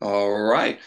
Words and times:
All 0.00 0.30
right. 0.30 0.78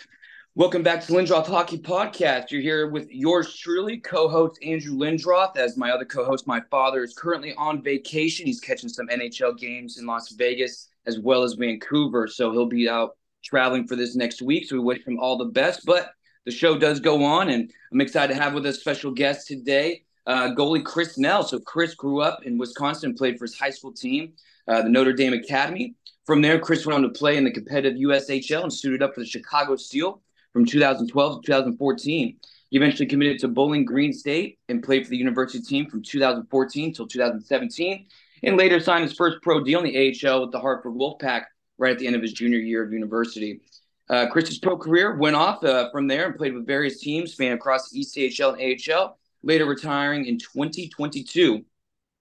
Welcome 0.56 0.84
back 0.84 1.02
to 1.02 1.12
Lindroth 1.12 1.48
Hockey 1.48 1.78
Podcast. 1.78 2.50
You're 2.50 2.62
here 2.62 2.90
with 2.90 3.10
yours 3.12 3.58
truly, 3.58 3.98
co-host 3.98 4.58
Andrew 4.64 4.96
Lindroth. 4.96 5.58
As 5.58 5.76
my 5.76 5.92
other 5.92 6.06
co-host, 6.06 6.48
my 6.48 6.62
father 6.72 7.04
is 7.04 7.14
currently 7.14 7.54
on 7.56 7.84
vacation. 7.84 8.46
He's 8.46 8.62
catching 8.62 8.88
some 8.88 9.10
NHL 9.10 9.58
games 9.58 9.98
in 9.98 10.06
Las 10.06 10.30
Vegas 10.32 10.88
as 11.06 11.20
well 11.20 11.44
as 11.44 11.56
Vancouver, 11.56 12.26
so 12.26 12.54
he'll 12.54 12.68
be 12.68 12.88
out 12.88 13.18
traveling 13.44 13.86
for 13.86 13.98
this 13.98 14.16
next 14.16 14.42
week. 14.42 14.66
So 14.66 14.78
we 14.78 14.82
wish 14.82 15.06
him 15.06 15.20
all 15.20 15.38
the 15.38 15.46
best. 15.46 15.86
But 15.86 16.12
the 16.46 16.52
show 16.52 16.78
does 16.78 17.02
go 17.02 17.22
on, 17.22 17.50
and 17.50 17.70
I'm 17.92 18.00
excited 18.00 18.34
to 18.34 18.42
have 18.42 18.54
with 18.54 18.66
us 18.66 18.80
special 18.80 19.12
guest 19.12 19.46
today, 19.46 20.06
uh, 20.26 20.56
goalie 20.56 20.86
Chris 20.86 21.18
Nell. 21.18 21.44
So 21.44 21.60
Chris 21.60 21.96
grew 21.96 22.22
up 22.22 22.46
in 22.46 22.58
Wisconsin, 22.58 23.14
played 23.14 23.38
for 23.38 23.44
his 23.44 23.60
high 23.60 23.72
school 23.72 23.92
team, 23.92 24.34
uh, 24.70 24.84
the 24.84 24.90
Notre 24.90 25.12
Dame 25.12 25.34
Academy. 25.34 25.96
From 26.26 26.42
there, 26.42 26.60
Chris 26.60 26.86
went 26.86 26.96
on 26.96 27.02
to 27.02 27.10
play 27.10 27.38
in 27.38 27.44
the 27.44 27.52
competitive 27.52 28.00
USHL 28.00 28.64
and 28.64 28.74
suited 28.74 29.02
up 29.02 29.16
for 29.16 29.22
the 29.22 29.26
Chicago 29.26 29.76
Steel 29.76 30.22
from 30.54 30.66
2012 30.66 31.42
to 31.42 31.46
2014. 31.46 32.38
He 32.70 32.78
eventually 32.78 33.08
committed 33.08 33.40
to 33.40 33.48
Bowling 33.48 33.86
Green 33.86 34.14
State 34.14 34.60
and 34.70 34.84
played 34.84 35.04
for 35.04 35.10
the 35.10 35.18
university 35.18 35.62
team 35.64 35.90
from 35.90 36.04
2014 36.04 36.90
until 36.90 37.08
2017, 37.08 38.06
and 38.44 38.58
later 38.58 38.80
signed 38.80 39.04
his 39.04 39.14
first 39.14 39.42
pro 39.42 39.64
deal 39.64 39.80
in 39.80 39.86
the 39.86 40.28
AHL 40.28 40.42
with 40.42 40.52
the 40.52 40.60
Hartford 40.60 40.94
Wolfpack 40.94 41.46
right 41.78 41.92
at 41.92 42.00
the 42.00 42.08
end 42.08 42.16
of 42.16 42.22
his 42.22 42.34
junior 42.34 42.60
year 42.60 42.84
of 42.84 42.94
university. 42.94 43.60
Uh, 44.10 44.28
Chris's 44.28 44.60
pro 44.60 44.78
career 44.78 45.16
went 45.16 45.36
off 45.36 45.64
uh, 45.64 45.90
from 45.92 46.08
there 46.08 46.28
and 46.28 46.36
played 46.36 46.54
with 46.54 46.68
various 46.68 47.00
teams 47.00 47.34
spanning 47.34 47.54
across 47.54 47.90
the 47.90 48.00
ECHL 48.00 48.54
and 48.60 48.94
AHL, 48.94 49.18
later 49.42 49.66
retiring 49.66 50.26
in 50.26 50.38
2022. 50.38 51.66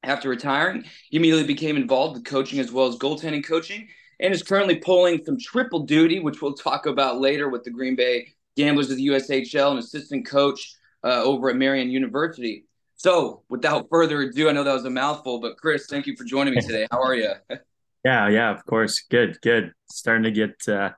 After 0.03 0.29
retiring, 0.29 0.85
he 1.11 1.19
immediately 1.19 1.47
became 1.47 1.77
involved 1.77 2.17
with 2.17 2.25
coaching 2.25 2.59
as 2.59 2.73
well 2.73 2.87
as 2.87 2.97
goaltending 2.97 3.45
coaching 3.45 3.89
and 4.19 4.33
is 4.33 4.43
currently 4.43 4.77
pulling 4.77 5.25
some 5.25 5.39
triple 5.39 5.81
duty, 5.81 6.21
which 6.21 6.41
we'll 6.41 6.55
talk 6.55 6.87
about 6.87 7.21
later 7.21 7.49
with 7.49 7.65
the 7.65 7.71
Green 7.71 7.97
Bay 7.97 8.29
Gamblers 8.57 8.91
of 8.91 8.97
the 8.97 9.07
USHL 9.09 9.71
and 9.71 9.79
assistant 9.79 10.27
coach 10.27 10.75
uh, 11.05 11.23
over 11.23 11.51
at 11.51 11.57
Marian 11.57 11.91
University. 11.91 12.65
So, 12.97 13.43
without 13.49 13.89
further 13.91 14.21
ado, 14.21 14.49
I 14.49 14.53
know 14.53 14.63
that 14.63 14.75
was 14.75 14.85
a 14.85 14.91
mouthful, 14.91 15.41
but 15.41 15.57
Chris, 15.57 15.87
thank 15.87 16.07
you 16.07 16.15
for 16.17 16.25
joining 16.25 16.55
me 16.55 16.61
today. 16.61 16.87
How 16.91 17.03
are 17.03 17.15
you? 17.15 17.33
yeah, 18.05 18.29
yeah, 18.29 18.51
of 18.51 18.65
course. 18.67 19.01
Good, 19.09 19.41
good. 19.41 19.73
Starting 19.91 20.25
to 20.25 20.31
get 20.31 20.69
uh, 20.69 20.91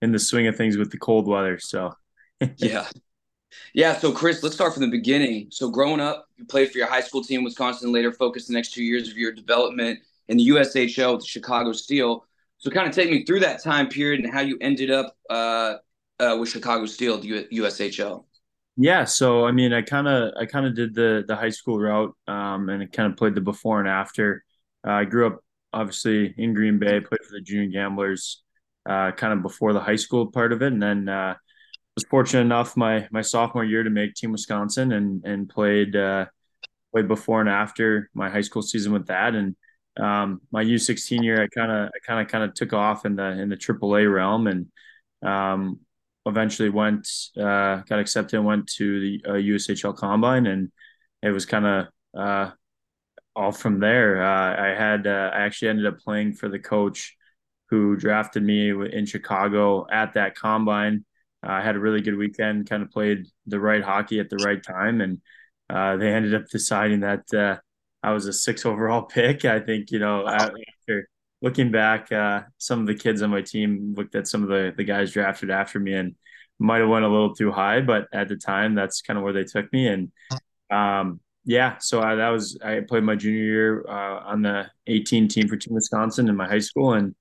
in 0.00 0.12
the 0.12 0.20
swing 0.20 0.46
of 0.46 0.56
things 0.56 0.76
with 0.76 0.92
the 0.92 0.98
cold 0.98 1.26
weather. 1.26 1.58
So, 1.58 1.92
yeah. 2.58 2.86
Yeah, 3.74 3.96
so 3.98 4.12
Chris, 4.12 4.42
let's 4.42 4.54
start 4.54 4.74
from 4.74 4.82
the 4.82 4.90
beginning. 4.90 5.48
So, 5.50 5.70
growing 5.70 6.00
up, 6.00 6.26
you 6.36 6.44
played 6.44 6.70
for 6.70 6.78
your 6.78 6.86
high 6.86 7.00
school 7.00 7.22
team 7.22 7.40
in 7.40 7.44
Wisconsin, 7.44 7.92
later 7.92 8.12
focused 8.12 8.48
the 8.48 8.54
next 8.54 8.72
two 8.72 8.84
years 8.84 9.08
of 9.08 9.16
your 9.16 9.32
development 9.32 10.00
in 10.28 10.36
the 10.36 10.48
USHL 10.48 11.12
with 11.14 11.22
the 11.22 11.26
Chicago 11.26 11.72
Steel. 11.72 12.24
So, 12.58 12.70
kind 12.70 12.88
of 12.88 12.94
take 12.94 13.10
me 13.10 13.24
through 13.24 13.40
that 13.40 13.62
time 13.62 13.88
period 13.88 14.24
and 14.24 14.32
how 14.32 14.40
you 14.40 14.58
ended 14.60 14.90
up 14.90 15.16
uh, 15.28 15.76
uh, 16.18 16.36
with 16.38 16.48
Chicago 16.48 16.86
Steel, 16.86 17.18
the 17.18 17.46
USHL. 17.52 18.24
Yeah, 18.76 19.04
so 19.04 19.44
I 19.44 19.52
mean, 19.52 19.72
I 19.72 19.82
kind 19.82 20.08
of 20.08 20.32
I 20.40 20.46
kind 20.46 20.66
of 20.66 20.74
did 20.74 20.94
the 20.94 21.24
the 21.26 21.36
high 21.36 21.50
school 21.50 21.78
route, 21.78 22.14
um, 22.26 22.68
and 22.68 22.90
kind 22.92 23.10
of 23.10 23.18
played 23.18 23.34
the 23.34 23.40
before 23.40 23.80
and 23.80 23.88
after. 23.88 24.44
Uh, 24.86 24.92
I 24.92 25.04
grew 25.04 25.26
up 25.26 25.40
obviously 25.72 26.34
in 26.36 26.54
Green 26.54 26.78
Bay, 26.78 27.00
played 27.00 27.20
for 27.22 27.32
the 27.32 27.40
Junior 27.40 27.68
Gamblers, 27.68 28.42
uh, 28.88 29.12
kind 29.12 29.32
of 29.32 29.42
before 29.42 29.72
the 29.72 29.80
high 29.80 29.96
school 29.96 30.30
part 30.30 30.52
of 30.52 30.62
it, 30.62 30.72
and 30.72 30.82
then 30.82 31.08
uh, 31.08 31.34
was 32.00 32.08
fortunate 32.10 32.40
enough 32.42 32.76
my 32.76 33.06
my 33.10 33.20
sophomore 33.20 33.64
year 33.64 33.82
to 33.82 33.90
make 33.90 34.14
Team 34.14 34.32
Wisconsin 34.32 34.92
and 34.92 35.24
and 35.24 35.48
played 35.48 35.94
uh, 35.94 36.26
played 36.92 37.08
before 37.08 37.40
and 37.40 37.48
after 37.48 38.10
my 38.14 38.30
high 38.30 38.40
school 38.40 38.62
season 38.62 38.92
with 38.92 39.06
that, 39.08 39.34
and 39.34 39.54
um, 39.98 40.40
my 40.50 40.64
U16 40.64 41.22
year, 41.22 41.42
I 41.42 41.48
kind 41.48 41.70
of, 41.70 41.88
I 41.88 41.98
kind 42.06 42.20
of, 42.20 42.28
kind 42.28 42.44
of 42.44 42.54
took 42.54 42.72
off 42.72 43.04
in 43.04 43.16
the 43.16 43.24
in 43.24 43.48
the 43.48 43.56
AAA 43.56 44.12
realm, 44.12 44.46
and 44.46 44.66
um, 45.22 45.80
eventually 46.26 46.70
went, 46.70 47.06
uh, 47.36 47.82
got 47.88 47.98
accepted, 47.98 48.36
and 48.36 48.46
went 48.46 48.66
to 48.76 49.00
the 49.00 49.24
uh, 49.28 49.32
USHL 49.32 49.96
Combine, 49.96 50.46
and 50.46 50.72
it 51.22 51.30
was 51.30 51.44
kind 51.44 51.66
of 51.66 51.86
uh, 52.16 52.50
all 53.36 53.52
from 53.52 53.78
there. 53.80 54.22
Uh, 54.22 54.62
I 54.62 54.74
had, 54.74 55.06
uh, 55.06 55.30
I 55.34 55.40
actually 55.42 55.68
ended 55.68 55.86
up 55.86 55.98
playing 55.98 56.32
for 56.32 56.48
the 56.48 56.58
coach 56.58 57.16
who 57.68 57.96
drafted 57.96 58.42
me 58.42 58.70
in 58.70 59.06
Chicago 59.06 59.86
at 59.90 60.14
that 60.14 60.34
combine. 60.34 61.04
I 61.42 61.62
had 61.62 61.76
a 61.76 61.80
really 61.80 62.02
good 62.02 62.16
weekend, 62.16 62.68
kind 62.68 62.82
of 62.82 62.90
played 62.90 63.26
the 63.46 63.60
right 63.60 63.82
hockey 63.82 64.20
at 64.20 64.28
the 64.28 64.36
right 64.44 64.62
time, 64.62 65.00
and 65.00 65.20
uh, 65.68 65.96
they 65.96 66.12
ended 66.12 66.34
up 66.34 66.48
deciding 66.48 67.00
that 67.00 67.24
I 68.02 68.12
was 68.12 68.26
a 68.26 68.32
six 68.32 68.66
overall 68.66 69.02
pick. 69.14 69.44
I 69.44 69.60
think, 69.60 69.90
you 69.90 69.98
know, 69.98 70.26
after 70.26 71.08
looking 71.42 71.70
back, 71.70 72.10
uh, 72.12 72.42
some 72.58 72.80
of 72.80 72.86
the 72.86 72.94
kids 72.94 73.22
on 73.22 73.30
my 73.30 73.42
team 73.42 73.94
looked 73.96 74.14
at 74.14 74.28
some 74.28 74.42
of 74.42 74.48
the, 74.48 74.72
the 74.76 74.84
guys 74.84 75.12
drafted 75.12 75.50
after 75.50 75.78
me 75.78 75.94
and 75.94 76.14
might 76.58 76.80
have 76.80 76.88
went 76.88 77.04
a 77.04 77.08
little 77.08 77.34
too 77.34 77.50
high, 77.50 77.80
but 77.80 78.06
at 78.12 78.28
the 78.28 78.36
time 78.36 78.74
that's 78.74 79.00
kind 79.00 79.18
of 79.18 79.22
where 79.24 79.32
they 79.32 79.44
took 79.44 79.72
me. 79.72 79.86
And, 79.88 80.12
um, 80.70 81.20
yeah, 81.44 81.78
so 81.78 82.02
I, 82.02 82.16
that 82.16 82.28
was, 82.28 82.58
I 82.62 82.80
played 82.80 83.02
my 83.02 83.16
junior 83.16 83.42
year, 83.42 83.84
uh, 83.88 84.20
on 84.26 84.42
the 84.42 84.70
18 84.86 85.28
team 85.28 85.48
for 85.48 85.56
Team 85.56 85.74
Wisconsin 85.74 86.28
in 86.28 86.36
my 86.36 86.46
high 86.46 86.58
school. 86.58 86.92
And, 86.92 87.14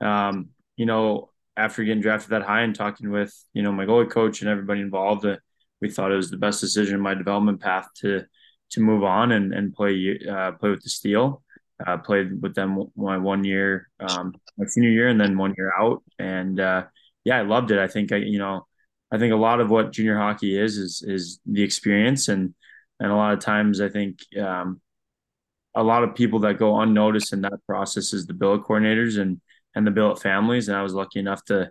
um, 0.00 0.48
you 0.76 0.86
know, 0.86 1.29
after 1.56 1.84
getting 1.84 2.02
drafted 2.02 2.30
that 2.30 2.42
high 2.42 2.62
and 2.62 2.74
talking 2.74 3.10
with, 3.10 3.34
you 3.52 3.62
know, 3.62 3.72
my 3.72 3.84
goalie 3.84 4.10
coach 4.10 4.40
and 4.40 4.50
everybody 4.50 4.80
involved, 4.80 5.26
uh, 5.26 5.36
we 5.80 5.90
thought 5.90 6.12
it 6.12 6.16
was 6.16 6.30
the 6.30 6.36
best 6.36 6.60
decision 6.60 6.94
in 6.94 7.00
my 7.00 7.14
development 7.14 7.60
path 7.60 7.88
to, 7.96 8.24
to 8.70 8.80
move 8.80 9.02
on 9.02 9.32
and 9.32 9.52
and 9.52 9.74
play 9.74 10.18
uh, 10.30 10.52
play 10.52 10.70
with 10.70 10.82
the 10.82 10.90
Steel. 10.90 11.42
Uh, 11.86 11.96
played 11.96 12.42
with 12.42 12.54
them 12.54 12.90
my 12.94 13.16
one 13.16 13.42
year, 13.42 13.88
um, 14.00 14.34
my 14.58 14.66
senior 14.66 14.90
year, 14.90 15.08
and 15.08 15.18
then 15.18 15.38
one 15.38 15.54
year 15.56 15.72
out. 15.78 16.02
And 16.18 16.60
uh, 16.60 16.84
yeah, 17.24 17.38
I 17.38 17.40
loved 17.42 17.70
it. 17.70 17.78
I 17.78 17.88
think 17.88 18.12
I, 18.12 18.16
you 18.16 18.38
know, 18.38 18.66
I 19.10 19.16
think 19.16 19.32
a 19.32 19.36
lot 19.36 19.60
of 19.60 19.70
what 19.70 19.90
junior 19.90 20.18
hockey 20.18 20.58
is 20.58 20.76
is 20.76 21.02
is 21.06 21.40
the 21.46 21.62
experience, 21.62 22.28
and 22.28 22.54
and 23.00 23.10
a 23.10 23.16
lot 23.16 23.32
of 23.32 23.40
times 23.40 23.80
I 23.80 23.88
think 23.88 24.18
um, 24.38 24.80
a 25.74 25.82
lot 25.82 26.04
of 26.04 26.14
people 26.14 26.40
that 26.40 26.58
go 26.58 26.78
unnoticed 26.80 27.32
in 27.32 27.40
that 27.42 27.64
process 27.66 28.12
is 28.12 28.26
the 28.26 28.34
billet 28.34 28.64
coordinators 28.64 29.18
and 29.18 29.40
and 29.74 29.86
the 29.86 29.90
billet 29.90 30.20
families. 30.20 30.68
And 30.68 30.76
I 30.76 30.82
was 30.82 30.94
lucky 30.94 31.18
enough 31.20 31.44
to 31.46 31.70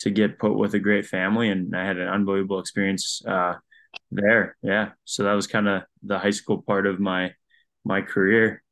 to 0.00 0.10
get 0.10 0.38
put 0.38 0.56
with 0.56 0.74
a 0.74 0.78
great 0.78 1.06
family, 1.06 1.50
and 1.50 1.76
I 1.76 1.84
had 1.86 1.98
an 1.98 2.08
unbelievable 2.08 2.58
experience 2.58 3.22
uh, 3.26 3.54
there. 4.10 4.56
Yeah. 4.62 4.90
So 5.04 5.24
that 5.24 5.34
was 5.34 5.46
kind 5.46 5.68
of 5.68 5.82
the 6.02 6.18
high 6.18 6.30
school 6.30 6.62
part 6.62 6.86
of 6.86 7.00
my 7.00 7.32
my 7.84 8.00
career. 8.00 8.62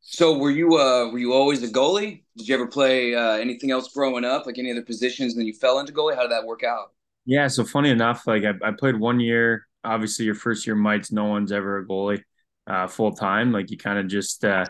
So 0.00 0.36
were 0.36 0.50
you 0.50 0.76
uh 0.76 1.10
were 1.10 1.18
you 1.18 1.32
always 1.32 1.62
a 1.62 1.68
goalie? 1.68 2.24
Did 2.36 2.48
you 2.48 2.54
ever 2.54 2.66
play 2.66 3.14
uh, 3.14 3.34
anything 3.34 3.70
else 3.70 3.92
growing 3.92 4.24
up, 4.24 4.46
like 4.46 4.58
any 4.58 4.70
other 4.70 4.82
positions, 4.82 5.34
and 5.34 5.40
then 5.40 5.46
you 5.46 5.54
fell 5.54 5.78
into 5.78 5.92
goalie? 5.92 6.14
How 6.14 6.22
did 6.22 6.32
that 6.32 6.44
work 6.44 6.64
out? 6.64 6.92
Yeah, 7.24 7.46
so 7.46 7.64
funny 7.64 7.90
enough, 7.90 8.26
like 8.26 8.42
I, 8.44 8.54
I 8.66 8.72
played 8.72 8.98
one 8.98 9.20
year. 9.20 9.66
Obviously, 9.84 10.24
your 10.24 10.34
first 10.34 10.66
year 10.66 10.74
mites, 10.74 11.12
no 11.12 11.24
one's 11.26 11.52
ever 11.52 11.78
a 11.78 11.86
goalie 11.86 12.22
uh, 12.66 12.86
full 12.88 13.12
time. 13.12 13.52
Like 13.52 13.70
you 13.70 13.78
kind 13.78 13.98
of 13.98 14.08
just 14.08 14.44
uh, 14.44 14.66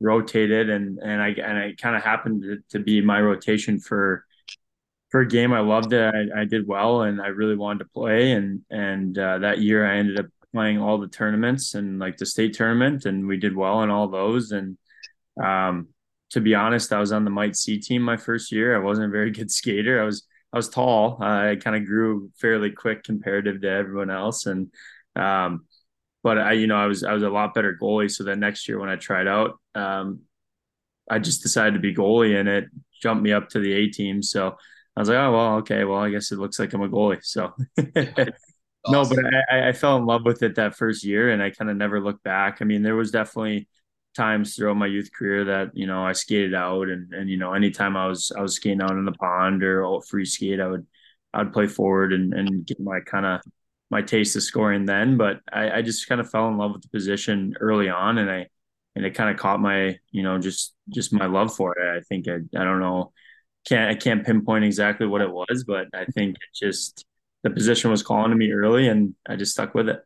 rotated, 0.00 0.70
and 0.70 0.98
and 0.98 1.22
I 1.22 1.28
and 1.28 1.58
it 1.58 1.78
kind 1.78 1.96
of 1.96 2.02
happened 2.02 2.42
to, 2.42 2.58
to 2.70 2.78
be 2.84 3.00
my 3.00 3.20
rotation 3.20 3.80
for 3.80 4.24
for 5.10 5.20
a 5.20 5.28
game. 5.28 5.52
I 5.52 5.60
loved 5.60 5.92
it. 5.92 6.12
I, 6.12 6.40
I, 6.40 6.44
did 6.44 6.66
well, 6.66 7.02
and 7.02 7.22
I 7.22 7.28
really 7.28 7.54
wanted 7.54 7.84
to 7.84 7.90
play. 7.90 8.32
And 8.32 8.62
and 8.70 9.16
uh, 9.16 9.38
that 9.38 9.60
year, 9.60 9.86
I 9.86 9.98
ended 9.98 10.18
up 10.18 10.26
playing 10.52 10.80
all 10.80 10.98
the 10.98 11.06
tournaments 11.06 11.74
and 11.74 11.98
like 11.98 12.16
the 12.16 12.26
state 12.26 12.54
tournament, 12.54 13.04
and 13.06 13.26
we 13.26 13.36
did 13.36 13.54
well 13.54 13.82
in 13.82 13.90
all 13.90 14.08
those. 14.08 14.50
And 14.50 14.76
um, 15.40 15.88
to 16.30 16.40
be 16.40 16.56
honest, 16.56 16.92
I 16.92 16.98
was 16.98 17.12
on 17.12 17.24
the 17.24 17.30
Mite 17.30 17.56
C 17.56 17.78
team 17.78 18.02
my 18.02 18.16
first 18.16 18.50
year. 18.50 18.74
I 18.74 18.80
wasn't 18.80 19.08
a 19.08 19.10
very 19.10 19.30
good 19.30 19.50
skater. 19.52 20.02
I 20.02 20.04
was 20.04 20.26
I 20.52 20.56
was 20.56 20.68
tall. 20.68 21.18
Uh, 21.20 21.50
I 21.50 21.56
kind 21.62 21.76
of 21.76 21.84
grew 21.84 22.30
fairly 22.40 22.70
quick 22.70 23.04
comparative 23.04 23.60
to 23.60 23.70
everyone 23.70 24.10
else, 24.10 24.46
and 24.46 24.72
um, 25.16 25.66
but 26.24 26.38
I 26.38 26.52
you 26.52 26.66
know 26.66 26.76
I 26.76 26.86
was 26.86 27.04
I 27.04 27.12
was 27.12 27.22
a 27.22 27.30
lot 27.30 27.54
better 27.54 27.78
goalie. 27.80 28.10
So 28.10 28.24
that 28.24 28.38
next 28.38 28.68
year 28.68 28.80
when 28.80 28.88
I 28.88 28.96
tried 28.96 29.28
out, 29.28 29.60
um, 29.74 30.20
I 31.10 31.18
just 31.18 31.42
decided 31.42 31.74
to 31.74 31.80
be 31.80 31.94
goalie, 31.94 32.38
and 32.38 32.48
it 32.48 32.66
jumped 33.02 33.22
me 33.22 33.32
up 33.32 33.48
to 33.50 33.60
the 33.60 33.72
A 33.72 33.88
team. 33.88 34.22
So 34.22 34.56
I 34.96 35.00
was 35.00 35.08
like, 35.08 35.18
oh 35.18 35.32
well, 35.32 35.54
okay, 35.56 35.84
well, 35.84 35.98
I 35.98 36.10
guess 36.10 36.32
it 36.32 36.38
looks 36.38 36.58
like 36.58 36.72
I'm 36.72 36.82
a 36.82 36.88
goalie. 36.88 37.24
So 37.24 37.52
no, 37.76 39.04
but 39.04 39.18
I, 39.50 39.68
I 39.68 39.72
fell 39.72 39.96
in 39.96 40.06
love 40.06 40.24
with 40.24 40.42
it 40.42 40.56
that 40.56 40.76
first 40.76 41.04
year, 41.04 41.30
and 41.30 41.42
I 41.42 41.50
kind 41.50 41.70
of 41.70 41.76
never 41.76 42.00
looked 42.00 42.22
back. 42.24 42.58
I 42.60 42.64
mean, 42.64 42.82
there 42.82 42.96
was 42.96 43.10
definitely 43.10 43.68
times 44.16 44.54
throughout 44.54 44.76
my 44.76 44.86
youth 44.86 45.10
career 45.12 45.44
that 45.44 45.70
you 45.74 45.86
know 45.86 46.04
I 46.04 46.12
skated 46.12 46.54
out, 46.54 46.88
and 46.88 47.12
and 47.12 47.28
you 47.28 47.36
know 47.36 47.52
anytime 47.54 47.96
I 47.96 48.06
was 48.06 48.32
I 48.36 48.40
was 48.40 48.56
skating 48.56 48.82
out 48.82 48.92
in 48.92 49.04
the 49.04 49.12
pond 49.12 49.62
or 49.62 50.00
free 50.02 50.24
skate, 50.24 50.60
I 50.60 50.68
would 50.68 50.86
I 51.32 51.42
would 51.42 51.52
play 51.52 51.66
forward 51.66 52.12
and 52.12 52.32
and 52.32 52.66
get 52.66 52.80
my 52.80 53.00
kind 53.00 53.26
of 53.26 53.40
my 53.90 54.02
taste 54.02 54.36
of 54.36 54.42
scoring 54.42 54.86
then. 54.86 55.16
But 55.16 55.40
I, 55.52 55.78
I 55.78 55.82
just 55.82 56.08
kind 56.08 56.20
of 56.20 56.30
fell 56.30 56.48
in 56.48 56.56
love 56.56 56.72
with 56.72 56.82
the 56.82 56.88
position 56.88 57.54
early 57.60 57.88
on, 57.88 58.18
and 58.18 58.30
I 58.30 58.46
and 58.94 59.04
it 59.04 59.14
kind 59.14 59.30
of 59.30 59.36
caught 59.36 59.60
my 59.60 59.98
you 60.10 60.22
know 60.22 60.38
just 60.38 60.74
just 60.88 61.12
my 61.12 61.26
love 61.26 61.54
for 61.54 61.76
it. 61.78 61.96
I 61.96 62.00
think 62.00 62.28
I 62.28 62.36
I 62.58 62.64
don't 62.64 62.80
know 62.80 63.12
can't 63.66 63.90
I 63.90 63.94
can't 63.94 64.24
pinpoint 64.24 64.64
exactly 64.64 65.06
what 65.06 65.22
it 65.22 65.30
was, 65.30 65.64
but 65.66 65.86
I 65.94 66.04
think 66.06 66.36
it 66.36 66.54
just 66.54 67.04
the 67.42 67.50
position 67.50 67.90
was 67.90 68.02
calling 68.02 68.30
to 68.30 68.36
me 68.36 68.52
early, 68.52 68.88
and 68.88 69.14
I 69.28 69.36
just 69.36 69.52
stuck 69.52 69.74
with 69.74 69.88
it. 69.88 70.00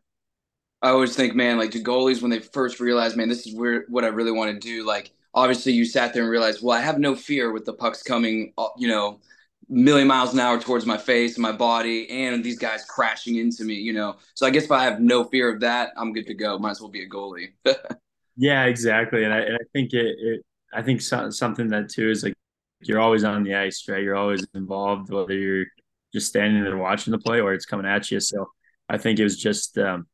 I 0.81 0.89
always 0.89 1.15
think, 1.15 1.35
man, 1.35 1.57
like 1.57 1.71
the 1.71 1.83
goalies 1.83 2.21
when 2.21 2.31
they 2.31 2.39
first 2.39 2.79
realize, 2.79 3.15
man, 3.15 3.29
this 3.29 3.45
is 3.45 3.55
where 3.55 3.85
what 3.89 4.05
I 4.05 4.07
really 4.07 4.31
want 4.31 4.53
to 4.53 4.59
do. 4.59 4.85
Like, 4.85 5.11
obviously, 5.33 5.73
you 5.73 5.85
sat 5.85 6.13
there 6.13 6.23
and 6.23 6.31
realized, 6.31 6.61
well, 6.61 6.77
I 6.77 6.81
have 6.81 6.99
no 6.99 7.15
fear 7.15 7.51
with 7.51 7.65
the 7.65 7.73
pucks 7.73 8.03
coming, 8.03 8.53
uh, 8.57 8.67
you 8.77 8.87
know, 8.87 9.19
million 9.67 10.07
miles 10.07 10.33
an 10.33 10.39
hour 10.39 10.59
towards 10.59 10.85
my 10.85 10.97
face 10.97 11.35
and 11.35 11.41
my 11.41 11.51
body, 11.51 12.09
and 12.09 12.43
these 12.43 12.59
guys 12.59 12.85
crashing 12.85 13.35
into 13.35 13.63
me. 13.63 13.75
You 13.75 13.93
know, 13.93 14.17
so 14.35 14.45
I 14.45 14.51
guess 14.51 14.65
if 14.65 14.71
I 14.71 14.83
have 14.83 15.01
no 15.01 15.25
fear 15.25 15.53
of 15.53 15.61
that, 15.61 15.91
I'm 15.97 16.13
good 16.13 16.27
to 16.27 16.33
go. 16.33 16.57
Might 16.59 16.71
as 16.71 16.81
well 16.81 16.89
be 16.89 17.03
a 17.03 17.09
goalie. 17.09 17.53
yeah, 18.39 18.65
exactly, 18.65 19.25
and 19.25 19.33
I, 19.33 19.39
and 19.39 19.55
I 19.55 19.65
think 19.73 19.91
it, 19.93 20.15
it 20.17 20.45
I 20.73 20.81
think 20.81 21.01
so, 21.01 21.29
something 21.29 21.67
that 21.69 21.89
too 21.89 22.09
is 22.09 22.23
like 22.23 22.33
you're 22.81 23.01
always 23.01 23.25
on 23.25 23.43
the 23.43 23.55
ice, 23.55 23.83
right? 23.89 24.01
You're 24.01 24.15
always 24.15 24.47
involved, 24.53 25.11
whether 25.11 25.33
you're 25.33 25.65
just 26.13 26.27
standing 26.27 26.63
there 26.63 26.77
watching 26.77 27.11
the 27.11 27.17
play 27.19 27.41
or 27.41 27.53
it's 27.53 27.65
coming 27.65 27.85
at 27.85 28.09
you. 28.09 28.21
So 28.21 28.49
I 28.87 28.97
think 28.97 29.19
it 29.19 29.23
was 29.23 29.37
just 29.37 29.77
um, 29.77 30.07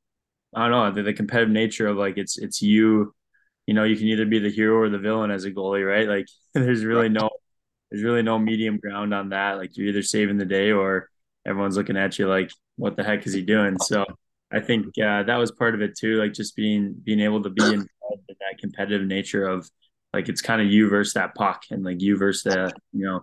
I 0.55 0.67
don't 0.67 0.71
know 0.71 0.91
the, 0.91 1.03
the 1.03 1.13
competitive 1.13 1.51
nature 1.53 1.85
of 1.87 1.97
like 1.97 2.17
it's 2.17 2.39
it's 2.39 2.63
you. 2.63 3.13
You 3.67 3.75
know, 3.75 3.83
you 3.83 3.95
can 3.95 4.07
either 4.07 4.25
be 4.25 4.39
the 4.39 4.49
hero 4.49 4.77
or 4.77 4.89
the 4.89 4.99
villain 4.99 5.29
as 5.29 5.45
a 5.45 5.51
goalie, 5.51 5.87
right? 5.87 6.07
Like 6.07 6.25
there's 6.55 6.83
really 6.83 7.09
no 7.09 7.29
there's 7.91 8.03
really 8.03 8.23
no 8.23 8.39
medium 8.39 8.77
ground 8.79 9.13
on 9.13 9.29
that. 9.29 9.57
Like 9.57 9.77
you're 9.77 9.89
either 9.89 10.01
saving 10.01 10.37
the 10.39 10.45
day 10.45 10.71
or 10.71 11.09
everyone's 11.45 11.77
looking 11.77 11.97
at 11.97 12.17
you 12.17 12.27
like, 12.27 12.49
what 12.75 12.97
the 12.97 13.03
heck 13.03 13.27
is 13.27 13.33
he 13.33 13.43
doing? 13.43 13.77
So 13.77 14.03
I 14.51 14.61
think 14.61 14.87
uh, 14.97 15.23
that 15.23 15.37
was 15.37 15.51
part 15.51 15.75
of 15.75 15.81
it 15.81 15.95
too, 15.95 16.15
like 16.17 16.33
just 16.33 16.55
being 16.55 16.95
being 17.03 17.19
able 17.19 17.43
to 17.43 17.51
be 17.51 17.63
involved 17.63 17.89
that 18.27 18.59
competitive 18.59 19.07
nature 19.07 19.47
of 19.47 19.69
like 20.13 20.29
it's 20.29 20.41
kind 20.41 20.61
of 20.61 20.67
you 20.67 20.89
versus 20.89 21.13
that 21.13 21.35
puck 21.35 21.63
and 21.71 21.83
like 21.83 22.01
you 22.01 22.17
versus 22.17 22.43
the 22.43 22.71
you 22.93 23.05
know 23.05 23.21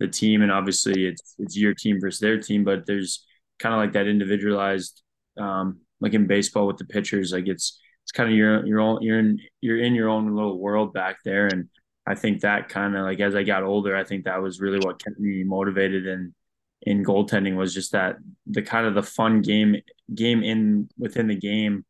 the 0.00 0.08
team. 0.08 0.42
And 0.42 0.52
obviously 0.52 1.06
it's 1.06 1.34
it's 1.38 1.56
your 1.56 1.74
team 1.74 2.00
versus 2.00 2.20
their 2.20 2.38
team, 2.38 2.64
but 2.64 2.86
there's 2.86 3.24
kind 3.58 3.74
of 3.74 3.80
like 3.80 3.92
that 3.92 4.08
individualized 4.08 5.02
um 5.38 5.80
like 6.00 6.14
in 6.14 6.26
baseball 6.26 6.66
with 6.66 6.78
the 6.78 6.84
pitchers, 6.84 7.32
like 7.32 7.46
it's 7.46 7.80
it's 8.04 8.12
kind 8.12 8.28
of 8.28 8.36
your 8.36 8.66
your 8.66 8.80
own 8.80 9.02
you're 9.02 9.18
in 9.18 9.38
you're 9.60 9.78
in 9.78 9.94
your 9.94 10.08
own 10.08 10.34
little 10.34 10.58
world 10.58 10.92
back 10.92 11.18
there. 11.24 11.46
And 11.46 11.68
I 12.06 12.16
think 12.16 12.40
that 12.40 12.68
kind 12.68 12.96
of 12.96 13.04
like 13.04 13.20
as 13.20 13.36
I 13.36 13.44
got 13.44 13.62
older, 13.62 13.96
I 13.96 14.04
think 14.04 14.24
that 14.24 14.42
was 14.42 14.60
really 14.60 14.78
what 14.78 15.02
kept 15.02 15.18
me 15.18 15.44
motivated 15.44 16.06
in 16.06 16.34
in 16.82 17.04
goaltending 17.04 17.54
was 17.54 17.72
just 17.72 17.92
that 17.92 18.16
the 18.46 18.62
kind 18.62 18.86
of 18.86 18.94
the 18.94 19.02
fun 19.02 19.40
game 19.40 19.76
game 20.12 20.42
in 20.42 20.88
within 20.98 21.28
the 21.28 21.36
game 21.36 21.84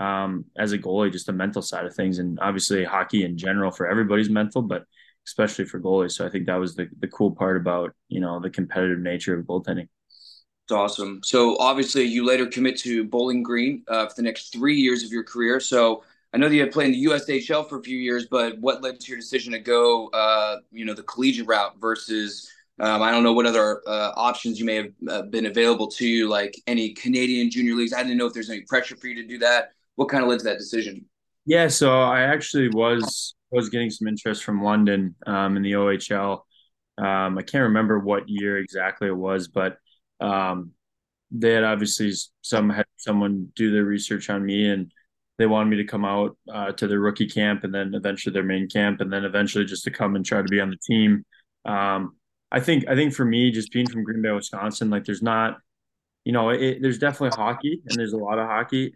um, 0.00 0.44
as 0.56 0.72
a 0.72 0.78
goalie, 0.78 1.12
just 1.12 1.26
the 1.26 1.32
mental 1.32 1.62
side 1.62 1.84
of 1.84 1.94
things, 1.94 2.18
and 2.18 2.38
obviously 2.40 2.84
hockey 2.84 3.24
in 3.24 3.36
general 3.36 3.70
for 3.70 3.88
everybody's 3.88 4.30
mental, 4.30 4.62
but 4.62 4.84
especially 5.26 5.64
for 5.64 5.80
goalies. 5.80 6.12
So 6.12 6.26
I 6.26 6.30
think 6.30 6.46
that 6.46 6.56
was 6.56 6.74
the 6.74 6.88
the 7.00 7.08
cool 7.08 7.30
part 7.30 7.56
about 7.56 7.94
you 8.08 8.20
know 8.20 8.40
the 8.40 8.50
competitive 8.50 9.00
nature 9.00 9.38
of 9.38 9.44
goaltending. 9.46 9.88
It's 10.64 10.72
awesome. 10.72 11.20
So 11.24 11.56
obviously, 11.58 12.04
you 12.04 12.26
later 12.26 12.46
commit 12.46 12.78
to 12.80 13.04
Bowling 13.04 13.42
Green 13.42 13.84
uh, 13.88 14.06
for 14.06 14.14
the 14.16 14.22
next 14.22 14.52
three 14.52 14.76
years 14.76 15.02
of 15.02 15.10
your 15.10 15.24
career. 15.24 15.60
So 15.60 16.04
I 16.34 16.36
know 16.36 16.48
that 16.48 16.54
you 16.54 16.60
had 16.60 16.72
played 16.72 16.86
in 16.86 16.92
the 16.92 17.04
USHL 17.06 17.66
for 17.68 17.78
a 17.78 17.82
few 17.82 17.96
years, 17.96 18.26
but 18.30 18.58
what 18.58 18.82
led 18.82 19.00
to 19.00 19.08
your 19.08 19.18
decision 19.18 19.52
to 19.52 19.58
go, 19.58 20.08
uh, 20.08 20.58
you 20.70 20.84
know, 20.84 20.92
the 20.92 21.04
collegiate 21.04 21.46
route 21.46 21.80
versus 21.80 22.50
um, 22.80 23.02
I 23.02 23.10
don't 23.10 23.24
know 23.24 23.32
what 23.32 23.46
other 23.46 23.82
uh, 23.88 24.12
options 24.14 24.60
you 24.60 24.66
may 24.66 24.76
have 24.76 24.92
uh, 25.08 25.22
been 25.22 25.46
available 25.46 25.88
to 25.88 26.06
you, 26.06 26.28
like 26.28 26.54
any 26.66 26.90
Canadian 26.90 27.50
junior 27.50 27.74
leagues. 27.74 27.92
I 27.92 28.02
didn't 28.02 28.18
know 28.18 28.26
if 28.26 28.34
there's 28.34 28.50
any 28.50 28.60
pressure 28.60 28.94
for 28.94 29.08
you 29.08 29.16
to 29.16 29.26
do 29.26 29.38
that. 29.38 29.72
What 29.98 30.08
kind 30.08 30.22
of 30.22 30.30
led 30.30 30.38
to 30.38 30.44
that 30.44 30.58
decision? 30.58 31.06
Yeah, 31.44 31.66
so 31.66 32.00
I 32.02 32.20
actually 32.20 32.68
was 32.68 33.34
was 33.50 33.68
getting 33.68 33.90
some 33.90 34.06
interest 34.06 34.44
from 34.44 34.62
London 34.62 35.16
um, 35.26 35.56
in 35.56 35.64
the 35.64 35.72
OHL. 35.72 36.42
Um, 36.98 37.36
I 37.36 37.42
can't 37.42 37.64
remember 37.64 37.98
what 37.98 38.28
year 38.28 38.58
exactly 38.58 39.08
it 39.08 39.16
was, 39.16 39.48
but 39.48 39.76
um, 40.20 40.70
they 41.32 41.52
had 41.52 41.64
obviously 41.64 42.12
some 42.42 42.70
had 42.70 42.86
someone 42.96 43.48
do 43.56 43.72
their 43.72 43.82
research 43.82 44.30
on 44.30 44.46
me 44.46 44.70
and 44.70 44.92
they 45.36 45.46
wanted 45.46 45.70
me 45.70 45.78
to 45.78 45.84
come 45.84 46.04
out 46.04 46.36
uh, 46.48 46.70
to 46.72 46.86
their 46.86 47.00
rookie 47.00 47.28
camp 47.28 47.64
and 47.64 47.74
then 47.74 47.92
eventually 47.92 48.32
their 48.32 48.44
main 48.44 48.68
camp 48.68 49.00
and 49.00 49.12
then 49.12 49.24
eventually 49.24 49.64
just 49.64 49.82
to 49.82 49.90
come 49.90 50.14
and 50.14 50.24
try 50.24 50.40
to 50.40 50.48
be 50.48 50.60
on 50.60 50.70
the 50.70 50.78
team. 50.86 51.24
Um, 51.64 52.14
I 52.52 52.60
think 52.60 52.86
I 52.86 52.94
think 52.94 53.14
for 53.14 53.24
me, 53.24 53.50
just 53.50 53.72
being 53.72 53.88
from 53.88 54.04
Green 54.04 54.22
Bay, 54.22 54.30
Wisconsin, 54.30 54.90
like 54.90 55.04
there's 55.04 55.22
not, 55.22 55.58
you 56.24 56.30
know, 56.30 56.50
it, 56.50 56.82
there's 56.82 57.00
definitely 57.00 57.36
hockey 57.36 57.82
and 57.84 57.98
there's 57.98 58.12
a 58.12 58.16
lot 58.16 58.38
of 58.38 58.46
hockey. 58.46 58.94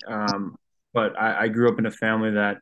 But 0.94 1.18
I, 1.18 1.42
I 1.44 1.48
grew 1.48 1.70
up 1.70 1.78
in 1.78 1.86
a 1.86 1.90
family 1.90 2.32
that 2.32 2.58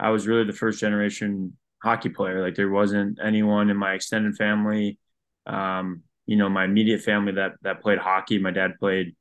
I 0.00 0.10
was 0.10 0.26
really 0.26 0.44
the 0.44 0.52
first 0.52 0.80
generation 0.80 1.56
hockey 1.82 2.08
player. 2.08 2.42
Like 2.42 2.54
there 2.54 2.70
wasn't 2.70 3.18
anyone 3.22 3.70
in 3.70 3.76
my 3.76 3.94
extended 3.94 4.36
family, 4.36 4.98
um, 5.46 6.02
you 6.26 6.36
know, 6.36 6.48
my 6.48 6.64
immediate 6.64 7.02
family 7.02 7.32
that 7.32 7.52
that 7.62 7.82
played 7.82 7.98
hockey. 7.98 8.38
My 8.38 8.50
dad 8.50 8.72
played 8.78 9.14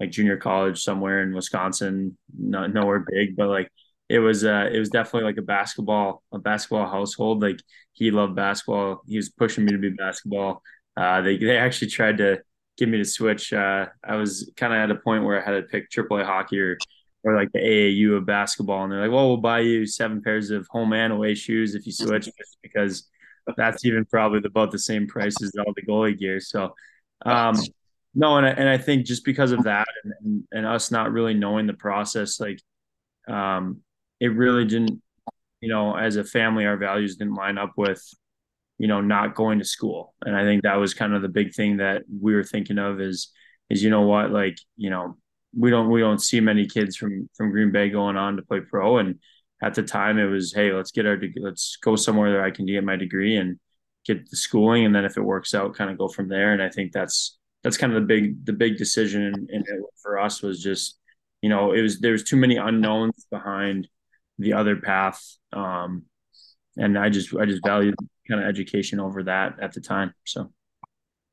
like 0.00 0.10
junior 0.10 0.36
college 0.36 0.82
somewhere 0.82 1.22
in 1.22 1.34
Wisconsin, 1.34 2.16
not 2.38 2.72
nowhere 2.72 3.04
big, 3.10 3.36
but 3.36 3.48
like 3.48 3.68
it 4.08 4.18
was 4.20 4.44
uh 4.44 4.68
it 4.72 4.78
was 4.78 4.88
definitely 4.90 5.24
like 5.28 5.36
a 5.38 5.42
basketball 5.42 6.22
a 6.32 6.38
basketball 6.38 6.88
household. 6.88 7.42
Like 7.42 7.60
he 7.92 8.10
loved 8.10 8.34
basketball. 8.36 9.02
He 9.06 9.16
was 9.16 9.28
pushing 9.30 9.64
me 9.64 9.72
to 9.72 9.78
be 9.78 9.90
basketball. 9.90 10.62
Uh 10.96 11.20
they 11.22 11.36
they 11.38 11.56
actually 11.56 11.88
tried 11.90 12.18
to 12.18 12.38
get 12.76 12.88
me 12.88 12.98
to 12.98 13.04
switch. 13.04 13.52
Uh 13.52 13.86
I 14.04 14.16
was 14.16 14.50
kind 14.56 14.72
of 14.72 14.78
at 14.78 14.90
a 14.90 15.00
point 15.00 15.24
where 15.24 15.40
I 15.40 15.44
had 15.44 15.56
to 15.60 15.62
pick 15.62 15.90
AAA 15.90 16.24
hockey 16.24 16.60
or 16.60 16.78
or 17.24 17.34
like 17.34 17.50
the 17.52 17.58
AAU 17.58 18.16
of 18.16 18.26
basketball 18.26 18.84
and 18.84 18.92
they're 18.92 19.02
like, 19.02 19.10
"Well, 19.10 19.28
we'll 19.28 19.36
buy 19.38 19.60
you 19.60 19.86
seven 19.86 20.22
pairs 20.22 20.50
of 20.50 20.66
home 20.68 20.92
and 20.92 21.12
away 21.12 21.34
shoes 21.34 21.74
if 21.74 21.86
you 21.86 21.92
switch 21.92 22.28
because 22.62 23.08
that's 23.56 23.84
even 23.84 24.04
probably 24.04 24.40
about 24.44 24.70
the 24.70 24.78
same 24.78 25.06
price 25.06 25.42
as 25.42 25.52
all 25.58 25.72
the 25.74 25.82
goalie 25.82 26.18
gear." 26.18 26.40
So 26.40 26.74
um 27.26 27.56
no, 28.14 28.36
and 28.36 28.46
I, 28.46 28.50
and 28.50 28.68
I 28.68 28.78
think 28.78 29.06
just 29.06 29.24
because 29.24 29.52
of 29.52 29.62
that 29.64 29.86
and, 30.02 30.12
and, 30.20 30.44
and 30.50 30.66
us 30.66 30.90
not 30.90 31.12
really 31.12 31.34
knowing 31.34 31.66
the 31.66 31.74
process, 31.74 32.40
like 32.40 32.60
um, 33.28 33.80
it 34.18 34.28
really 34.28 34.64
didn't, 34.64 35.00
you 35.60 35.68
know, 35.68 35.96
as 35.96 36.16
a 36.16 36.24
family, 36.24 36.66
our 36.66 36.76
values 36.76 37.16
didn't 37.16 37.34
line 37.34 37.58
up 37.58 37.74
with, 37.76 38.02
you 38.78 38.88
know, 38.88 39.00
not 39.00 39.34
going 39.34 39.60
to 39.60 39.64
school. 39.64 40.14
And 40.24 40.34
I 40.34 40.42
think 40.42 40.62
that 40.62 40.76
was 40.76 40.94
kind 40.94 41.14
of 41.14 41.22
the 41.22 41.28
big 41.28 41.54
thing 41.54 41.76
that 41.76 42.02
we 42.08 42.34
were 42.34 42.42
thinking 42.42 42.78
of 42.78 43.00
is, 43.00 43.30
is 43.70 43.82
you 43.84 43.90
know 43.90 44.02
what, 44.02 44.30
like 44.30 44.58
you 44.76 44.90
know, 44.90 45.16
we 45.56 45.70
don't 45.70 45.90
we 45.90 46.00
don't 46.00 46.22
see 46.22 46.40
many 46.40 46.66
kids 46.66 46.96
from 46.96 47.28
from 47.36 47.50
Green 47.50 47.72
Bay 47.72 47.90
going 47.90 48.16
on 48.16 48.36
to 48.36 48.42
play 48.42 48.60
pro. 48.60 48.98
And 48.98 49.18
at 49.62 49.74
the 49.74 49.82
time, 49.82 50.18
it 50.18 50.26
was, 50.26 50.52
hey, 50.52 50.72
let's 50.72 50.92
get 50.92 51.06
our 51.06 51.18
let's 51.36 51.76
go 51.82 51.96
somewhere 51.96 52.32
that 52.32 52.40
I 52.40 52.50
can 52.50 52.66
get 52.66 52.84
my 52.84 52.96
degree 52.96 53.36
and 53.36 53.58
get 54.06 54.28
the 54.30 54.36
schooling, 54.36 54.84
and 54.84 54.94
then 54.94 55.04
if 55.04 55.16
it 55.16 55.22
works 55.22 55.54
out, 55.54 55.74
kind 55.74 55.90
of 55.90 55.98
go 55.98 56.08
from 56.08 56.28
there. 56.28 56.52
And 56.52 56.62
I 56.62 56.68
think 56.68 56.92
that's 56.92 57.38
that's 57.62 57.76
kind 57.76 57.92
of 57.92 58.00
the 58.00 58.06
big 58.06 58.44
the 58.44 58.52
big 58.52 58.76
decision 58.76 59.48
for 60.02 60.18
us 60.18 60.42
was 60.42 60.62
just 60.62 60.98
you 61.42 61.48
know 61.48 61.72
it 61.72 61.82
was 61.82 62.00
there 62.00 62.12
was 62.12 62.24
too 62.24 62.36
many 62.36 62.56
unknowns 62.56 63.26
behind 63.30 63.88
the 64.38 64.52
other 64.52 64.76
path 64.76 65.22
um 65.52 66.04
and 66.76 66.98
i 66.98 67.08
just 67.08 67.34
i 67.36 67.44
just 67.44 67.64
valued 67.64 67.94
kind 68.28 68.40
of 68.40 68.46
education 68.48 69.00
over 69.00 69.24
that 69.24 69.58
at 69.60 69.72
the 69.72 69.80
time 69.80 70.12
so 70.24 70.50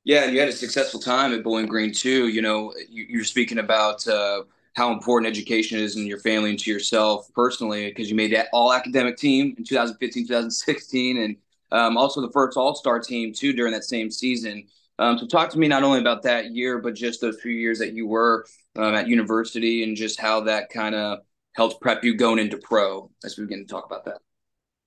yeah 0.05 0.23
and 0.23 0.33
you 0.33 0.39
had 0.39 0.47
a 0.47 0.53
successful 0.53 0.99
time 0.99 1.33
at 1.33 1.43
bowling 1.43 1.65
green 1.65 1.91
too 1.91 2.29
you 2.29 2.41
know 2.41 2.73
you, 2.89 3.19
are 3.19 3.25
speaking 3.25 3.59
about 3.59 4.07
uh 4.07 4.41
how 4.75 4.91
important 4.91 5.29
education 5.29 5.79
is 5.79 5.97
in 5.97 6.05
your 6.05 6.19
family 6.19 6.49
and 6.51 6.59
to 6.59 6.71
yourself 6.71 7.27
personally 7.33 7.89
because 7.89 8.09
you 8.09 8.15
made 8.15 8.33
that 8.33 8.47
all 8.53 8.71
academic 8.73 9.17
team 9.17 9.53
in 9.57 9.63
2015 9.63 10.25
2016 10.27 11.17
and 11.17 11.35
um, 11.71 11.97
also 11.97 12.21
the 12.21 12.31
first 12.31 12.57
all-star 12.57 12.99
team 12.99 13.33
too 13.33 13.51
during 13.51 13.73
that 13.73 13.83
same 13.83 14.09
season 14.09 14.65
um, 14.97 15.17
so 15.17 15.27
talk 15.27 15.49
to 15.49 15.59
me 15.59 15.67
not 15.67 15.83
only 15.83 15.99
about 15.99 16.23
that 16.23 16.51
year, 16.51 16.79
but 16.79 16.93
just 16.93 17.21
those 17.21 17.39
few 17.41 17.51
years 17.51 17.79
that 17.79 17.93
you 17.93 18.07
were 18.07 18.45
um, 18.75 18.95
at 18.95 19.07
university 19.07 19.83
and 19.83 19.95
just 19.95 20.19
how 20.19 20.41
that 20.41 20.69
kind 20.69 20.95
of 20.95 21.19
helped 21.53 21.81
prep 21.81 22.03
you 22.03 22.15
going 22.15 22.39
into 22.39 22.57
pro 22.57 23.09
as 23.23 23.37
we 23.37 23.45
begin 23.45 23.59
to 23.59 23.65
talk 23.65 23.85
about 23.85 24.05
that. 24.05 24.19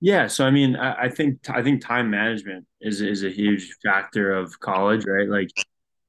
Yeah, 0.00 0.28
so 0.28 0.46
I 0.46 0.50
mean, 0.50 0.76
I, 0.76 1.04
I 1.04 1.08
think 1.08 1.38
I 1.50 1.62
think 1.62 1.80
time 1.80 2.10
management 2.10 2.66
is 2.80 3.00
is 3.00 3.24
a 3.24 3.30
huge 3.30 3.74
factor 3.82 4.32
of 4.32 4.58
college, 4.60 5.04
right? 5.06 5.28
Like 5.28 5.48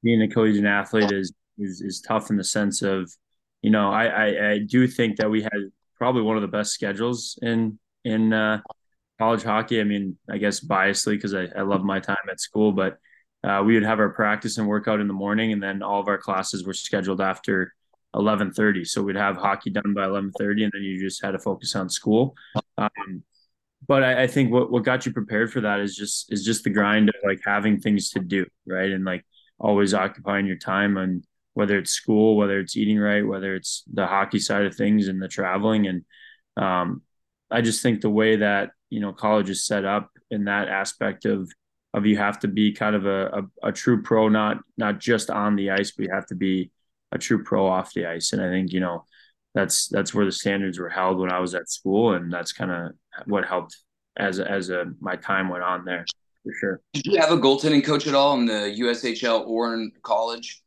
being 0.02 0.22
a 0.22 0.28
collegiate 0.28 0.64
athlete 0.64 1.10
is 1.12 1.32
is 1.58 1.80
is 1.80 2.00
tough 2.00 2.30
in 2.30 2.36
the 2.36 2.44
sense 2.44 2.82
of, 2.82 3.10
you 3.62 3.70
know, 3.70 3.90
I 3.90 4.06
I, 4.06 4.50
I 4.52 4.58
do 4.60 4.86
think 4.86 5.16
that 5.16 5.30
we 5.30 5.42
had 5.42 5.52
probably 5.96 6.22
one 6.22 6.36
of 6.36 6.42
the 6.42 6.48
best 6.48 6.72
schedules 6.72 7.36
in 7.42 7.78
in 8.04 8.32
uh, 8.32 8.60
college 9.18 9.42
hockey. 9.42 9.80
I 9.80 9.84
mean, 9.84 10.18
I 10.30 10.38
guess 10.38 10.60
biasly 10.60 11.12
because 11.14 11.34
I, 11.34 11.48
I 11.56 11.62
love 11.62 11.82
my 11.84 12.00
time 12.00 12.16
at 12.30 12.40
school, 12.40 12.72
but 12.72 12.98
uh, 13.44 13.62
we 13.64 13.74
would 13.74 13.84
have 13.84 14.00
our 14.00 14.10
practice 14.10 14.58
and 14.58 14.68
workout 14.68 15.00
in 15.00 15.08
the 15.08 15.14
morning, 15.14 15.52
and 15.52 15.62
then 15.62 15.82
all 15.82 16.00
of 16.00 16.08
our 16.08 16.18
classes 16.18 16.64
were 16.66 16.74
scheduled 16.74 17.20
after 17.20 17.74
11:30. 18.14 18.84
So 18.84 19.02
we'd 19.02 19.16
have 19.16 19.36
hockey 19.36 19.70
done 19.70 19.94
by 19.94 20.04
11:30, 20.06 20.64
and 20.64 20.72
then 20.72 20.82
you 20.82 21.00
just 21.00 21.24
had 21.24 21.32
to 21.32 21.40
focus 21.40 21.74
on 21.76 21.88
school. 21.88 22.36
Um, 22.78 23.24
but 23.86 24.02
I, 24.02 24.24
I, 24.24 24.26
think 24.26 24.52
what, 24.52 24.70
what 24.70 24.84
got 24.84 25.06
you 25.06 25.12
prepared 25.12 25.52
for 25.52 25.62
that 25.62 25.80
is 25.80 25.96
just 25.96 26.32
is 26.32 26.44
just 26.44 26.64
the 26.64 26.70
grind 26.70 27.08
of 27.08 27.14
like 27.24 27.40
having 27.44 27.80
things 27.80 28.10
to 28.10 28.20
do, 28.20 28.46
right? 28.66 28.90
And 28.90 29.04
like 29.04 29.24
always 29.58 29.94
occupying 29.94 30.46
your 30.46 30.58
time 30.58 30.96
and 30.96 31.24
whether 31.54 31.78
it's 31.78 31.90
school, 31.90 32.36
whether 32.36 32.58
it's 32.60 32.76
eating 32.76 32.98
right, 32.98 33.26
whether 33.26 33.54
it's 33.54 33.82
the 33.92 34.06
hockey 34.06 34.38
side 34.38 34.64
of 34.64 34.74
things 34.74 35.08
and 35.08 35.20
the 35.20 35.28
traveling. 35.28 35.86
And 35.86 36.04
um, 36.56 37.02
I 37.50 37.60
just 37.60 37.82
think 37.82 38.00
the 38.00 38.10
way 38.10 38.36
that 38.36 38.70
you 38.90 39.00
know 39.00 39.12
college 39.12 39.50
is 39.50 39.66
set 39.66 39.84
up 39.84 40.10
in 40.30 40.44
that 40.44 40.68
aspect 40.68 41.24
of 41.24 41.50
of 41.92 42.06
you 42.06 42.16
have 42.16 42.38
to 42.38 42.48
be 42.48 42.72
kind 42.72 42.94
of 42.94 43.04
a, 43.04 43.26
a, 43.62 43.68
a, 43.68 43.72
true 43.72 44.00
pro, 44.00 44.28
not 44.28 44.58
not 44.76 45.00
just 45.00 45.28
on 45.28 45.56
the 45.56 45.70
ice, 45.70 45.90
but 45.90 46.04
you 46.04 46.12
have 46.12 46.26
to 46.26 46.36
be 46.36 46.70
a 47.10 47.18
true 47.18 47.42
pro 47.42 47.66
off 47.66 47.92
the 47.92 48.06
ice. 48.06 48.32
And 48.32 48.40
I 48.40 48.48
think 48.48 48.72
you 48.72 48.80
know 48.80 49.04
that's 49.54 49.88
that's 49.88 50.14
where 50.14 50.24
the 50.24 50.32
standards 50.32 50.78
were 50.78 50.88
held 50.88 51.18
when 51.18 51.32
I 51.32 51.40
was 51.40 51.54
at 51.54 51.68
school, 51.68 52.14
and 52.14 52.32
that's 52.32 52.52
kind 52.52 52.70
of 52.70 52.92
what 53.26 53.44
helped 53.44 53.76
as 54.16 54.40
as 54.40 54.70
a, 54.70 54.86
my 55.00 55.16
time 55.16 55.48
went 55.48 55.62
on 55.62 55.84
there. 55.84 56.04
for 56.42 56.52
sure. 56.60 56.80
Did 56.92 57.06
you 57.06 57.20
have 57.20 57.32
a 57.32 57.36
goaltending 57.36 57.84
coach 57.84 58.06
at 58.06 58.14
all 58.14 58.38
in 58.38 58.46
the 58.46 58.76
USHL 58.80 59.46
or 59.46 59.74
in 59.74 59.92
college? 60.02 60.62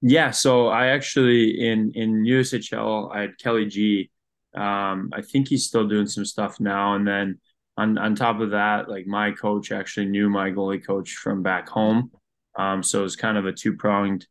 Yeah, 0.00 0.30
so 0.32 0.68
I 0.68 0.88
actually 0.88 1.66
in 1.66 1.92
in 1.94 2.24
USHL 2.24 3.14
I 3.14 3.22
had 3.22 3.38
Kelly 3.38 3.66
G. 3.66 4.10
Um, 4.54 5.10
I 5.12 5.22
think 5.22 5.48
he's 5.48 5.66
still 5.66 5.88
doing 5.88 6.06
some 6.06 6.24
stuff 6.24 6.60
now, 6.60 6.94
and 6.94 7.06
then 7.06 7.40
on 7.76 7.98
on 7.98 8.14
top 8.14 8.40
of 8.40 8.50
that, 8.50 8.88
like 8.88 9.06
my 9.06 9.32
coach 9.32 9.72
actually 9.72 10.06
knew 10.06 10.28
my 10.28 10.50
goalie 10.50 10.84
coach 10.84 11.12
from 11.14 11.42
back 11.42 11.68
home, 11.68 12.10
um, 12.56 12.82
so 12.82 13.00
it 13.00 13.02
was 13.02 13.16
kind 13.16 13.38
of 13.38 13.46
a 13.46 13.52
two 13.52 13.76
pronged 13.76 14.26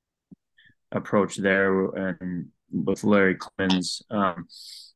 approach 0.92 1.38
there, 1.38 1.86
and 1.90 2.50
with 2.72 3.04
Larry 3.04 3.36
Clemens. 3.36 4.02
Um, 4.10 4.48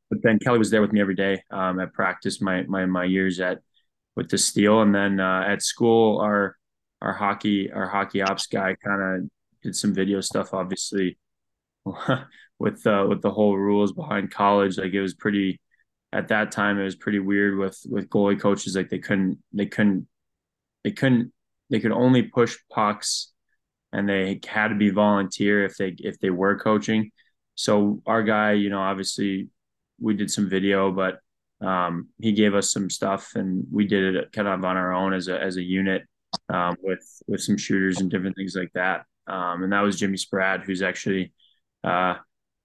but 0.10 0.22
then 0.24 0.40
Kelly 0.40 0.60
was 0.60 0.72
there 0.72 0.82
with 0.82 0.94
me 0.94 1.02
every 1.02 1.16
day 1.16 1.44
um, 1.52 1.80
at 1.80 1.94
practice. 1.94 2.42
My 2.42 2.64
my 2.64 2.86
my 2.86 3.04
years 3.04 3.40
at 3.40 3.60
with 4.16 4.30
the 4.30 4.38
steel, 4.38 4.82
and 4.82 4.94
then 4.94 5.20
uh, 5.20 5.44
at 5.48 5.62
school, 5.62 6.20
our 6.20 6.56
our 7.02 7.14
hockey 7.14 7.72
our 7.72 7.88
hockey 7.88 8.22
ops 8.22 8.48
guy 8.48 8.76
kind 8.84 9.02
of 9.02 9.30
did 9.64 9.76
some 9.76 9.94
video 9.94 10.22
stuff. 10.22 10.54
Obviously, 10.54 11.18
with 12.60 12.86
uh, 12.88 13.06
with 13.10 13.22
the 13.22 13.32
whole 13.32 13.58
rules 13.58 13.92
behind 13.92 14.32
college, 14.32 14.78
like 14.78 14.94
it 14.94 15.02
was 15.02 15.14
pretty. 15.14 15.60
At 16.14 16.30
that 16.30 16.52
time, 16.54 16.80
it 16.80 16.86
was 16.86 16.96
pretty 16.96 17.20
weird 17.20 17.58
with 17.58 17.78
with 17.90 18.10
goalie 18.10 18.40
coaches. 18.40 18.76
Like 18.76 18.90
they 18.90 19.00
couldn't 19.00 19.40
they 19.52 19.66
couldn't 19.66 20.08
they 20.86 20.92
couldn't 20.92 21.34
they 21.70 21.82
could 21.82 21.92
only 21.92 22.24
push 22.24 22.58
pucks, 22.72 23.34
and 23.92 24.08
they 24.08 24.40
had 24.48 24.70
to 24.70 24.76
be 24.76 24.90
volunteer 24.90 25.66
if 25.66 25.76
they 25.76 25.96
if 26.00 26.18
they 26.20 26.30
were 26.30 26.58
coaching. 26.58 27.12
So 27.56 28.02
our 28.06 28.24
guy, 28.24 28.54
you 28.54 28.70
know, 28.70 28.80
obviously 28.80 29.50
we 30.00 30.13
did 30.13 30.32
some 30.32 30.50
video, 30.50 30.92
but 30.92 31.20
um, 31.66 32.10
he 32.20 32.34
gave 32.34 32.54
us 32.54 32.72
some 32.72 32.89
stuff 32.89 33.36
and 33.36 33.66
we 33.72 33.88
did 33.88 34.16
it 34.16 34.32
kind 34.32 34.48
of 34.48 34.63
on 34.63 34.77
our 34.77 34.94
own 34.94 35.13
as 35.13 35.27
a 35.27 35.42
as 35.42 35.58
a 35.58 35.63
unit 35.63 36.04
um, 36.50 36.75
with 36.82 37.04
with 37.27 37.42
some 37.42 37.58
shooters 37.58 38.00
and 38.00 38.12
different 38.12 38.36
things 38.36 38.56
like 38.56 38.72
that. 38.74 39.06
Um, 39.27 39.63
and 39.63 39.74
that 39.74 39.82
was 39.82 40.00
Jimmy 40.00 40.18
Spratt, 40.18 40.63
who's 40.63 40.82
actually 40.82 41.34
uh, 41.84 42.16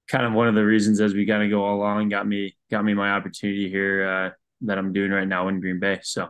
kind 0.08 0.26
of 0.26 0.32
one 0.32 0.48
of 0.48 0.54
the 0.54 0.64
reasons 0.64 1.00
as 1.00 1.14
we 1.14 1.26
kind 1.26 1.42
of 1.42 1.50
go 1.50 1.72
along 1.72 2.10
got 2.10 2.26
me 2.26 2.56
got 2.70 2.84
me 2.84 2.94
my 2.94 3.12
opportunity 3.12 3.68
here 3.68 4.06
uh, 4.06 4.30
that 4.62 4.78
I'm 4.78 4.92
doing 4.92 5.10
right 5.10 5.26
now 5.26 5.48
in 5.48 5.60
Green 5.60 5.80
Bay. 5.80 6.00
So 6.02 6.28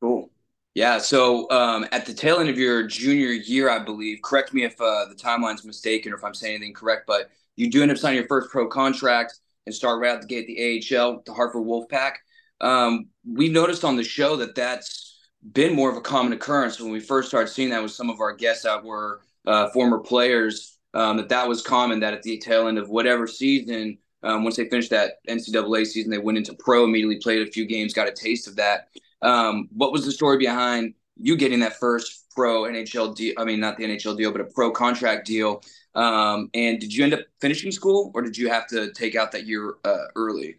cool. 0.00 0.30
Yeah. 0.74 0.98
So 0.98 1.50
um, 1.50 1.86
at 1.92 2.06
the 2.06 2.14
tail 2.14 2.38
end 2.38 2.48
of 2.48 2.58
your 2.58 2.86
junior 2.86 3.28
year, 3.28 3.68
I 3.68 3.78
believe. 3.78 4.20
Correct 4.22 4.54
me 4.54 4.64
if 4.64 4.80
uh, 4.80 5.06
the 5.06 5.14
timeline's 5.14 5.64
mistaken 5.64 6.12
or 6.12 6.16
if 6.16 6.24
I'm 6.24 6.34
saying 6.34 6.56
anything 6.56 6.74
correct, 6.74 7.04
but 7.06 7.30
you 7.56 7.70
do 7.70 7.82
end 7.82 7.90
up 7.90 7.98
signing 7.98 8.18
your 8.18 8.26
first 8.26 8.50
pro 8.50 8.66
contract 8.68 9.34
and 9.66 9.74
start 9.74 10.00
right 10.00 10.14
out 10.14 10.20
the 10.22 10.26
gate 10.26 10.46
the 10.46 10.96
AHL, 10.96 11.22
the 11.26 11.32
Hartford 11.32 11.64
Wolfpack. 11.64 12.14
Um, 12.60 13.08
we've 13.28 13.52
noticed 13.52 13.84
on 13.84 13.96
the 13.96 14.04
show 14.04 14.36
that 14.36 14.54
that's 14.54 15.18
been 15.52 15.74
more 15.74 15.90
of 15.90 15.96
a 15.96 16.00
common 16.00 16.32
occurrence 16.32 16.80
when 16.80 16.92
we 16.92 17.00
first 17.00 17.28
started 17.28 17.48
seeing 17.48 17.70
that 17.70 17.82
with 17.82 17.92
some 17.92 18.10
of 18.10 18.20
our 18.20 18.34
guests 18.34 18.62
that 18.62 18.84
were 18.84 19.22
uh, 19.46 19.68
former 19.70 19.98
players. 19.98 20.78
Um, 20.94 21.16
that 21.16 21.30
that 21.30 21.48
was 21.48 21.62
common. 21.62 22.00
That 22.00 22.14
at 22.14 22.22
the 22.22 22.38
tail 22.38 22.68
end 22.68 22.78
of 22.78 22.90
whatever 22.90 23.26
season, 23.26 23.98
um, 24.22 24.44
once 24.44 24.56
they 24.56 24.68
finished 24.68 24.90
that 24.90 25.24
NCAA 25.28 25.86
season, 25.86 26.10
they 26.10 26.18
went 26.18 26.38
into 26.38 26.54
pro, 26.54 26.84
immediately 26.84 27.16
played 27.16 27.46
a 27.46 27.50
few 27.50 27.66
games, 27.66 27.94
got 27.94 28.08
a 28.08 28.12
taste 28.12 28.46
of 28.46 28.56
that. 28.56 28.88
Um, 29.22 29.68
what 29.72 29.92
was 29.92 30.04
the 30.04 30.12
story 30.12 30.36
behind 30.36 30.94
you 31.16 31.36
getting 31.36 31.60
that 31.60 31.78
first 31.78 32.26
pro 32.34 32.62
NHL 32.62 33.16
deal? 33.16 33.34
I 33.38 33.44
mean, 33.44 33.58
not 33.58 33.76
the 33.76 33.84
NHL 33.84 34.16
deal, 34.16 34.32
but 34.32 34.40
a 34.40 34.44
pro 34.44 34.70
contract 34.70 35.26
deal. 35.26 35.62
Um, 35.94 36.48
and 36.54 36.80
did 36.80 36.94
you 36.94 37.04
end 37.04 37.14
up 37.14 37.20
finishing 37.40 37.70
school, 37.70 38.10
or 38.14 38.22
did 38.22 38.36
you 38.36 38.48
have 38.48 38.66
to 38.68 38.92
take 38.92 39.14
out 39.14 39.32
that 39.32 39.46
year 39.46 39.74
uh, 39.84 40.06
early? 40.16 40.58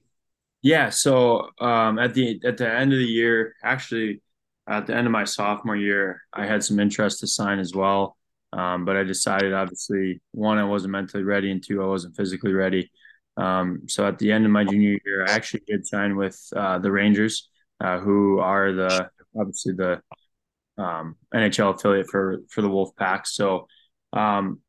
Yeah, 0.62 0.90
so 0.90 1.50
um, 1.60 2.00
at 2.00 2.14
the 2.14 2.40
at 2.46 2.58
the 2.58 2.72
end 2.72 2.94
of 2.94 3.00
the 3.00 3.06
year, 3.06 3.56
actually, 3.64 4.22
at 4.68 4.88
the 4.88 4.96
end 4.96 5.08
of 5.08 5.12
my 5.12 5.26
sophomore 5.26 5.76
year, 5.76 6.22
I 6.32 6.46
had 6.46 6.64
some 6.64 6.80
interest 6.80 7.20
to 7.20 7.28
sign 7.28 7.60
as 7.60 7.74
well. 7.74 8.18
Um, 8.54 8.86
but 8.86 8.96
I 8.96 9.04
decided, 9.04 9.52
obviously, 9.52 10.22
one, 10.32 10.60
I 10.60 10.64
wasn't 10.64 10.92
mentally 10.92 11.24
ready, 11.24 11.52
and 11.52 11.64
two, 11.64 11.82
I 11.82 11.88
wasn't 11.88 12.16
physically 12.16 12.54
ready. 12.54 12.92
Um, 13.36 13.82
so 13.88 14.08
at 14.08 14.20
the 14.20 14.32
end 14.32 14.46
of 14.46 14.52
my 14.52 14.64
junior 14.64 15.00
year, 15.04 15.26
I 15.28 15.32
actually 15.32 15.64
did 15.66 15.88
sign 15.88 16.16
with 16.16 16.40
uh, 16.56 16.78
the 16.80 16.92
Rangers, 16.92 17.50
uh, 17.82 18.00
who 18.00 18.40
are 18.40 18.72
the 18.72 19.10
obviously 19.36 19.74
the 19.74 20.02
um, 20.78 21.16
NHL 21.34 21.76
affiliate 21.76 22.08
for 22.08 22.42
for 22.50 22.62
the 22.62 22.70
Wolfpack. 22.70 23.26
So 23.26 23.68
um, 24.14 24.60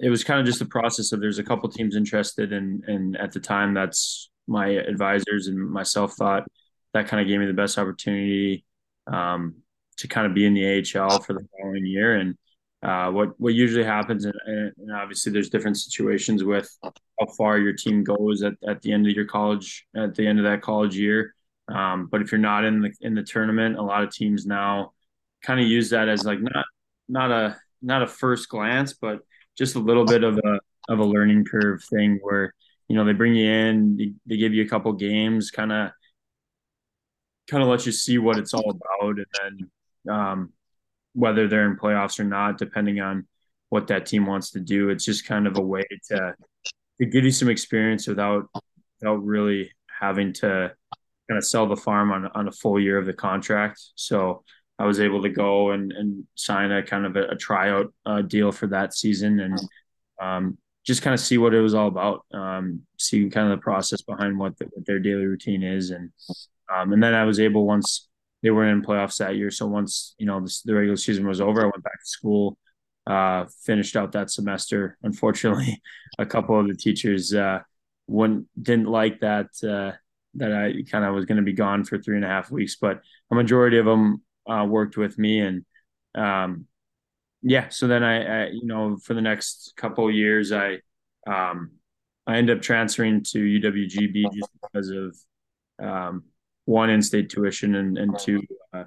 it 0.00 0.10
was 0.10 0.24
kind 0.24 0.40
of 0.40 0.46
just 0.46 0.60
a 0.60 0.66
process 0.66 1.12
of 1.12 1.20
there's 1.20 1.38
a 1.38 1.44
couple 1.44 1.68
teams 1.68 1.94
interested 1.94 2.52
and 2.52 2.82
and 2.84 3.16
at 3.16 3.32
the 3.32 3.40
time 3.40 3.74
that's 3.74 4.30
my 4.46 4.68
advisors 4.68 5.46
and 5.46 5.70
myself 5.70 6.14
thought 6.14 6.44
that 6.92 7.06
kind 7.06 7.20
of 7.20 7.28
gave 7.28 7.38
me 7.38 7.46
the 7.46 7.52
best 7.52 7.78
opportunity 7.78 8.64
um, 9.06 9.54
to 9.96 10.08
kind 10.08 10.26
of 10.26 10.34
be 10.34 10.46
in 10.46 10.54
the 10.54 10.66
AHL 10.66 11.20
for 11.20 11.34
the 11.34 11.46
following 11.56 11.86
year. 11.86 12.16
And 12.16 12.36
uh, 12.82 13.10
what 13.10 13.38
what 13.38 13.54
usually 13.54 13.84
happens 13.84 14.24
and, 14.24 14.34
and, 14.46 14.92
obviously 14.94 15.30
there's 15.30 15.50
different 15.50 15.76
situations 15.76 16.42
with 16.42 16.68
how 16.82 17.26
far 17.36 17.58
your 17.58 17.74
team 17.74 18.02
goes 18.02 18.42
at, 18.42 18.54
at 18.66 18.80
the 18.80 18.90
end 18.90 19.06
of 19.06 19.12
your 19.12 19.26
college 19.26 19.86
at 19.94 20.14
the 20.14 20.26
end 20.26 20.38
of 20.38 20.44
that 20.46 20.62
college 20.62 20.96
year. 20.96 21.34
Um, 21.68 22.08
but 22.10 22.22
if 22.22 22.32
you're 22.32 22.40
not 22.40 22.64
in 22.64 22.80
the 22.80 22.90
in 23.02 23.14
the 23.14 23.22
tournament 23.22 23.76
a 23.76 23.82
lot 23.82 24.02
of 24.02 24.10
teams 24.10 24.46
now 24.46 24.92
kind 25.42 25.60
of 25.60 25.66
use 25.66 25.90
that 25.90 26.08
as 26.08 26.24
like 26.24 26.40
not 26.40 26.64
not 27.08 27.30
a 27.30 27.56
not 27.82 28.02
a 28.02 28.06
first 28.06 28.48
glance 28.48 28.94
but 28.94 29.20
just 29.60 29.76
a 29.76 29.78
little 29.78 30.06
bit 30.06 30.24
of 30.24 30.38
a 30.38 30.58
of 30.88 30.98
a 31.00 31.04
learning 31.04 31.44
curve 31.44 31.84
thing 31.84 32.18
where 32.22 32.54
you 32.88 32.96
know 32.96 33.04
they 33.04 33.12
bring 33.12 33.34
you 33.34 33.48
in, 33.48 34.16
they, 34.26 34.36
give 34.38 34.54
you 34.54 34.64
a 34.64 34.68
couple 34.68 34.90
games, 34.94 35.50
kind 35.50 35.70
of 35.70 35.90
kind 37.48 37.62
of 37.62 37.68
let 37.68 37.84
you 37.84 37.92
see 37.92 38.16
what 38.16 38.38
it's 38.38 38.54
all 38.54 38.70
about, 38.70 39.18
and 39.18 39.26
then 39.38 40.14
um, 40.14 40.52
whether 41.12 41.46
they're 41.46 41.70
in 41.70 41.76
playoffs 41.76 42.18
or 42.18 42.24
not, 42.24 42.56
depending 42.56 43.00
on 43.00 43.26
what 43.68 43.86
that 43.88 44.06
team 44.06 44.24
wants 44.24 44.50
to 44.52 44.60
do. 44.60 44.88
It's 44.88 45.04
just 45.04 45.26
kind 45.26 45.46
of 45.46 45.58
a 45.58 45.62
way 45.62 45.84
to 46.08 46.34
to 46.98 47.06
give 47.06 47.24
you 47.24 47.30
some 47.30 47.50
experience 47.50 48.06
without 48.06 48.48
without 48.98 49.22
really 49.22 49.70
having 50.00 50.32
to 50.32 50.72
kind 51.28 51.36
of 51.36 51.44
sell 51.44 51.66
the 51.66 51.76
farm 51.76 52.12
on 52.12 52.28
on 52.28 52.48
a 52.48 52.52
full 52.52 52.80
year 52.80 52.96
of 52.96 53.04
the 53.04 53.12
contract. 53.12 53.78
So 53.94 54.42
I 54.80 54.86
was 54.86 54.98
able 54.98 55.20
to 55.22 55.28
go 55.28 55.72
and, 55.72 55.92
and 55.92 56.24
sign 56.36 56.72
a 56.72 56.82
kind 56.82 57.04
of 57.04 57.14
a, 57.14 57.28
a 57.28 57.36
tryout 57.36 57.92
uh, 58.06 58.22
deal 58.22 58.50
for 58.50 58.66
that 58.68 58.94
season 58.94 59.38
and 59.40 59.60
um, 60.22 60.56
just 60.86 61.02
kind 61.02 61.12
of 61.12 61.20
see 61.20 61.36
what 61.36 61.52
it 61.52 61.60
was 61.60 61.74
all 61.74 61.88
about, 61.88 62.24
um, 62.32 62.80
see 62.98 63.28
kind 63.28 63.52
of 63.52 63.58
the 63.58 63.62
process 63.62 64.00
behind 64.00 64.38
what, 64.38 64.56
the, 64.56 64.64
what 64.72 64.86
their 64.86 64.98
daily 64.98 65.26
routine 65.26 65.62
is. 65.62 65.90
And, 65.90 66.10
um, 66.74 66.94
and 66.94 67.02
then 67.02 67.12
I 67.12 67.24
was 67.24 67.38
able 67.38 67.66
once 67.66 68.08
they 68.42 68.48
were 68.48 68.66
in 68.66 68.80
playoffs 68.80 69.18
that 69.18 69.36
year. 69.36 69.50
So 69.50 69.66
once, 69.66 70.14
you 70.16 70.24
know, 70.24 70.40
the 70.64 70.74
regular 70.74 70.96
season 70.96 71.28
was 71.28 71.42
over, 71.42 71.60
I 71.60 71.64
went 71.64 71.84
back 71.84 72.00
to 72.00 72.06
school, 72.08 72.56
uh, 73.06 73.44
finished 73.66 73.96
out 73.96 74.12
that 74.12 74.30
semester. 74.30 74.96
Unfortunately, 75.02 75.82
a 76.18 76.24
couple 76.24 76.58
of 76.58 76.68
the 76.68 76.74
teachers, 76.74 77.34
uh, 77.34 77.58
wouldn't, 78.06 78.46
didn't 78.60 78.88
like 78.88 79.20
that, 79.20 79.48
uh, 79.62 79.92
that 80.36 80.54
I 80.54 80.84
kind 80.90 81.04
of 81.04 81.14
was 81.14 81.26
going 81.26 81.36
to 81.36 81.42
be 81.42 81.52
gone 81.52 81.84
for 81.84 81.98
three 81.98 82.16
and 82.16 82.24
a 82.24 82.28
half 82.28 82.50
weeks, 82.50 82.76
but 82.80 83.02
a 83.30 83.34
majority 83.34 83.76
of 83.76 83.84
them 83.84 84.22
uh, 84.50 84.64
worked 84.64 84.96
with 84.96 85.18
me. 85.18 85.40
And 85.40 85.64
um, 86.14 86.66
yeah 87.42 87.68
so 87.68 87.86
then 87.86 88.02
I, 88.02 88.44
I, 88.44 88.46
you 88.48 88.66
know 88.66 88.96
for 88.96 89.14
the 89.14 89.20
next 89.20 89.72
couple 89.76 90.10
years 90.10 90.52
i 90.52 90.78
um, 91.26 91.70
i 92.26 92.36
ended 92.36 92.56
up 92.56 92.62
transferring 92.62 93.22
to 93.30 93.38
uwgb 93.38 94.34
just 94.34 94.50
because 94.62 94.90
of 94.90 95.16
um, 95.82 96.24
one 96.66 96.90
in-state 96.90 97.30
tuition 97.30 97.74
and, 97.74 97.96
and 97.96 98.18
two 98.18 98.42
uh, 98.72 98.84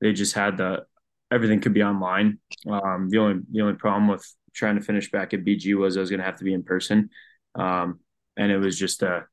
they 0.00 0.12
just 0.12 0.34
had 0.34 0.56
the 0.56 0.84
everything 1.32 1.60
could 1.60 1.74
be 1.74 1.82
online. 1.82 2.38
Um, 2.68 3.08
the 3.08 3.18
only 3.18 3.42
the 3.50 3.60
only 3.60 3.74
problem 3.74 4.08
with 4.08 4.26
trying 4.52 4.76
to 4.76 4.82
finish 4.82 5.10
back 5.10 5.32
at 5.32 5.44
bg 5.44 5.76
was 5.76 5.96
i 5.96 6.00
was 6.00 6.10
going 6.10 6.18
to 6.18 6.26
have 6.26 6.38
to 6.38 6.44
be 6.44 6.54
in 6.54 6.62
person. 6.62 7.10
Um, 7.56 8.00
and 8.36 8.50
it 8.50 8.58
was 8.58 8.78
just 8.78 9.02
a 9.02 9.26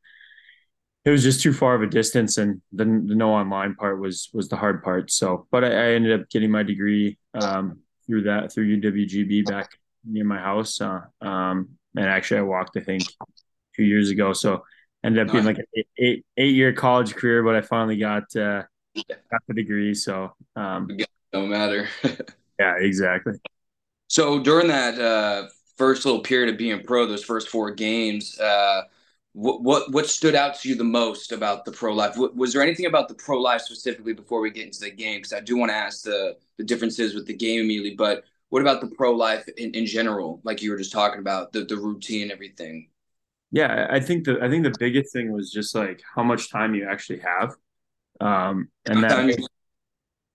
it 1.07 1.11
was 1.11 1.23
just 1.23 1.41
too 1.41 1.53
far 1.53 1.73
of 1.73 1.81
a 1.81 1.87
distance 1.87 2.37
and 2.37 2.61
the, 2.73 2.83
the 2.83 3.15
no 3.15 3.29
online 3.29 3.75
part 3.75 3.97
was 3.97 4.29
was 4.33 4.49
the 4.49 4.57
hard 4.57 4.83
part. 4.83 5.09
So 5.09 5.47
but 5.51 5.63
i, 5.63 5.67
I 5.67 5.93
ended 5.93 6.19
up 6.19 6.29
getting 6.29 6.51
my 6.51 6.63
degree 6.63 7.17
um, 7.33 7.79
through 8.05 8.23
that 8.23 8.51
through 8.51 8.81
uwgb 8.81 9.45
back 9.45 9.69
near 10.03 10.25
my 10.25 10.37
house 10.37 10.81
uh, 10.81 11.01
um, 11.21 11.69
and 11.95 12.05
actually 12.05 12.39
i 12.39 12.43
walked 12.43 12.75
i 12.75 12.81
think 12.81 13.03
two 13.75 13.83
years 13.83 14.09
ago. 14.09 14.33
So 14.33 14.65
ended 15.01 15.25
up 15.25 15.31
being 15.31 15.45
like 15.45 15.59
an 15.59 15.65
eight, 15.77 15.87
eight, 15.97 16.25
eight 16.35 16.55
year 16.55 16.73
college 16.73 17.15
career 17.15 17.41
but 17.41 17.55
i 17.55 17.61
finally 17.61 17.97
got 17.97 18.23
uh, 18.35 18.63
got 19.07 19.41
the 19.47 19.53
degree. 19.53 19.93
So 19.93 20.33
um, 20.57 20.89
no 21.33 21.47
matter. 21.47 21.87
Yeah 22.59 22.73
exactly. 22.79 23.33
So 24.07 24.39
during 24.39 24.69
that 24.69 24.99
uh, 24.99 25.47
first 25.75 26.05
little 26.05 26.21
period 26.21 26.51
of 26.51 26.57
being 26.57 26.83
pro 26.83 27.05
those 27.05 27.23
first 27.23 27.49
four 27.49 27.69
games 27.69 28.39
uh, 28.39 28.81
what 29.37 29.61
what 29.61 29.91
what 29.91 30.07
stood 30.07 30.33
out 30.33 30.55
to 30.59 30.69
you 30.69 30.73
the 30.75 30.83
most 30.83 31.31
about 31.31 31.63
the 31.63 31.71
pro 31.71 31.93
life? 31.93 32.17
Was 32.17 32.53
there 32.53 32.63
anything 32.63 32.87
about 32.87 33.07
the 33.07 33.13
pro 33.13 33.39
life 33.39 33.61
specifically 33.61 34.13
before 34.13 34.41
we 34.41 34.49
get 34.49 34.65
into 34.65 34.79
the 34.79 34.89
game? 34.89 35.19
Because 35.19 35.33
I 35.33 35.41
do 35.41 35.57
want 35.57 35.69
to 35.69 35.75
ask 35.75 36.03
the 36.03 36.37
the 36.57 36.63
differences 36.63 37.13
with 37.13 37.27
the 37.27 37.35
game 37.35 37.61
immediately, 37.61 37.95
but 37.95 38.23
what 38.49 38.63
about 38.63 38.81
the 38.81 38.87
pro 38.87 39.11
life 39.13 39.47
in, 39.57 39.71
in 39.71 39.85
general? 39.85 40.41
Like 40.43 40.63
you 40.63 40.71
were 40.71 40.77
just 40.77 40.91
talking 40.91 41.19
about 41.19 41.53
the 41.53 41.65
the 41.65 41.77
routine 41.77 42.23
and 42.23 42.31
everything. 42.31 42.89
Yeah, 43.51 43.87
I 43.89 43.99
think 43.99 44.25
the 44.25 44.39
I 44.41 44.49
think 44.49 44.63
the 44.63 44.75
biggest 44.79 45.13
thing 45.13 45.31
was 45.31 45.51
just 45.51 45.75
like 45.75 46.01
how 46.15 46.23
much 46.23 46.51
time 46.51 46.73
you 46.73 46.87
actually 46.89 47.19
have, 47.19 47.55
um, 48.19 48.69
and 48.85 49.03
that 49.03 49.27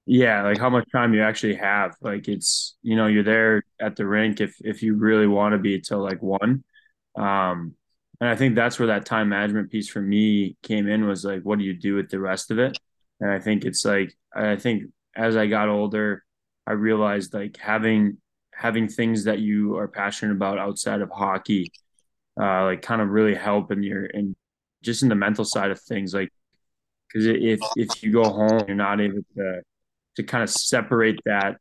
Yeah, 0.04 0.42
like 0.42 0.58
how 0.58 0.68
much 0.70 0.88
time 0.92 1.14
you 1.14 1.22
actually 1.22 1.54
have. 1.56 1.94
Like 2.00 2.28
it's, 2.28 2.76
you 2.82 2.96
know, 2.96 3.06
you're 3.06 3.22
there 3.22 3.62
at 3.80 3.96
the 3.96 4.06
rink 4.06 4.40
if 4.40 4.54
if 4.60 4.82
you 4.82 4.96
really 4.96 5.26
want 5.26 5.52
to 5.52 5.58
be 5.58 5.80
till 5.80 6.02
like 6.02 6.20
one. 6.22 6.64
Um, 7.16 7.76
and 8.22 8.30
I 8.30 8.36
think 8.36 8.54
that's 8.54 8.78
where 8.78 8.86
that 8.86 9.04
time 9.04 9.30
management 9.30 9.72
piece 9.72 9.88
for 9.88 10.00
me 10.00 10.56
came 10.62 10.86
in 10.86 11.08
was 11.08 11.24
like, 11.24 11.42
what 11.42 11.58
do 11.58 11.64
you 11.64 11.74
do 11.74 11.96
with 11.96 12.08
the 12.08 12.20
rest 12.20 12.52
of 12.52 12.60
it? 12.60 12.78
And 13.18 13.28
I 13.28 13.40
think 13.40 13.64
it's 13.64 13.84
like 13.84 14.14
I 14.32 14.54
think 14.54 14.84
as 15.16 15.36
I 15.36 15.48
got 15.48 15.68
older, 15.68 16.22
I 16.64 16.74
realized 16.74 17.34
like 17.34 17.56
having 17.56 18.18
having 18.54 18.86
things 18.86 19.24
that 19.24 19.40
you 19.40 19.76
are 19.76 19.88
passionate 19.88 20.36
about 20.36 20.56
outside 20.56 21.00
of 21.00 21.10
hockey, 21.10 21.72
uh, 22.40 22.66
like 22.66 22.80
kind 22.80 23.02
of 23.02 23.08
really 23.08 23.34
help 23.34 23.72
in 23.72 23.82
your 23.82 24.04
and 24.04 24.36
just 24.84 25.02
in 25.02 25.08
the 25.08 25.16
mental 25.16 25.44
side 25.44 25.72
of 25.72 25.80
things. 25.80 26.14
Like 26.14 26.28
because 27.08 27.26
if 27.26 27.58
if 27.74 28.04
you 28.04 28.12
go 28.12 28.22
home, 28.22 28.62
you're 28.68 28.76
not 28.76 29.00
able 29.00 29.22
to 29.36 29.62
to 30.14 30.22
kind 30.22 30.44
of 30.44 30.50
separate 30.50 31.18
that 31.24 31.56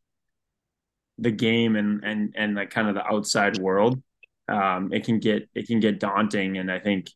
the 1.18 1.32
game 1.32 1.76
and 1.76 2.04
and 2.04 2.36
and 2.38 2.54
like 2.54 2.70
kind 2.70 2.88
of 2.88 2.94
the 2.94 3.08
outside 3.08 3.58
world 3.58 4.00
um 4.48 4.92
it 4.94 5.06
can 5.06 5.20
get 5.20 5.50
it 5.56 5.68
can 5.68 5.80
get 5.80 6.00
daunting. 6.00 6.58
And 6.58 6.72
i 6.72 6.80
think 6.80 7.10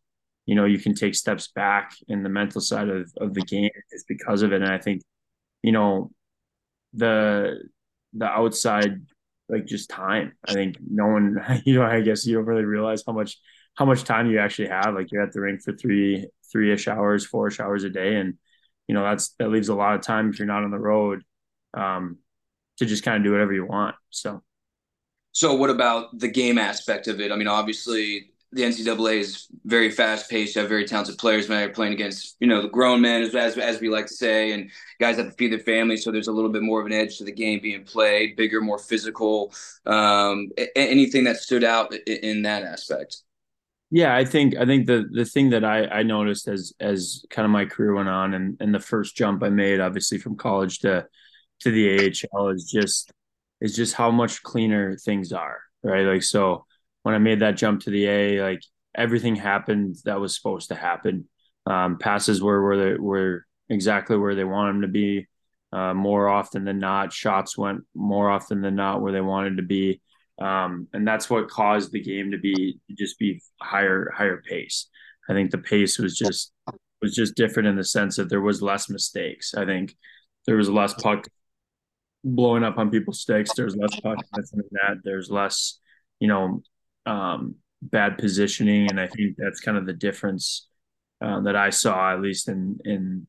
you 0.45 0.55
know 0.55 0.65
you 0.65 0.79
can 0.79 0.93
take 0.93 1.15
steps 1.15 1.47
back 1.47 1.93
in 2.07 2.23
the 2.23 2.29
mental 2.29 2.61
side 2.61 2.89
of 2.89 3.11
of 3.17 3.33
the 3.33 3.41
game 3.41 3.71
just 3.91 4.07
because 4.07 4.41
of 4.41 4.53
it. 4.53 4.61
And 4.61 4.71
i 4.71 4.77
think 4.77 5.01
you 5.63 5.71
know 5.71 6.11
the 6.93 7.59
the 8.13 8.25
outside 8.25 9.01
like 9.49 9.65
just 9.65 9.89
time 9.89 10.31
i 10.47 10.53
think 10.53 10.77
no 10.89 11.07
one 11.07 11.37
you 11.65 11.75
know 11.75 11.85
i 11.85 11.99
guess 11.99 12.25
you 12.25 12.35
don't 12.35 12.45
really 12.45 12.63
realize 12.63 13.03
how 13.05 13.13
much 13.13 13.37
how 13.75 13.85
much 13.85 14.03
time 14.03 14.29
you 14.31 14.39
actually 14.39 14.69
have. 14.69 14.95
Like 14.95 15.11
you're 15.11 15.21
at 15.21 15.33
the 15.33 15.41
rink 15.41 15.61
for 15.61 15.73
three 15.73 16.27
three-ish 16.51 16.87
hours 16.87 17.25
four-ish 17.25 17.59
hours 17.59 17.83
a 17.83 17.89
day. 17.89 18.15
And 18.15 18.35
you 18.87 18.95
know 18.95 19.03
that's 19.03 19.29
that 19.39 19.49
leaves 19.49 19.69
a 19.69 19.75
lot 19.75 19.95
of 19.95 20.01
time 20.01 20.29
if 20.29 20.39
you're 20.39 20.47
not 20.47 20.63
on 20.63 20.71
the 20.71 20.79
road 20.79 21.23
um, 21.73 22.17
to 22.77 22.85
just 22.85 23.03
kind 23.03 23.17
of 23.17 23.23
do 23.23 23.31
whatever 23.31 23.53
you 23.53 23.65
want. 23.65 23.95
So, 24.09 24.41
so 25.35 25.53
what 25.53 25.69
about 25.69 26.17
the 26.17 26.29
game 26.29 26.57
aspect 26.57 27.09
of 27.09 27.19
it? 27.19 27.29
I 27.29 27.35
mean, 27.35 27.49
obviously 27.49 28.31
the 28.53 28.61
NCAA 28.61 29.19
is 29.19 29.47
very 29.65 29.91
fast 29.91 30.29
paced. 30.29 30.55
Have 30.55 30.69
very 30.69 30.85
talented 30.85 31.17
players. 31.17 31.49
Man, 31.49 31.59
you're 31.59 31.73
playing 31.73 31.91
against 31.91 32.37
you 32.39 32.47
know 32.47 32.61
the 32.61 32.69
grown 32.69 33.01
men, 33.01 33.21
as, 33.21 33.35
as 33.35 33.57
as 33.57 33.81
we 33.81 33.89
like 33.89 34.05
to 34.05 34.13
say, 34.13 34.53
and 34.53 34.71
guys 34.97 35.17
have 35.17 35.25
to 35.25 35.31
feed 35.33 35.51
their 35.51 35.59
families. 35.59 36.05
So 36.05 36.11
there's 36.11 36.29
a 36.29 36.31
little 36.31 36.49
bit 36.49 36.61
more 36.61 36.79
of 36.79 36.85
an 36.85 36.93
edge 36.93 37.17
to 37.17 37.25
the 37.25 37.33
game 37.33 37.59
being 37.61 37.83
played, 37.83 38.37
bigger, 38.37 38.61
more 38.61 38.79
physical. 38.79 39.53
Um, 39.85 40.51
anything 40.73 41.25
that 41.25 41.35
stood 41.35 41.65
out 41.65 41.93
in 41.93 42.43
that 42.43 42.63
aspect? 42.63 43.17
Yeah, 43.91 44.15
I 44.15 44.23
think 44.23 44.55
I 44.55 44.65
think 44.65 44.87
the 44.87 45.05
the 45.11 45.25
thing 45.25 45.49
that 45.49 45.65
I 45.65 45.85
I 45.87 46.03
noticed 46.03 46.47
as 46.47 46.71
as 46.79 47.25
kind 47.29 47.45
of 47.45 47.51
my 47.51 47.65
career 47.65 47.93
went 47.93 48.07
on 48.07 48.33
and 48.35 48.55
and 48.61 48.73
the 48.73 48.79
first 48.79 49.17
jump 49.17 49.43
I 49.43 49.49
made, 49.49 49.81
obviously 49.81 50.17
from 50.17 50.37
college 50.37 50.79
to 50.79 51.05
to 51.59 51.71
the 51.71 52.09
AHL 52.33 52.49
is 52.51 52.71
just 52.71 53.11
is 53.61 53.75
just 53.75 53.93
how 53.93 54.11
much 54.11 54.43
cleaner 54.43 54.97
things 54.97 55.31
are, 55.31 55.59
right? 55.83 56.05
Like 56.05 56.23
so 56.23 56.65
when 57.03 57.15
I 57.15 57.19
made 57.19 57.41
that 57.41 57.57
jump 57.57 57.81
to 57.81 57.89
the 57.89 58.05
A, 58.07 58.41
like 58.41 58.61
everything 58.95 59.35
happened 59.35 59.97
that 60.05 60.19
was 60.19 60.35
supposed 60.35 60.69
to 60.69 60.75
happen. 60.75 61.27
Um, 61.65 61.97
passes 61.97 62.41
were 62.41 62.63
where 62.63 62.77
they 62.77 62.99
were 62.99 63.45
exactly 63.69 64.17
where 64.17 64.35
they 64.35 64.43
want 64.43 64.73
them 64.73 64.81
to 64.81 64.87
be. 64.87 65.27
Uh, 65.71 65.93
more 65.93 66.29
often 66.29 66.63
than 66.63 66.79
not, 66.79 67.11
shots 67.11 67.57
went 67.57 67.81
more 67.93 68.29
often 68.29 68.61
than 68.61 68.75
not 68.75 69.01
where 69.01 69.11
they 69.11 69.21
wanted 69.21 69.57
to 69.57 69.63
be, 69.63 70.01
um, 70.39 70.87
and 70.93 71.07
that's 71.07 71.29
what 71.29 71.49
caused 71.49 71.91
the 71.91 72.01
game 72.01 72.31
to 72.31 72.37
be 72.37 72.79
just 72.97 73.19
be 73.19 73.41
higher 73.61 74.11
higher 74.15 74.41
pace. 74.47 74.87
I 75.29 75.33
think 75.33 75.51
the 75.51 75.57
pace 75.57 75.99
was 75.99 76.15
just 76.15 76.53
was 77.01 77.13
just 77.13 77.35
different 77.35 77.67
in 77.67 77.75
the 77.75 77.83
sense 77.83 78.15
that 78.15 78.29
there 78.29 78.41
was 78.41 78.61
less 78.61 78.89
mistakes. 78.89 79.53
I 79.53 79.65
think 79.65 79.95
there 80.45 80.55
was 80.55 80.69
less 80.69 80.93
puck 80.93 81.27
blowing 82.25 82.63
up 82.63 82.77
on 82.77 82.89
people's 82.89 83.21
sticks. 83.21 83.53
There's 83.53 83.75
less 83.75 83.97
puck 84.03 84.17
that. 84.33 84.97
There's 85.03 85.29
less, 85.29 85.79
you 86.19 86.27
know, 86.27 86.61
um, 87.05 87.55
bad 87.81 88.17
positioning, 88.17 88.89
and 88.89 88.99
I 88.99 89.07
think 89.07 89.35
that's 89.37 89.61
kind 89.61 89.77
of 89.77 89.85
the 89.85 89.93
difference 89.93 90.67
uh, 91.23 91.41
that 91.41 91.55
I 91.55 91.69
saw, 91.69 92.13
at 92.13 92.21
least 92.21 92.49
in 92.49 92.79
in 92.83 93.27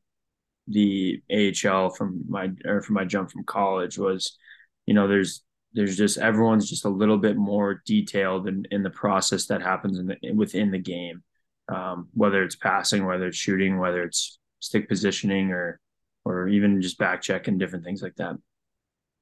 the 0.67 1.21
AHL 1.31 1.91
from 1.91 2.23
my 2.27 2.49
or 2.65 2.81
from 2.81 2.95
my 2.95 3.05
jump 3.05 3.31
from 3.31 3.45
college 3.45 3.97
was, 3.97 4.37
you 4.85 4.93
know, 4.93 5.07
there's 5.07 5.43
there's 5.73 5.95
just 5.95 6.17
everyone's 6.17 6.69
just 6.69 6.85
a 6.85 6.89
little 6.89 7.17
bit 7.17 7.37
more 7.37 7.81
detailed 7.85 8.47
in, 8.47 8.65
in 8.71 8.83
the 8.83 8.89
process 8.89 9.45
that 9.45 9.61
happens 9.61 9.99
in 9.99 10.07
the 10.07 10.31
within 10.33 10.71
the 10.71 10.79
game, 10.79 11.23
um, 11.69 12.07
whether 12.13 12.43
it's 12.43 12.55
passing, 12.55 13.05
whether 13.05 13.27
it's 13.27 13.37
shooting, 13.37 13.77
whether 13.77 14.03
it's 14.03 14.39
stick 14.59 14.89
positioning, 14.89 15.51
or 15.51 15.79
or 16.25 16.47
even 16.49 16.81
just 16.81 16.97
back 16.97 17.21
check 17.21 17.47
and 17.47 17.59
different 17.59 17.85
things 17.85 18.01
like 18.01 18.15
that. 18.15 18.35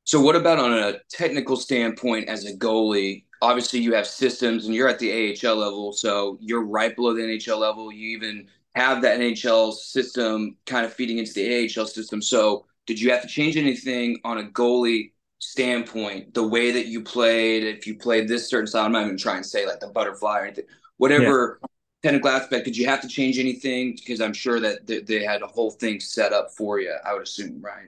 So, 0.06 0.22
what 0.22 0.36
about 0.36 0.60
on 0.60 0.72
a 0.72 1.00
technical 1.10 1.58
standpoint 1.58 2.30
as 2.30 2.46
a 2.46 2.56
goalie? 2.56 3.24
Obviously, 3.42 3.80
you 3.80 3.94
have 3.96 4.06
systems, 4.06 4.66
and 4.66 4.76
you're 4.76 4.88
at 4.88 5.00
the 5.00 5.36
AHL 5.44 5.56
level, 5.56 5.94
so 5.94 6.38
you're 6.40 6.64
right 6.64 6.96
below 6.96 7.14
the 7.14 7.24
NHL 7.24 7.58
level. 7.58 7.92
You 7.92 8.16
even 8.16 8.48
have 8.76 9.02
that 9.02 9.20
NHL 9.20 9.74
system 9.74 10.58
kind 10.68 10.86
of 10.86 10.94
feeding 10.94 11.18
into 11.18 11.34
the 11.34 11.66
AHL 11.66 11.88
system. 11.88 12.22
So, 12.22 12.66
did 12.86 13.02
you 13.02 13.10
have 13.12 13.24
to 13.24 13.28
change 13.28 13.58
anything 13.58 14.20
on 14.24 14.38
a 14.38 14.44
goalie 14.44 15.12
standpoint? 15.40 16.36
The 16.36 16.48
way 16.48 16.72
that 16.72 16.86
you 16.86 17.02
played, 17.02 17.64
if 17.64 17.88
you 17.88 17.98
played 17.98 18.28
this 18.28 18.48
certain 18.48 18.68
style, 18.68 18.86
I'm 18.86 18.92
not 18.92 19.06
even 19.06 19.18
trying 19.18 19.42
to 19.42 19.48
say 19.48 19.66
like 19.66 19.80
the 19.80 19.88
butterfly 19.88 20.40
or 20.40 20.46
anything, 20.46 20.66
whatever 20.98 21.60
yeah. 21.62 21.68
technical 22.04 22.30
aspect. 22.30 22.66
Did 22.66 22.78
you 22.78 22.86
have 22.86 23.02
to 23.02 23.08
change 23.08 23.40
anything? 23.40 23.96
Because 23.96 24.22
I'm 24.22 24.34
sure 24.34 24.60
that 24.60 24.86
they 24.86 25.24
had 25.24 25.42
a 25.42 25.48
whole 25.48 25.72
thing 25.72 26.00
set 26.00 26.32
up 26.32 26.52
for 26.52 26.80
you. 26.80 26.94
I 27.04 27.14
would 27.14 27.24
assume, 27.24 27.60
right? 27.60 27.88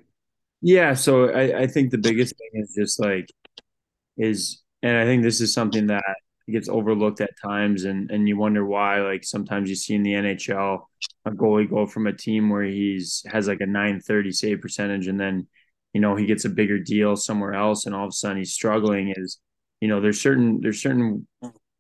Yeah, 0.61 0.93
so 0.95 1.29
I, 1.29 1.61
I 1.61 1.67
think 1.67 1.91
the 1.91 1.97
biggest 1.97 2.35
thing 2.37 2.61
is 2.61 2.73
just 2.77 2.99
like 2.99 3.29
is 4.17 4.63
and 4.83 4.97
I 4.97 5.05
think 5.05 5.23
this 5.23 5.41
is 5.41 5.53
something 5.53 5.87
that 5.87 6.03
gets 6.49 6.69
overlooked 6.69 7.21
at 7.21 7.31
times 7.43 7.85
and 7.85 8.11
and 8.11 8.27
you 8.27 8.37
wonder 8.37 8.65
why 8.65 9.01
like 9.01 9.23
sometimes 9.25 9.69
you 9.69 9.75
see 9.75 9.95
in 9.95 10.03
the 10.03 10.15
NHL 10.15 10.89
a 11.25 11.31
goalie 11.31 11.69
go 11.69 11.87
from 11.87 12.07
a 12.07 12.13
team 12.13 12.49
where 12.49 12.63
he's 12.63 13.23
has 13.31 13.47
like 13.47 13.61
a 13.61 13.67
930 13.67 14.31
save 14.33 14.61
percentage 14.61 15.07
and 15.07 15.19
then 15.19 15.47
you 15.93 16.01
know 16.01 16.15
he 16.15 16.25
gets 16.27 16.45
a 16.45 16.49
bigger 16.49 16.79
deal 16.79 17.15
somewhere 17.17 17.53
else 17.53 17.85
and 17.85 17.95
all 17.95 18.05
of 18.05 18.09
a 18.09 18.13
sudden 18.13 18.37
he's 18.39 18.53
struggling 18.53 19.13
is 19.17 19.39
you 19.81 19.87
know 19.89 20.01
there's 20.01 20.21
certain 20.21 20.61
there's 20.61 20.81
certain 20.81 21.27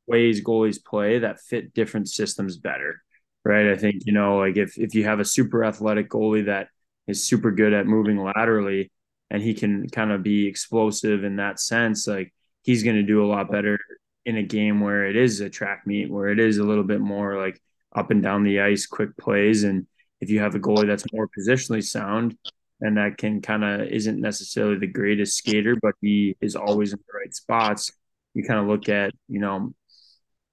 ways 0.07 0.43
goalies 0.43 0.83
play 0.83 1.19
that 1.19 1.39
fit 1.41 1.73
different 1.73 2.07
systems 2.09 2.57
better 2.57 3.01
right? 3.45 3.69
I 3.71 3.77
think 3.77 4.03
you 4.05 4.13
know 4.13 4.37
like 4.39 4.57
if 4.57 4.77
if 4.77 4.93
you 4.95 5.05
have 5.05 5.19
a 5.19 5.25
super 5.25 5.63
athletic 5.63 6.09
goalie 6.09 6.45
that 6.45 6.67
is 7.07 7.23
super 7.23 7.51
good 7.51 7.73
at 7.73 7.87
moving 7.87 8.17
laterally 8.17 8.91
and 9.29 9.41
he 9.41 9.53
can 9.53 9.89
kind 9.89 10.11
of 10.11 10.23
be 10.23 10.47
explosive 10.47 11.23
in 11.23 11.37
that 11.37 11.59
sense 11.59 12.07
like 12.07 12.33
he's 12.63 12.83
going 12.83 12.95
to 12.95 13.03
do 13.03 13.23
a 13.23 13.27
lot 13.27 13.51
better 13.51 13.79
in 14.25 14.37
a 14.37 14.43
game 14.43 14.81
where 14.81 15.05
it 15.05 15.15
is 15.15 15.39
a 15.39 15.49
track 15.49 15.83
meet 15.85 16.09
where 16.09 16.27
it 16.27 16.39
is 16.39 16.57
a 16.57 16.63
little 16.63 16.83
bit 16.83 16.99
more 16.99 17.37
like 17.37 17.59
up 17.95 18.11
and 18.11 18.21
down 18.21 18.43
the 18.43 18.59
ice 18.59 18.85
quick 18.85 19.15
plays 19.17 19.63
and 19.63 19.87
if 20.19 20.29
you 20.29 20.39
have 20.39 20.55
a 20.55 20.59
goalie 20.59 20.87
that's 20.87 21.05
more 21.13 21.29
positionally 21.37 21.83
sound 21.83 22.37
and 22.81 22.97
that 22.97 23.17
can 23.17 23.41
kind 23.41 23.63
of 23.63 23.87
isn't 23.87 24.19
necessarily 24.19 24.77
the 24.77 24.87
greatest 24.87 25.37
skater 25.37 25.75
but 25.81 25.95
he 26.01 26.35
is 26.41 26.55
always 26.55 26.93
in 26.93 26.99
the 26.99 27.19
right 27.19 27.33
spots. 27.33 27.91
You 28.33 28.43
kind 28.43 28.59
of 28.59 28.67
look 28.67 28.89
at 28.89 29.13
you 29.27 29.39
know 29.39 29.73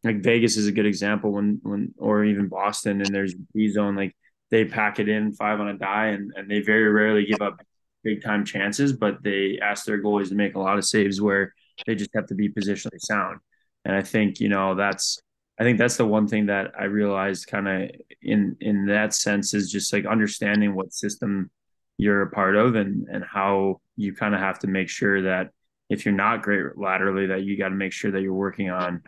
like 0.02 0.22
Vegas 0.22 0.56
is 0.56 0.66
a 0.66 0.72
good 0.72 0.86
example 0.86 1.32
when 1.32 1.60
when 1.62 1.94
or 1.98 2.24
even 2.24 2.48
Boston 2.48 3.00
and 3.00 3.14
there's 3.14 3.34
B 3.34 3.68
zone 3.68 3.96
like 3.96 4.16
they 4.54 4.64
pack 4.64 5.00
it 5.00 5.08
in 5.08 5.32
five 5.32 5.58
on 5.58 5.66
a 5.66 5.76
die 5.76 6.06
and, 6.10 6.32
and 6.36 6.48
they 6.48 6.60
very 6.60 6.88
rarely 6.88 7.26
give 7.26 7.42
up 7.42 7.60
big 8.04 8.22
time 8.22 8.44
chances, 8.44 8.92
but 8.92 9.20
they 9.24 9.58
ask 9.60 9.84
their 9.84 10.00
goalies 10.00 10.28
to 10.28 10.36
make 10.36 10.54
a 10.54 10.60
lot 10.60 10.78
of 10.78 10.84
saves 10.84 11.20
where 11.20 11.52
they 11.88 11.96
just 11.96 12.10
have 12.14 12.26
to 12.26 12.36
be 12.36 12.48
positionally 12.48 13.00
sound. 13.00 13.40
And 13.84 13.96
I 13.96 14.02
think, 14.02 14.38
you 14.38 14.48
know, 14.48 14.76
that's 14.76 15.18
I 15.58 15.64
think 15.64 15.78
that's 15.78 15.96
the 15.96 16.06
one 16.06 16.28
thing 16.28 16.46
that 16.46 16.70
I 16.78 16.84
realized 16.84 17.48
kind 17.48 17.66
of 17.66 17.90
in 18.22 18.56
in 18.60 18.86
that 18.86 19.12
sense 19.12 19.54
is 19.54 19.72
just 19.72 19.92
like 19.92 20.06
understanding 20.06 20.76
what 20.76 20.92
system 20.92 21.50
you're 21.98 22.22
a 22.22 22.30
part 22.30 22.54
of 22.54 22.76
and 22.76 23.08
and 23.08 23.24
how 23.24 23.80
you 23.96 24.14
kind 24.14 24.36
of 24.36 24.40
have 24.40 24.60
to 24.60 24.68
make 24.68 24.88
sure 24.88 25.22
that 25.22 25.50
if 25.90 26.04
you're 26.04 26.14
not 26.14 26.42
great 26.42 26.78
laterally 26.78 27.26
that 27.26 27.42
you 27.42 27.58
got 27.58 27.70
to 27.70 27.74
make 27.74 27.92
sure 27.92 28.12
that 28.12 28.22
you're 28.22 28.32
working 28.32 28.70
on 28.70 29.02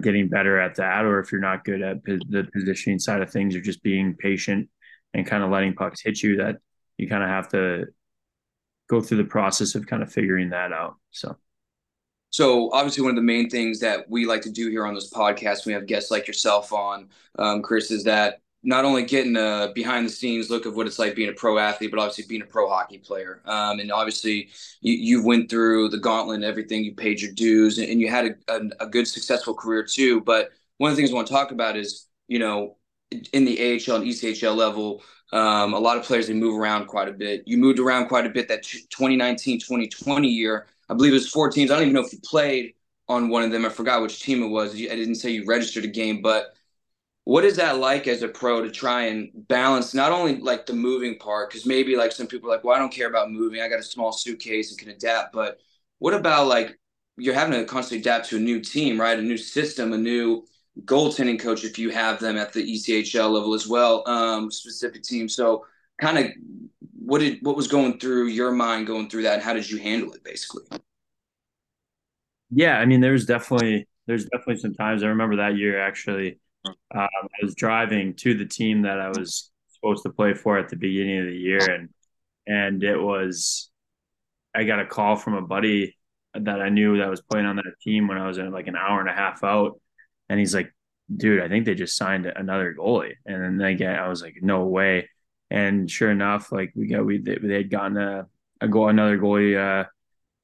getting 0.00 0.28
better 0.28 0.58
at 0.58 0.76
that 0.76 1.04
or 1.04 1.20
if 1.20 1.30
you're 1.30 1.40
not 1.40 1.64
good 1.64 1.80
at 1.80 2.02
the 2.04 2.48
positioning 2.52 2.98
side 2.98 3.22
of 3.22 3.30
things 3.30 3.54
or 3.54 3.60
just 3.60 3.82
being 3.82 4.14
patient 4.16 4.68
and 5.14 5.26
kind 5.26 5.42
of 5.42 5.50
letting 5.50 5.74
pucks 5.74 6.02
hit 6.02 6.22
you 6.22 6.36
that 6.36 6.56
you 6.96 7.08
kind 7.08 7.22
of 7.22 7.28
have 7.28 7.48
to 7.48 7.86
go 8.88 9.00
through 9.00 9.18
the 9.18 9.24
process 9.24 9.74
of 9.74 9.86
kind 9.86 10.02
of 10.02 10.12
figuring 10.12 10.50
that 10.50 10.72
out. 10.72 10.96
So, 11.10 11.36
so 12.30 12.72
obviously 12.72 13.02
one 13.02 13.10
of 13.10 13.16
the 13.16 13.22
main 13.22 13.48
things 13.48 13.80
that 13.80 14.08
we 14.08 14.26
like 14.26 14.42
to 14.42 14.50
do 14.50 14.68
here 14.68 14.86
on 14.86 14.94
this 14.94 15.12
podcast, 15.12 15.66
we 15.66 15.72
have 15.72 15.86
guests 15.86 16.10
like 16.10 16.26
yourself 16.26 16.72
on, 16.72 17.08
um, 17.38 17.62
Chris, 17.62 17.90
is 17.90 18.04
that 18.04 18.40
not 18.62 18.84
only 18.84 19.04
getting 19.04 19.36
a 19.36 19.72
behind 19.74 20.04
the 20.04 20.10
scenes 20.10 20.50
look 20.50 20.66
of 20.66 20.74
what 20.76 20.86
it's 20.86 20.98
like 20.98 21.14
being 21.14 21.30
a 21.30 21.32
pro 21.32 21.58
athlete, 21.58 21.90
but 21.90 21.98
obviously 21.98 22.24
being 22.28 22.42
a 22.42 22.46
pro 22.46 22.68
hockey 22.68 22.98
player. 22.98 23.40
Um, 23.46 23.80
and 23.80 23.90
obviously 23.90 24.50
you, 24.82 24.92
you 24.92 25.24
went 25.24 25.48
through 25.48 25.88
the 25.88 25.98
gauntlet 25.98 26.36
and 26.36 26.44
everything, 26.44 26.84
you 26.84 26.94
paid 26.94 27.20
your 27.20 27.32
dues 27.32 27.78
and, 27.78 27.88
and 27.88 28.00
you 28.00 28.10
had 28.10 28.36
a, 28.48 28.54
a, 28.54 28.60
a 28.80 28.86
good 28.86 29.08
successful 29.08 29.54
career 29.54 29.82
too. 29.82 30.20
But 30.20 30.50
one 30.76 30.90
of 30.90 30.96
the 30.96 31.00
things 31.00 31.10
I 31.10 31.14
want 31.14 31.28
to 31.28 31.32
talk 31.32 31.52
about 31.52 31.76
is, 31.76 32.06
you 32.28 32.38
know, 32.38 32.76
in 33.32 33.44
the 33.44 33.58
AHL 33.60 33.96
and 33.96 34.04
ECHL 34.06 34.54
level, 34.54 35.02
Um, 35.32 35.74
a 35.74 35.78
lot 35.78 35.96
of 35.96 36.04
players 36.04 36.26
they 36.26 36.34
move 36.34 36.58
around 36.58 36.86
quite 36.86 37.08
a 37.08 37.12
bit. 37.12 37.44
You 37.46 37.56
moved 37.56 37.78
around 37.78 38.08
quite 38.08 38.26
a 38.26 38.30
bit 38.30 38.48
that 38.48 38.64
2019 38.90 39.60
2020 39.60 40.28
year. 40.28 40.66
I 40.88 40.94
believe 40.94 41.12
it 41.12 41.14
was 41.14 41.28
four 41.30 41.50
teams. 41.50 41.70
I 41.70 41.74
don't 41.74 41.84
even 41.84 41.94
know 41.94 42.04
if 42.04 42.12
you 42.12 42.18
played 42.24 42.74
on 43.08 43.28
one 43.28 43.44
of 43.44 43.52
them. 43.52 43.64
I 43.64 43.68
forgot 43.68 44.02
which 44.02 44.20
team 44.22 44.42
it 44.42 44.48
was. 44.48 44.74
I 44.74 44.78
didn't 44.78 45.14
say 45.16 45.30
you 45.30 45.44
registered 45.46 45.84
a 45.84 45.88
game, 45.88 46.20
but 46.22 46.54
what 47.24 47.44
is 47.44 47.56
that 47.56 47.78
like 47.78 48.06
as 48.08 48.22
a 48.22 48.28
pro 48.28 48.62
to 48.62 48.70
try 48.70 49.02
and 49.06 49.30
balance 49.48 49.94
not 49.94 50.12
only 50.12 50.36
like 50.38 50.66
the 50.66 50.72
moving 50.72 51.18
part 51.18 51.50
because 51.50 51.66
maybe 51.66 51.96
like 51.96 52.12
some 52.12 52.26
people 52.26 52.50
are 52.50 52.56
like 52.56 52.64
well 52.64 52.74
i 52.74 52.78
don't 52.78 52.92
care 52.92 53.08
about 53.08 53.30
moving 53.30 53.60
i 53.60 53.68
got 53.68 53.78
a 53.78 53.82
small 53.82 54.12
suitcase 54.12 54.70
and 54.70 54.78
can 54.78 54.88
adapt 54.90 55.32
but 55.32 55.58
what 55.98 56.14
about 56.14 56.46
like 56.48 56.78
you're 57.18 57.34
having 57.34 57.52
to 57.58 57.64
constantly 57.64 58.00
adapt 58.00 58.28
to 58.28 58.36
a 58.36 58.40
new 58.40 58.60
team 58.60 59.00
right 59.00 59.18
a 59.18 59.22
new 59.22 59.36
system 59.36 59.92
a 59.92 59.98
new 59.98 60.44
goaltending 60.84 61.38
coach 61.38 61.64
if 61.64 61.78
you 61.78 61.90
have 61.90 62.20
them 62.20 62.36
at 62.36 62.52
the 62.52 62.62
echl 62.62 63.30
level 63.30 63.54
as 63.54 63.66
well 63.66 64.02
um, 64.08 64.50
specific 64.50 65.02
team. 65.02 65.28
So 65.28 65.66
kind 66.00 66.18
of 66.18 66.26
what 66.98 67.18
did 67.18 67.38
what 67.42 67.56
was 67.56 67.68
going 67.68 67.98
through 67.98 68.28
your 68.28 68.52
mind 68.52 68.86
going 68.86 69.08
through 69.08 69.22
that 69.22 69.34
and 69.34 69.42
how 69.42 69.52
did 69.52 69.68
you 69.68 69.78
handle 69.78 70.12
it 70.12 70.22
basically? 70.24 70.62
Yeah 72.52 72.78
i 72.78 72.84
mean 72.84 73.00
there's 73.00 73.26
definitely 73.26 73.86
there's 74.06 74.24
definitely 74.24 74.56
some 74.56 74.74
times. 74.74 75.04
I 75.04 75.06
remember 75.06 75.36
that 75.36 75.56
year 75.56 75.80
actually 75.80 76.40
um, 76.64 76.74
I 76.94 77.08
was 77.42 77.54
driving 77.54 78.14
to 78.16 78.34
the 78.34 78.44
team 78.44 78.82
that 78.82 79.00
I 79.00 79.08
was 79.08 79.50
supposed 79.68 80.02
to 80.02 80.10
play 80.10 80.34
for 80.34 80.58
at 80.58 80.68
the 80.68 80.76
beginning 80.76 81.20
of 81.20 81.26
the 81.26 81.36
year, 81.36 81.70
and 81.70 81.88
and 82.46 82.82
it 82.82 82.96
was 82.96 83.70
I 84.54 84.64
got 84.64 84.80
a 84.80 84.86
call 84.86 85.16
from 85.16 85.34
a 85.34 85.42
buddy 85.42 85.96
that 86.34 86.60
I 86.60 86.68
knew 86.68 86.98
that 86.98 87.08
was 87.08 87.22
playing 87.22 87.46
on 87.46 87.56
that 87.56 87.74
team 87.82 88.08
when 88.08 88.18
I 88.18 88.26
was 88.26 88.38
in 88.38 88.50
like 88.50 88.66
an 88.66 88.76
hour 88.76 89.00
and 89.00 89.08
a 89.08 89.12
half 89.12 89.44
out, 89.44 89.80
and 90.30 90.38
he's 90.40 90.54
like, 90.54 90.72
"Dude, 91.14 91.42
I 91.42 91.48
think 91.48 91.66
they 91.66 91.74
just 91.74 91.96
signed 91.96 92.26
another 92.26 92.74
goalie," 92.78 93.16
and 93.26 93.42
then 93.42 93.58
they 93.58 93.74
get 93.74 93.98
I 93.98 94.08
was 94.08 94.22
like, 94.22 94.36
"No 94.40 94.66
way!" 94.66 95.10
And 95.50 95.90
sure 95.90 96.10
enough, 96.10 96.52
like 96.52 96.72
we 96.76 96.86
got 96.86 97.04
we 97.04 97.18
they 97.18 97.54
had 97.54 97.70
gotten 97.70 97.98
a 97.98 98.26
a 98.60 98.68
goal 98.68 98.88
another 98.88 99.18
goalie 99.18 99.58
uh, 99.58 99.86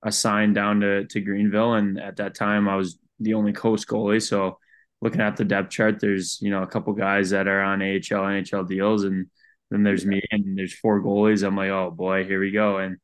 assigned 0.03 0.55
down 0.57 0.81
to 0.81 1.07
to 1.07 1.20
Greenville, 1.20 1.75
and 1.75 2.01
at 2.01 2.16
that 2.16 2.35
time 2.35 2.68
I 2.68 2.77
was 2.77 2.99
the 3.20 3.35
only 3.35 3.53
coast 3.53 3.88
goalie, 3.88 4.22
so 4.22 4.59
looking 5.01 5.20
at 5.20 5.37
the 5.37 5.44
depth 5.44 5.70
chart, 5.70 6.01
there's 6.01 6.40
you 6.42 6.51
know 6.51 6.62
a 6.62 6.66
couple 6.66 6.92
guys 6.92 7.31
that 7.31 7.49
are 7.49 7.62
on 7.62 7.83
AHL, 7.83 8.25
NHL 8.25 8.68
deals, 8.68 9.05
and 9.05 9.29
then 9.70 9.83
there's 9.85 10.07
me 10.07 10.22
and 10.33 10.59
there's 10.59 10.75
four 10.75 11.03
goalies. 11.03 11.46
I'm 11.46 11.57
like, 11.57 11.70
oh 11.70 11.90
boy, 11.90 12.25
here 12.25 12.40
we 12.40 12.51
go. 12.51 12.79
And 12.79 12.99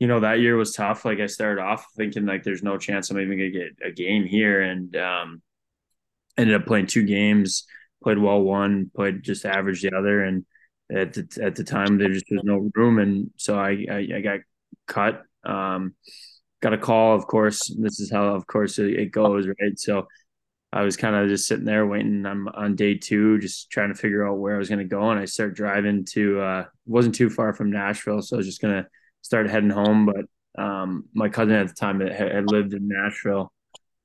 you 0.00 0.08
know 0.08 0.20
that 0.20 0.40
year 0.40 0.56
was 0.56 0.72
tough. 0.72 1.04
Like 1.04 1.20
I 1.20 1.26
started 1.26 1.62
off 1.62 1.86
thinking 1.96 2.26
like 2.26 2.42
there's 2.42 2.62
no 2.62 2.78
chance 2.78 3.10
I'm 3.10 3.20
even 3.20 3.38
gonna 3.38 3.50
get 3.50 3.76
a 3.84 3.92
game 3.92 4.24
here, 4.26 4.62
and 4.62 4.94
um, 4.96 5.42
ended 6.40 6.56
up 6.56 6.66
playing 6.66 6.86
two 6.86 7.04
games. 7.04 7.66
Played 8.02 8.18
well 8.18 8.40
one, 8.40 8.90
played 8.96 9.22
just 9.22 9.44
average 9.44 9.82
the 9.82 9.94
other, 9.94 10.24
and 10.24 10.46
at 10.90 11.12
the, 11.12 11.40
at 11.42 11.54
the 11.54 11.64
time 11.64 11.98
there 11.98 12.08
just 12.08 12.24
was 12.30 12.42
no 12.44 12.70
room, 12.74 12.98
and 12.98 13.30
so 13.36 13.58
I 13.58 13.86
I, 13.90 14.08
I 14.16 14.20
got 14.20 14.40
cut. 14.86 15.22
Um, 15.44 15.94
got 16.60 16.74
a 16.74 16.78
call, 16.78 17.14
of 17.14 17.26
course. 17.26 17.74
This 17.78 18.00
is 18.00 18.10
how, 18.10 18.34
of 18.34 18.46
course, 18.46 18.78
it 18.78 19.12
goes, 19.12 19.46
right? 19.46 19.78
So 19.78 20.06
I 20.72 20.82
was 20.82 20.96
kind 20.96 21.16
of 21.16 21.28
just 21.28 21.46
sitting 21.48 21.64
there 21.64 21.86
waiting. 21.86 22.26
I'm 22.26 22.48
on 22.48 22.76
day 22.76 22.94
two, 22.96 23.38
just 23.38 23.70
trying 23.70 23.88
to 23.88 23.98
figure 23.98 24.26
out 24.26 24.38
where 24.38 24.54
I 24.54 24.58
was 24.58 24.68
going 24.68 24.78
to 24.78 24.84
go. 24.84 25.10
And 25.10 25.18
I 25.18 25.24
start 25.24 25.54
driving 25.54 26.04
to, 26.10 26.40
uh, 26.40 26.64
wasn't 26.86 27.14
too 27.14 27.30
far 27.30 27.52
from 27.52 27.70
Nashville. 27.70 28.22
So 28.22 28.36
I 28.36 28.38
was 28.38 28.46
just 28.46 28.60
going 28.60 28.74
to 28.74 28.88
start 29.22 29.48
heading 29.48 29.70
home. 29.70 30.06
But 30.06 30.62
um, 30.62 31.04
my 31.14 31.28
cousin 31.28 31.54
at 31.54 31.68
the 31.68 31.74
time 31.74 32.00
had, 32.00 32.50
lived 32.50 32.74
in 32.74 32.88
Nashville. 32.88 33.52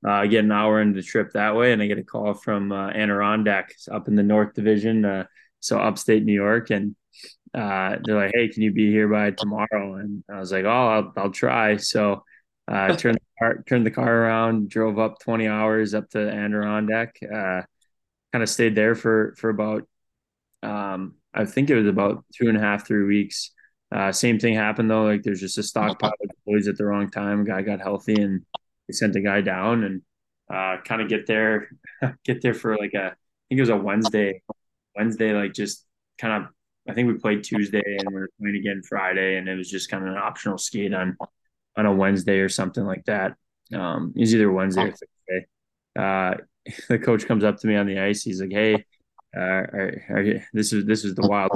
Uh, 0.06 0.10
I 0.10 0.26
get 0.28 0.44
an 0.44 0.52
hour 0.52 0.80
into 0.80 1.00
the 1.00 1.06
trip 1.06 1.32
that 1.32 1.56
way, 1.56 1.72
and 1.72 1.82
I 1.82 1.86
get 1.88 1.98
a 1.98 2.04
call 2.04 2.34
from 2.34 2.70
uh, 2.70 2.90
Adirondack 2.90 3.74
up 3.90 4.06
in 4.06 4.14
the 4.14 4.22
North 4.22 4.54
Division, 4.54 5.04
uh, 5.04 5.24
so 5.58 5.78
upstate 5.78 6.24
New 6.24 6.32
York, 6.32 6.70
and 6.70 6.94
uh, 7.54 7.96
they're 8.04 8.16
like, 8.16 8.32
"Hey, 8.34 8.48
can 8.48 8.62
you 8.62 8.72
be 8.72 8.90
here 8.90 9.08
by 9.08 9.32
tomorrow?" 9.32 9.96
And 9.96 10.22
I 10.30 10.38
was 10.38 10.52
like, 10.52 10.64
"Oh, 10.64 10.68
I'll, 10.68 11.12
I'll 11.16 11.32
try." 11.32 11.76
So 11.78 12.22
uh, 12.68 12.94
turned 12.96 13.16
the 13.16 13.38
car, 13.38 13.64
turned 13.66 13.86
the 13.86 13.90
car 13.90 14.22
around, 14.22 14.68
drove 14.68 14.98
up 14.98 15.18
20 15.20 15.48
hours 15.48 15.92
up 15.92 16.08
to 16.10 16.20
Adirondack. 16.20 17.16
Uh, 17.22 17.62
kind 18.32 18.42
of 18.42 18.48
stayed 18.48 18.76
there 18.76 18.94
for 18.94 19.34
for 19.38 19.50
about, 19.50 19.88
um, 20.62 21.16
I 21.34 21.46
think 21.46 21.68
it 21.68 21.76
was 21.76 21.86
about 21.88 22.24
two 22.32 22.48
and 22.48 22.56
a 22.56 22.60
half, 22.60 22.86
three 22.86 23.04
weeks. 23.04 23.50
Uh, 23.90 24.12
same 24.12 24.38
thing 24.38 24.54
happened 24.54 24.90
though. 24.90 25.04
Like 25.04 25.22
there's 25.22 25.40
just 25.40 25.58
a 25.58 25.62
stockpile 25.64 26.12
of 26.22 26.30
boys 26.46 26.68
at 26.68 26.76
the 26.76 26.84
wrong 26.84 27.10
time. 27.10 27.44
Guy 27.44 27.62
got 27.62 27.80
healthy 27.80 28.20
and 28.20 28.44
they 28.88 28.92
sent 28.92 29.16
a 29.16 29.20
guy 29.20 29.40
down 29.40 29.84
and 29.84 30.02
uh, 30.52 30.82
kind 30.84 31.02
of 31.02 31.08
get 31.08 31.26
there, 31.26 31.68
get 32.24 32.42
there 32.42 32.54
for 32.54 32.76
like 32.76 32.94
a, 32.94 33.06
I 33.06 33.48
think 33.48 33.58
it 33.58 33.60
was 33.60 33.68
a 33.68 33.76
Wednesday, 33.76 34.42
Wednesday, 34.96 35.32
like 35.32 35.52
just 35.52 35.84
kind 36.18 36.44
of, 36.44 36.50
I 36.88 36.94
think 36.94 37.08
we 37.08 37.18
played 37.18 37.42
Tuesday 37.42 37.82
and 37.84 38.14
we 38.14 38.20
are 38.20 38.28
playing 38.40 38.56
again 38.56 38.82
Friday 38.88 39.36
and 39.36 39.48
it 39.48 39.56
was 39.56 39.68
just 39.68 39.90
kind 39.90 40.06
of 40.06 40.12
an 40.12 40.18
optional 40.18 40.58
skate 40.58 40.94
on 40.94 41.16
on 41.76 41.86
a 41.86 41.92
Wednesday 41.92 42.38
or 42.38 42.48
something 42.48 42.84
like 42.84 43.04
that. 43.04 43.34
Um, 43.74 44.12
it 44.16 44.20
was 44.20 44.34
either 44.34 44.50
Wednesday 44.50 44.82
or 44.82 44.92
Thursday. 44.92 45.46
Uh, 45.98 46.34
the 46.88 46.98
coach 46.98 47.26
comes 47.26 47.44
up 47.44 47.58
to 47.58 47.66
me 47.66 47.76
on 47.76 47.86
the 47.86 47.98
ice. 47.98 48.22
He's 48.22 48.40
like, 48.40 48.52
"Hey, 48.52 48.84
uh, 49.36 49.40
are, 49.40 50.02
are 50.10 50.22
you, 50.22 50.40
this 50.52 50.72
is 50.72 50.84
this 50.86 51.04
is 51.04 51.14
the 51.14 51.26
wild. 51.26 51.50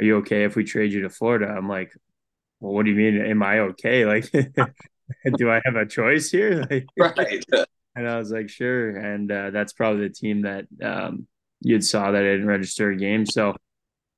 Are 0.00 0.04
you 0.04 0.16
okay 0.18 0.44
if 0.44 0.56
we 0.56 0.64
trade 0.64 0.92
you 0.92 1.02
to 1.02 1.10
Florida?" 1.10 1.46
I'm 1.46 1.68
like, 1.68 1.92
"Well, 2.60 2.72
what 2.74 2.84
do 2.84 2.90
you 2.90 2.96
mean? 2.96 3.24
Am 3.24 3.42
I 3.42 3.60
okay? 3.60 4.04
Like, 4.04 4.30
do 5.36 5.50
I 5.50 5.60
have 5.64 5.76
a 5.76 5.86
choice 5.86 6.30
here?" 6.30 6.64
Like, 6.70 6.86
right. 6.98 7.44
And 7.96 8.08
I 8.08 8.18
was 8.18 8.30
like, 8.30 8.48
"Sure." 8.48 8.96
And 8.96 9.30
uh, 9.30 9.50
that's 9.50 9.72
probably 9.72 10.08
the 10.08 10.14
team 10.14 10.42
that 10.42 10.66
um, 10.82 11.26
you'd 11.60 11.84
saw 11.84 12.10
that 12.10 12.22
I 12.22 12.26
didn't 12.26 12.46
register 12.46 12.90
a 12.90 12.96
game. 12.96 13.26
So 13.26 13.54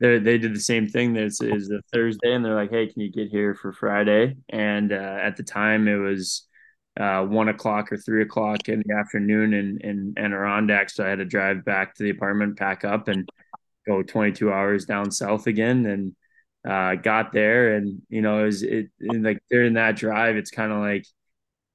they 0.01 0.19
they 0.19 0.39
did 0.39 0.55
the 0.55 0.61
same 0.61 0.89
thing. 0.89 1.13
This 1.13 1.41
is 1.41 1.73
Thursday, 1.93 2.33
and 2.33 2.45
they're 2.45 2.55
like, 2.55 2.71
"Hey, 2.71 2.87
can 2.87 3.03
you 3.03 3.11
get 3.11 3.29
here 3.29 3.55
for 3.55 3.73
Friday?" 3.73 4.37
And 4.49 4.93
uh, 4.93 5.19
at 5.23 5.37
the 5.37 5.43
time, 5.43 5.89
it 5.89 5.97
was 5.97 6.47
uh, 6.99 7.23
one 7.25 7.49
o'clock 7.49 7.93
or 7.93 7.97
three 7.97 8.23
o'clock 8.23 8.69
in 8.69 8.83
the 8.87 8.95
afternoon 8.95 9.53
in 9.55 9.79
in 9.83 10.15
Adirondack, 10.17 10.91
so 10.91 11.05
I 11.05 11.11
had 11.11 11.19
to 11.19 11.25
drive 11.25 11.65
back 11.65 11.95
to 11.95 12.03
the 12.03 12.11
apartment, 12.11 12.59
pack 12.59 12.85
up, 12.85 13.09
and 13.09 13.29
go 13.87 14.03
22 14.03 14.53
hours 14.53 14.85
down 14.85 15.11
south 15.11 15.47
again. 15.47 15.87
And 15.87 16.15
uh, 16.67 16.97
got 16.97 17.33
there, 17.33 17.75
and 17.75 18.03
you 18.09 18.23
know, 18.23 18.41
it 18.41 18.45
was 18.47 18.63
it 18.63 18.91
like 19.01 19.39
during 19.51 19.75
that 19.75 19.97
drive, 19.97 20.37
it's 20.37 20.51
kind 20.51 20.73
of 20.73 20.79
like, 20.79 21.07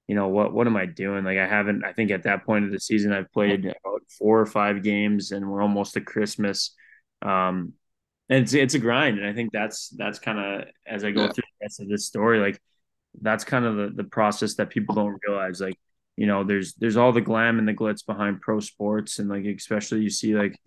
you 0.08 0.16
know, 0.16 0.28
what 0.28 0.54
what 0.54 0.68
am 0.68 0.76
I 0.76 0.86
doing? 0.86 1.24
Like 1.24 1.38
I 1.38 1.48
haven't. 1.48 1.84
I 1.86 1.94
think 1.94 2.12
at 2.12 2.24
that 2.24 2.46
point 2.46 2.66
of 2.66 2.72
the 2.72 2.80
season, 2.80 3.14
I've 3.14 3.32
played 3.32 3.66
about 3.66 4.02
four 4.20 4.40
or 4.40 4.46
five 4.46 4.84
games, 4.84 5.32
and 5.32 5.50
we're 5.50 5.62
almost 5.62 5.94
to 5.94 6.02
Christmas. 6.02 6.76
Um, 7.22 7.74
and 8.32 8.44
it's 8.44 8.54
it's 8.54 8.74
a 8.74 8.80
grind 8.80 9.20
and 9.20 9.28
i 9.28 9.34
think 9.34 9.52
that's 9.52 9.90
that's 9.90 10.18
kind 10.18 10.40
of 10.40 10.68
as 10.88 11.04
i 11.04 11.12
go 11.12 11.24
yeah. 11.24 11.28
through 11.28 11.44
the 11.60 11.66
rest 11.66 11.80
of 11.80 11.88
this 11.88 12.08
story 12.08 12.40
like 12.40 12.60
that's 13.22 13.44
kind 13.44 13.66
of 13.66 13.76
the, 13.76 13.90
the 13.94 14.06
process 14.06 14.56
that 14.56 14.70
people 14.70 14.96
don't 14.96 15.20
realize 15.28 15.60
like 15.60 15.78
you 16.16 16.26
know 16.26 16.44
there's 16.44 16.74
there's 16.76 16.98
all 16.98 17.12
the 17.12 17.22
glam 17.22 17.60
and 17.60 17.68
the 17.68 17.74
glitz 17.74 18.06
behind 18.06 18.42
pro 18.42 18.60
sports 18.60 19.20
and 19.20 19.30
like 19.30 19.44
especially 19.46 20.00
you 20.00 20.10
see 20.10 20.34
like 20.34 20.58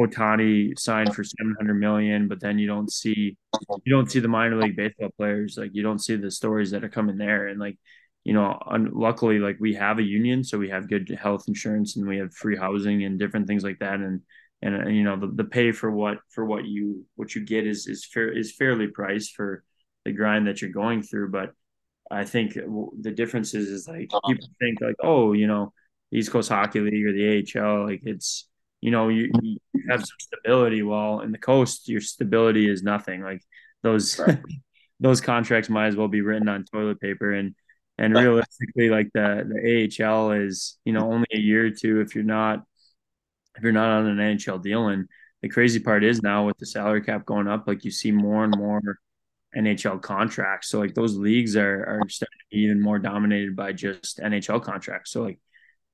Ohtani 0.00 0.78
signed 0.78 1.14
for 1.14 1.22
700 1.22 1.74
million 1.74 2.26
but 2.28 2.40
then 2.40 2.58
you 2.58 2.66
don't 2.66 2.90
see 2.90 3.36
you 3.84 3.92
don't 3.92 4.10
see 4.10 4.20
the 4.20 4.28
minor 4.28 4.56
league 4.56 4.76
baseball 4.76 5.10
players 5.16 5.56
like 5.58 5.70
you 5.74 5.82
don't 5.82 5.98
see 5.98 6.16
the 6.16 6.30
stories 6.30 6.70
that 6.70 6.84
are 6.84 6.88
coming 6.88 7.18
there. 7.18 7.48
And 7.48 7.60
like 7.60 7.78
you 8.24 8.32
know 8.32 8.58
un- 8.66 8.90
luckily 8.94 9.38
like 9.38 9.56
we 9.60 9.74
have 9.74 9.98
a 9.98 10.02
union 10.02 10.44
so 10.44 10.56
we 10.56 10.70
have 10.70 10.88
good 10.88 11.08
health 11.20 11.44
insurance 11.48 11.96
and 11.96 12.06
we 12.06 12.18
have 12.18 12.34
free 12.34 12.56
housing 12.56 13.04
and 13.04 13.18
different 13.18 13.46
things 13.46 13.64
like 13.64 13.80
that. 13.80 13.94
And 13.94 14.22
and, 14.62 14.84
uh, 14.84 14.88
you 14.88 15.02
know 15.02 15.16
the, 15.16 15.26
the 15.26 15.44
pay 15.44 15.72
for 15.72 15.90
what 15.90 16.18
for 16.30 16.44
what 16.44 16.64
you 16.64 17.04
what 17.16 17.34
you 17.34 17.44
get 17.44 17.66
is 17.66 17.86
is 17.86 18.06
fair 18.06 18.28
is 18.30 18.52
fairly 18.52 18.86
priced 18.86 19.34
for 19.34 19.62
the 20.04 20.12
grind 20.12 20.46
that 20.46 20.62
you're 20.62 20.70
going 20.70 21.02
through. 21.02 21.30
But 21.30 21.52
i 22.10 22.24
think 22.24 22.54
the 22.54 23.10
difference 23.10 23.54
is 23.54 23.68
is 23.68 23.88
like 23.88 24.10
people 24.26 24.48
think 24.60 24.80
like 24.80 24.96
oh 25.02 25.32
you 25.32 25.46
know 25.46 25.72
east 26.12 26.30
coast 26.30 26.48
hockey 26.48 26.80
league 26.80 27.06
or 27.06 27.12
the 27.12 27.58
ahl 27.58 27.86
like 27.86 28.02
it's 28.04 28.48
you 28.82 28.90
know 28.90 29.08
you, 29.08 29.28
mm-hmm. 29.28 29.46
you 29.72 29.84
have 29.88 30.00
some 30.00 30.18
stability 30.20 30.82
while 30.82 31.20
in 31.20 31.32
the 31.32 31.38
coast 31.38 31.88
your 31.88 32.02
stability 32.02 32.68
is 32.68 32.82
nothing 32.82 33.22
like 33.22 33.40
those 33.82 34.18
right. 34.18 34.38
those 35.00 35.20
contracts 35.20 35.70
might 35.70 35.86
as 35.86 35.96
well 35.96 36.08
be 36.08 36.20
written 36.20 36.48
on 36.48 36.64
toilet 36.64 37.00
paper 37.00 37.32
and 37.32 37.54
and 37.98 38.14
realistically 38.14 38.90
like 38.90 39.08
the 39.14 39.48
the 39.48 40.04
ahl 40.04 40.32
is 40.32 40.78
you 40.84 40.92
know 40.92 41.10
only 41.10 41.26
a 41.32 41.38
year 41.38 41.66
or 41.66 41.70
two 41.70 42.00
if 42.00 42.14
you're 42.14 42.24
not 42.24 42.62
if 43.56 43.62
you're 43.62 43.72
not 43.72 43.90
on 43.90 44.06
an 44.06 44.36
NHL 44.36 44.62
deal. 44.62 44.88
And 44.88 45.08
the 45.42 45.48
crazy 45.48 45.80
part 45.80 46.04
is 46.04 46.22
now 46.22 46.46
with 46.46 46.58
the 46.58 46.66
salary 46.66 47.02
cap 47.02 47.24
going 47.24 47.48
up, 47.48 47.66
like 47.66 47.84
you 47.84 47.90
see 47.90 48.10
more 48.10 48.44
and 48.44 48.56
more 48.56 48.80
NHL 49.56 50.00
contracts. 50.00 50.68
So 50.68 50.78
like 50.78 50.94
those 50.94 51.16
leagues 51.16 51.56
are 51.56 51.84
are 51.84 52.08
starting 52.08 52.38
to 52.38 52.56
be 52.56 52.62
even 52.62 52.80
more 52.80 52.98
dominated 52.98 53.56
by 53.56 53.72
just 53.72 54.18
NHL 54.18 54.62
contracts. 54.62 55.10
So 55.10 55.22
like 55.22 55.38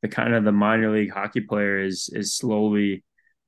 the 0.03 0.09
kind 0.09 0.35
of 0.35 0.45
the 0.45 0.53
minor 0.53 0.91
league 0.91 1.13
hockey 1.13 1.41
player 1.41 1.81
is 1.81 2.11
is 2.13 2.37
slowly 2.37 3.05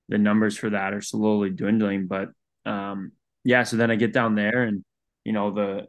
the 0.08 0.18
numbers 0.18 0.56
for 0.56 0.70
that 0.70 0.92
are 0.92 1.00
slowly 1.00 1.50
dwindling. 1.50 2.06
But 2.06 2.30
um 2.66 3.12
yeah, 3.44 3.62
so 3.62 3.76
then 3.76 3.90
I 3.90 3.96
get 3.96 4.12
down 4.12 4.34
there 4.34 4.64
and 4.64 4.84
you 5.24 5.32
know 5.32 5.52
the 5.52 5.86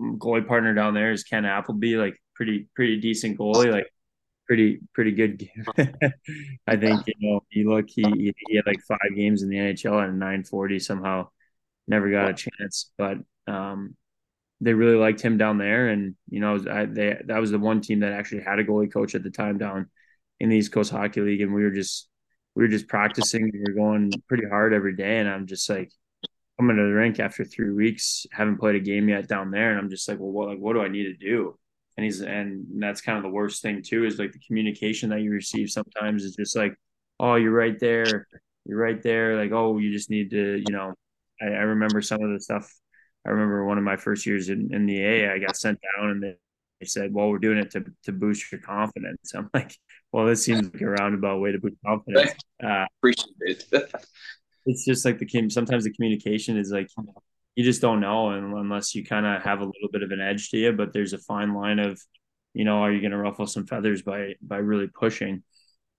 goalie 0.00 0.46
partner 0.46 0.74
down 0.74 0.94
there 0.94 1.12
is 1.12 1.24
Ken 1.24 1.44
Appleby, 1.44 1.96
like 1.96 2.20
pretty 2.34 2.68
pretty 2.74 3.00
decent 3.00 3.38
goalie, 3.38 3.70
like 3.70 3.92
pretty 4.46 4.80
pretty 4.94 5.12
good. 5.12 5.48
I 6.66 6.76
think 6.76 7.06
you 7.06 7.14
know 7.20 7.40
you 7.50 7.70
look 7.70 7.88
he 7.88 8.02
he 8.48 8.56
had 8.56 8.66
like 8.66 8.80
five 8.82 9.14
games 9.14 9.42
in 9.42 9.48
the 9.48 9.56
NHL 9.56 10.02
at 10.02 10.12
940 10.12 10.78
somehow, 10.78 11.28
never 11.86 12.10
got 12.10 12.30
a 12.30 12.34
chance. 12.34 12.90
But 12.96 13.18
um, 13.46 13.96
they 14.60 14.74
really 14.74 14.96
liked 14.96 15.20
him 15.20 15.38
down 15.38 15.58
there, 15.58 15.88
and 15.88 16.14
you 16.28 16.40
know 16.40 16.58
I, 16.70 16.84
they 16.86 17.16
that 17.26 17.40
was 17.40 17.50
the 17.50 17.58
one 17.58 17.80
team 17.80 18.00
that 18.00 18.12
actually 18.12 18.42
had 18.42 18.58
a 18.58 18.64
goalie 18.64 18.92
coach 18.92 19.14
at 19.14 19.22
the 19.22 19.30
time 19.30 19.58
down 19.58 19.88
in 20.38 20.48
the 20.48 20.56
East 20.56 20.72
Coast 20.72 20.90
Hockey 20.90 21.20
League, 21.20 21.40
and 21.40 21.54
we 21.54 21.62
were 21.62 21.70
just 21.70 22.08
we 22.54 22.64
were 22.64 22.68
just 22.68 22.88
practicing. 22.88 23.50
We 23.52 23.60
were 23.66 23.74
going 23.74 24.12
pretty 24.28 24.46
hard 24.48 24.72
every 24.74 24.96
day, 24.96 25.18
and 25.18 25.28
I'm 25.28 25.46
just 25.46 25.68
like 25.70 25.92
coming 26.58 26.76
to 26.76 26.82
the 26.82 26.92
rink 26.92 27.20
after 27.20 27.44
three 27.44 27.72
weeks, 27.72 28.26
haven't 28.32 28.58
played 28.58 28.74
a 28.74 28.80
game 28.80 29.08
yet 29.08 29.28
down 29.28 29.50
there, 29.50 29.70
and 29.70 29.78
I'm 29.78 29.90
just 29.90 30.08
like, 30.08 30.18
well, 30.18 30.30
what 30.30 30.48
like 30.48 30.58
what 30.58 30.74
do 30.74 30.82
I 30.82 30.88
need 30.88 31.04
to 31.04 31.14
do? 31.14 31.58
And 31.96 32.04
he's 32.04 32.20
and 32.20 32.66
that's 32.82 33.00
kind 33.00 33.16
of 33.18 33.24
the 33.24 33.30
worst 33.30 33.62
thing 33.62 33.82
too 33.82 34.04
is 34.04 34.18
like 34.18 34.32
the 34.32 34.40
communication 34.46 35.10
that 35.10 35.20
you 35.22 35.30
receive 35.30 35.70
sometimes 35.70 36.24
is 36.24 36.36
just 36.36 36.56
like, 36.56 36.74
oh, 37.18 37.36
you're 37.36 37.52
right 37.52 37.78
there, 37.80 38.26
you're 38.66 38.78
right 38.78 39.02
there, 39.02 39.36
like 39.36 39.52
oh, 39.52 39.78
you 39.78 39.92
just 39.92 40.10
need 40.10 40.30
to, 40.30 40.62
you 40.66 40.72
know. 40.72 40.94
I, 41.42 41.46
I 41.46 41.62
remember 41.62 42.02
some 42.02 42.22
of 42.22 42.30
the 42.30 42.40
stuff. 42.40 42.70
I 43.26 43.30
remember 43.30 43.64
one 43.64 43.78
of 43.78 43.84
my 43.84 43.96
first 43.96 44.26
years 44.26 44.48
in, 44.48 44.72
in 44.72 44.86
the 44.86 45.02
A, 45.02 45.32
I 45.32 45.38
got 45.38 45.56
sent 45.56 45.78
down 45.96 46.10
and 46.10 46.22
they, 46.22 46.36
said, 46.86 47.12
well, 47.12 47.28
we're 47.28 47.38
doing 47.38 47.58
it 47.58 47.70
to, 47.72 47.84
to 48.04 48.12
boost 48.12 48.50
your 48.50 48.60
confidence. 48.62 49.34
I'm 49.34 49.50
like, 49.52 49.76
well, 50.12 50.24
this 50.24 50.42
seems 50.42 50.72
like 50.72 50.80
a 50.80 50.86
roundabout 50.86 51.38
way 51.40 51.52
to 51.52 51.58
boost 51.58 51.76
confidence. 51.84 52.32
Uh, 52.64 52.86
Appreciate 52.98 53.34
it. 53.42 53.64
it's 54.66 54.86
just 54.86 55.04
like 55.04 55.18
the 55.18 55.50
sometimes 55.50 55.84
the 55.84 55.92
communication 55.92 56.56
is 56.56 56.70
like 56.70 56.88
you 57.56 57.64
just 57.64 57.80
don't 57.80 58.00
know 58.00 58.30
unless 58.30 58.94
you 58.94 59.04
kind 59.04 59.26
of 59.26 59.42
have 59.42 59.60
a 59.60 59.64
little 59.64 59.90
bit 59.92 60.02
of 60.02 60.10
an 60.10 60.20
edge 60.20 60.50
to 60.50 60.56
you. 60.56 60.72
But 60.72 60.92
there's 60.92 61.12
a 61.12 61.18
fine 61.18 61.54
line 61.54 61.78
of, 61.78 62.00
you 62.54 62.64
know, 62.64 62.78
are 62.78 62.92
you 62.92 63.00
going 63.00 63.12
to 63.12 63.18
ruffle 63.18 63.46
some 63.46 63.66
feathers 63.66 64.02
by 64.02 64.34
by 64.40 64.56
really 64.56 64.88
pushing? 64.88 65.42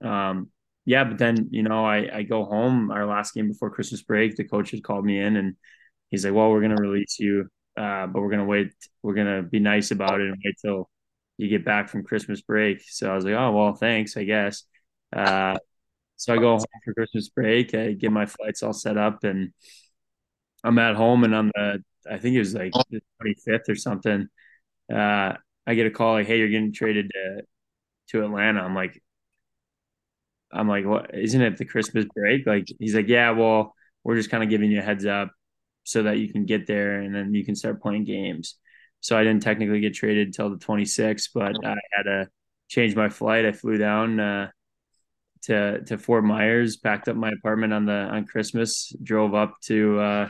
Um, 0.03 0.49
yeah, 0.85 1.03
but 1.03 1.17
then 1.17 1.49
you 1.51 1.63
know, 1.63 1.85
I 1.85 2.09
I 2.11 2.23
go 2.23 2.45
home. 2.45 2.89
Our 2.91 3.05
last 3.05 3.33
game 3.33 3.49
before 3.49 3.69
Christmas 3.69 4.01
break, 4.01 4.35
the 4.35 4.43
coach 4.43 4.71
had 4.71 4.83
called 4.83 5.05
me 5.05 5.19
in 5.19 5.35
and 5.35 5.55
he's 6.11 6.25
like, 6.25 6.33
"Well, 6.33 6.51
we're 6.51 6.61
to 6.75 6.81
release 6.83 7.19
you, 7.19 7.49
uh, 7.77 8.07
but 8.07 8.21
we're 8.21 8.29
to 8.39 8.45
wait. 8.45 8.73
We're 9.03 9.15
to 9.43 9.43
be 9.49 9.59
nice 9.59 9.91
about 9.91 10.21
it 10.21 10.29
and 10.29 10.37
wait 10.45 10.55
till 10.61 10.89
you 11.37 11.49
get 11.49 11.65
back 11.65 11.89
from 11.89 12.03
Christmas 12.03 12.41
break." 12.41 12.81
So 12.87 13.11
I 13.11 13.15
was 13.15 13.25
like, 13.25 13.35
"Oh 13.35 13.51
well, 13.51 13.73
thanks, 13.75 14.17
I 14.17 14.23
guess." 14.25 14.63
Uh, 15.13 15.57
so 16.17 16.33
I 16.33 16.37
go 16.37 16.57
home 16.57 16.65
for 16.85 16.93
Christmas 16.93 17.29
break. 17.29 17.73
I 17.75 17.93
get 17.93 18.11
my 18.11 18.25
flights 18.27 18.63
all 18.63 18.73
set 18.73 18.97
up, 18.97 19.23
and 19.25 19.53
I'm 20.63 20.77
at 20.79 20.95
home. 20.95 21.23
And 21.23 21.33
on 21.35 21.51
the, 21.55 21.83
I 22.09 22.17
think 22.17 22.35
it 22.35 22.39
was 22.39 22.53
like 22.53 22.71
the 22.89 23.01
25th 23.19 23.69
or 23.69 23.75
something. 23.75 24.27
Uh, 24.91 25.35
I 25.67 25.75
get 25.75 25.87
a 25.87 25.91
call 25.91 26.13
like, 26.13 26.27
"Hey, 26.27 26.39
you're 26.39 26.49
getting 26.49 26.73
traded 26.73 27.11
to 27.13 27.43
to 28.09 28.25
Atlanta." 28.25 28.61
I'm 28.63 28.75
like, 28.75 29.01
I'm 30.51 30.67
like, 30.67 30.85
what? 30.85 31.13
Isn't 31.15 31.41
it 31.41 31.57
the 31.57 31.65
Christmas 31.65 32.05
break? 32.13 32.45
Like, 32.45 32.67
he's 32.79 32.95
like, 32.95 33.07
"Yeah, 33.07 33.31
well, 33.31 33.75
we're 34.03 34.15
just 34.15 34.29
kind 34.29 34.43
of 34.43 34.49
giving 34.49 34.71
you 34.71 34.79
a 34.79 34.83
heads 34.83 35.05
up 35.05 35.31
so 35.83 36.03
that 36.03 36.19
you 36.19 36.31
can 36.31 36.45
get 36.45 36.67
there 36.67 37.01
and 37.01 37.13
then 37.13 37.33
you 37.33 37.45
can 37.45 37.55
start 37.55 37.81
playing 37.81 38.05
games." 38.05 38.55
So 38.99 39.17
I 39.17 39.23
didn't 39.23 39.43
technically 39.43 39.79
get 39.79 39.95
traded 39.95 40.27
until 40.27 40.49
the 40.49 40.57
26th, 40.57 41.29
but 41.33 41.55
I 41.65 41.75
had 41.91 42.03
to 42.03 42.29
change 42.67 42.95
my 42.95 43.09
flight. 43.09 43.45
I 43.45 43.51
flew 43.51 43.77
down. 43.77 44.19
Uh, 44.19 44.51
to 45.43 45.81
to 45.85 45.97
Fort 45.97 46.23
Myers, 46.23 46.77
packed 46.77 47.07
up 47.07 47.15
my 47.15 47.31
apartment 47.31 47.73
on 47.73 47.85
the 47.85 47.93
on 47.93 48.25
Christmas, 48.25 48.93
drove 49.01 49.33
up 49.33 49.55
to 49.63 49.99
uh, 49.99 50.29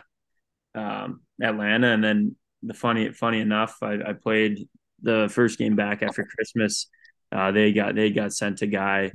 um, 0.75 1.21
Atlanta, 1.41 1.87
and 1.87 2.03
then 2.03 2.35
the 2.63 2.73
funny 2.73 3.11
funny 3.11 3.39
enough, 3.39 3.77
I, 3.81 3.99
I 4.07 4.13
played 4.13 4.67
the 5.01 5.29
first 5.31 5.57
game 5.57 5.75
back 5.75 6.01
after 6.01 6.23
Christmas. 6.35 6.87
Uh, 7.31 7.51
they 7.51 7.73
got 7.73 7.95
they 7.95 8.11
got 8.11 8.33
sent 8.33 8.61
a 8.61 8.67
guy 8.67 9.11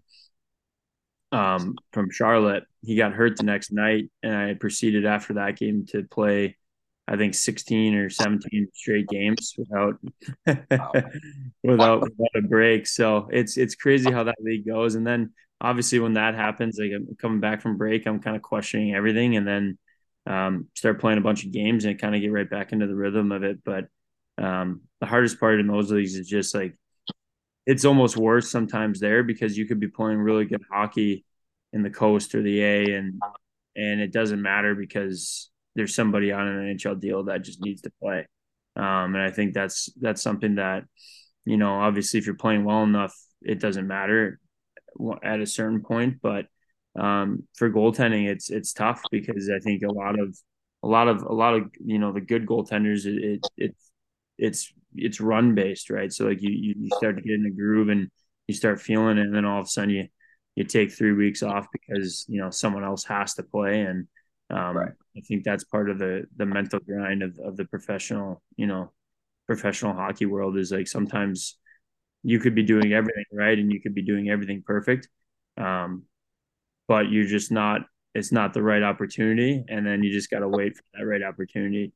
um, 1.33 1.77
from 1.93 2.11
Charlotte. 2.11 2.65
He 2.83 2.97
got 2.97 3.13
hurt 3.13 3.37
the 3.37 3.43
next 3.43 3.73
night, 3.73 4.11
and 4.23 4.35
I 4.35 4.55
proceeded 4.55 5.07
after 5.07 5.35
that 5.35 5.59
game 5.59 5.87
to 5.91 6.05
play 6.05 6.57
I 7.09 7.17
think 7.17 7.35
16 7.35 7.95
or 7.95 8.11
17 8.11 8.69
straight 8.75 9.09
games 9.09 9.55
without 9.57 9.99
without 11.63 12.03
without 12.03 12.35
a 12.35 12.43
break. 12.43 12.87
So 12.87 13.29
it's 13.31 13.57
it's 13.57 13.77
crazy 13.77 14.11
how 14.11 14.25
that 14.25 14.35
league 14.41 14.67
goes. 14.67 14.97
And 14.97 15.07
then 15.07 15.33
obviously 15.61 16.01
when 16.01 16.15
that 16.15 16.35
happens, 16.35 16.79
like 16.81 16.91
I'm 16.95 17.15
coming 17.17 17.41
back 17.41 17.63
from 17.63 17.77
break, 17.77 18.07
I'm 18.07 18.21
kind 18.21 18.37
of 18.37 18.43
questioning 18.43 18.95
everything, 18.95 19.37
and 19.37 19.47
then 19.47 19.79
um, 20.27 20.67
start 20.75 21.01
playing 21.01 21.19
a 21.19 21.23
bunch 21.23 21.45
of 21.45 21.53
games 21.53 21.85
and 21.85 21.99
kind 21.99 22.15
of 22.17 22.21
get 22.21 22.33
right 22.33 22.51
back 22.51 22.73
into 22.73 22.89
the 22.89 22.97
rhythm 22.97 23.31
of 23.31 23.45
it. 23.45 23.63
But 23.65 23.87
um, 24.37 24.83
the 25.01 25.07
hardest 25.07 25.39
part 25.39 25.61
in 25.61 25.69
those 25.69 25.93
leagues 25.93 26.17
is 26.17 26.29
just 26.29 26.55
like 26.55 26.77
it's 27.67 27.85
almost 27.85 28.17
worse 28.17 28.51
sometimes 28.51 29.01
there 29.01 29.23
because 29.23 29.59
you 29.59 29.67
could 29.67 29.81
be 29.81 29.89
playing 29.89 30.19
really 30.19 30.45
good 30.45 30.63
hockey 30.71 31.25
in 31.73 31.83
the 31.83 31.91
coast 31.91 32.35
or 32.35 32.43
the 32.43 32.63
A 32.63 32.95
and 32.95 33.21
and 33.75 34.01
it 34.01 34.13
doesn't 34.13 34.41
matter 34.41 34.75
because 34.75 35.51
there's 35.75 35.95
somebody 35.95 36.33
on 36.33 36.49
an 36.49 36.77
NHL 36.77 36.99
deal 36.99 37.25
that 37.25 37.43
just 37.43 37.61
needs 37.61 37.83
to 37.83 37.93
play. 38.03 38.27
Um, 38.77 39.15
and 39.15 39.19
I 39.19 39.31
think 39.31 39.53
that's 39.53 39.91
that's 40.01 40.23
something 40.23 40.57
that 40.57 40.85
you 41.45 41.57
know 41.57 41.75
obviously 41.75 42.19
if 42.19 42.27
you're 42.27 42.35
playing 42.35 42.65
well 42.65 42.83
enough 42.83 43.15
it 43.43 43.61
doesn't 43.61 43.87
matter 43.87 44.41
at 45.23 45.41
a 45.41 45.47
certain 45.47 45.83
point 45.83 46.17
but 46.23 46.47
um, 46.99 47.45
for 47.55 47.71
goaltending 47.71 48.27
it's 48.29 48.51
it's 48.51 48.73
tough 48.73 49.03
because 49.11 49.51
I 49.51 49.59
think 49.61 49.83
a 49.83 49.93
lot 49.93 50.19
of 50.19 50.37
a 50.83 50.89
lot 50.89 51.09
of 51.09 51.23
a 51.23 51.33
lot 51.33 51.55
of 51.55 51.71
you 51.85 51.99
know 51.99 52.13
the 52.13 52.21
good 52.21 52.47
goaltenders 52.47 53.07
it, 53.07 53.23
it 53.23 53.41
it's 53.57 53.93
it's 54.39 54.73
it's 54.99 55.21
run 55.21 55.55
based 55.55 55.91
right 55.91 56.13
so 56.13 56.27
like 56.27 56.41
you 56.41 56.75
you 56.77 56.89
start 56.97 57.17
to 57.17 57.23
get 57.23 57.35
in 57.35 57.47
a 57.47 57.51
groove 57.51 57.89
and 57.89 58.09
you 58.47 58.55
start 58.55 58.81
feeling 58.81 59.19
it 59.19 59.23
and 59.23 59.35
then 59.35 59.45
all 59.45 59.61
of 59.61 59.67
a 59.67 59.69
sudden 59.69 59.91
you 59.91 60.07
you 60.55 60.65
take 60.65 60.93
three 60.93 61.13
weeks 61.13 61.43
off 61.43 61.67
because 61.73 62.25
you 62.29 62.41
know 62.41 62.51
someone 62.51 62.85
else 62.85 63.05
has 63.05 63.35
to 63.35 63.43
play 63.43 63.83
and 63.83 64.07
um, 64.51 64.77
right. 64.77 64.93
I 65.17 65.21
think 65.21 65.45
that's 65.45 65.65
part 65.65 65.91
of 65.91 65.99
the 65.99 66.25
the 66.37 66.47
mental 66.47 66.79
grind 66.79 67.23
of, 67.23 67.39
of 67.45 67.57
the 67.57 67.65
professional, 67.65 68.43
you 68.57 68.67
know, 68.67 68.93
professional 69.47 69.95
hockey 69.95 70.27
world 70.27 70.57
is 70.57 70.71
like 70.71 70.87
sometimes 70.87 71.59
you 72.23 72.39
could 72.39 72.55
be 72.55 72.63
doing 72.63 72.93
everything 72.93 73.25
right 73.33 73.59
and 73.59 73.73
you 73.73 73.81
could 73.81 73.95
be 73.95 74.03
doing 74.03 74.31
everything 74.31 74.63
perfect. 74.65 75.09
Um, 75.57 76.05
but 76.87 77.11
you're 77.11 77.27
just 77.27 77.51
not 77.51 77.83
it's 78.15 78.33
not 78.33 78.55
the 78.55 78.63
right 78.63 78.83
opportunity 78.83 79.65
and 79.69 79.87
then 79.87 80.03
you 80.03 80.13
just 80.13 80.31
got 80.31 80.39
to 80.41 80.49
wait 80.49 80.77
for 80.77 80.83
that 80.95 81.05
right 81.05 81.23
opportunity 81.23 81.93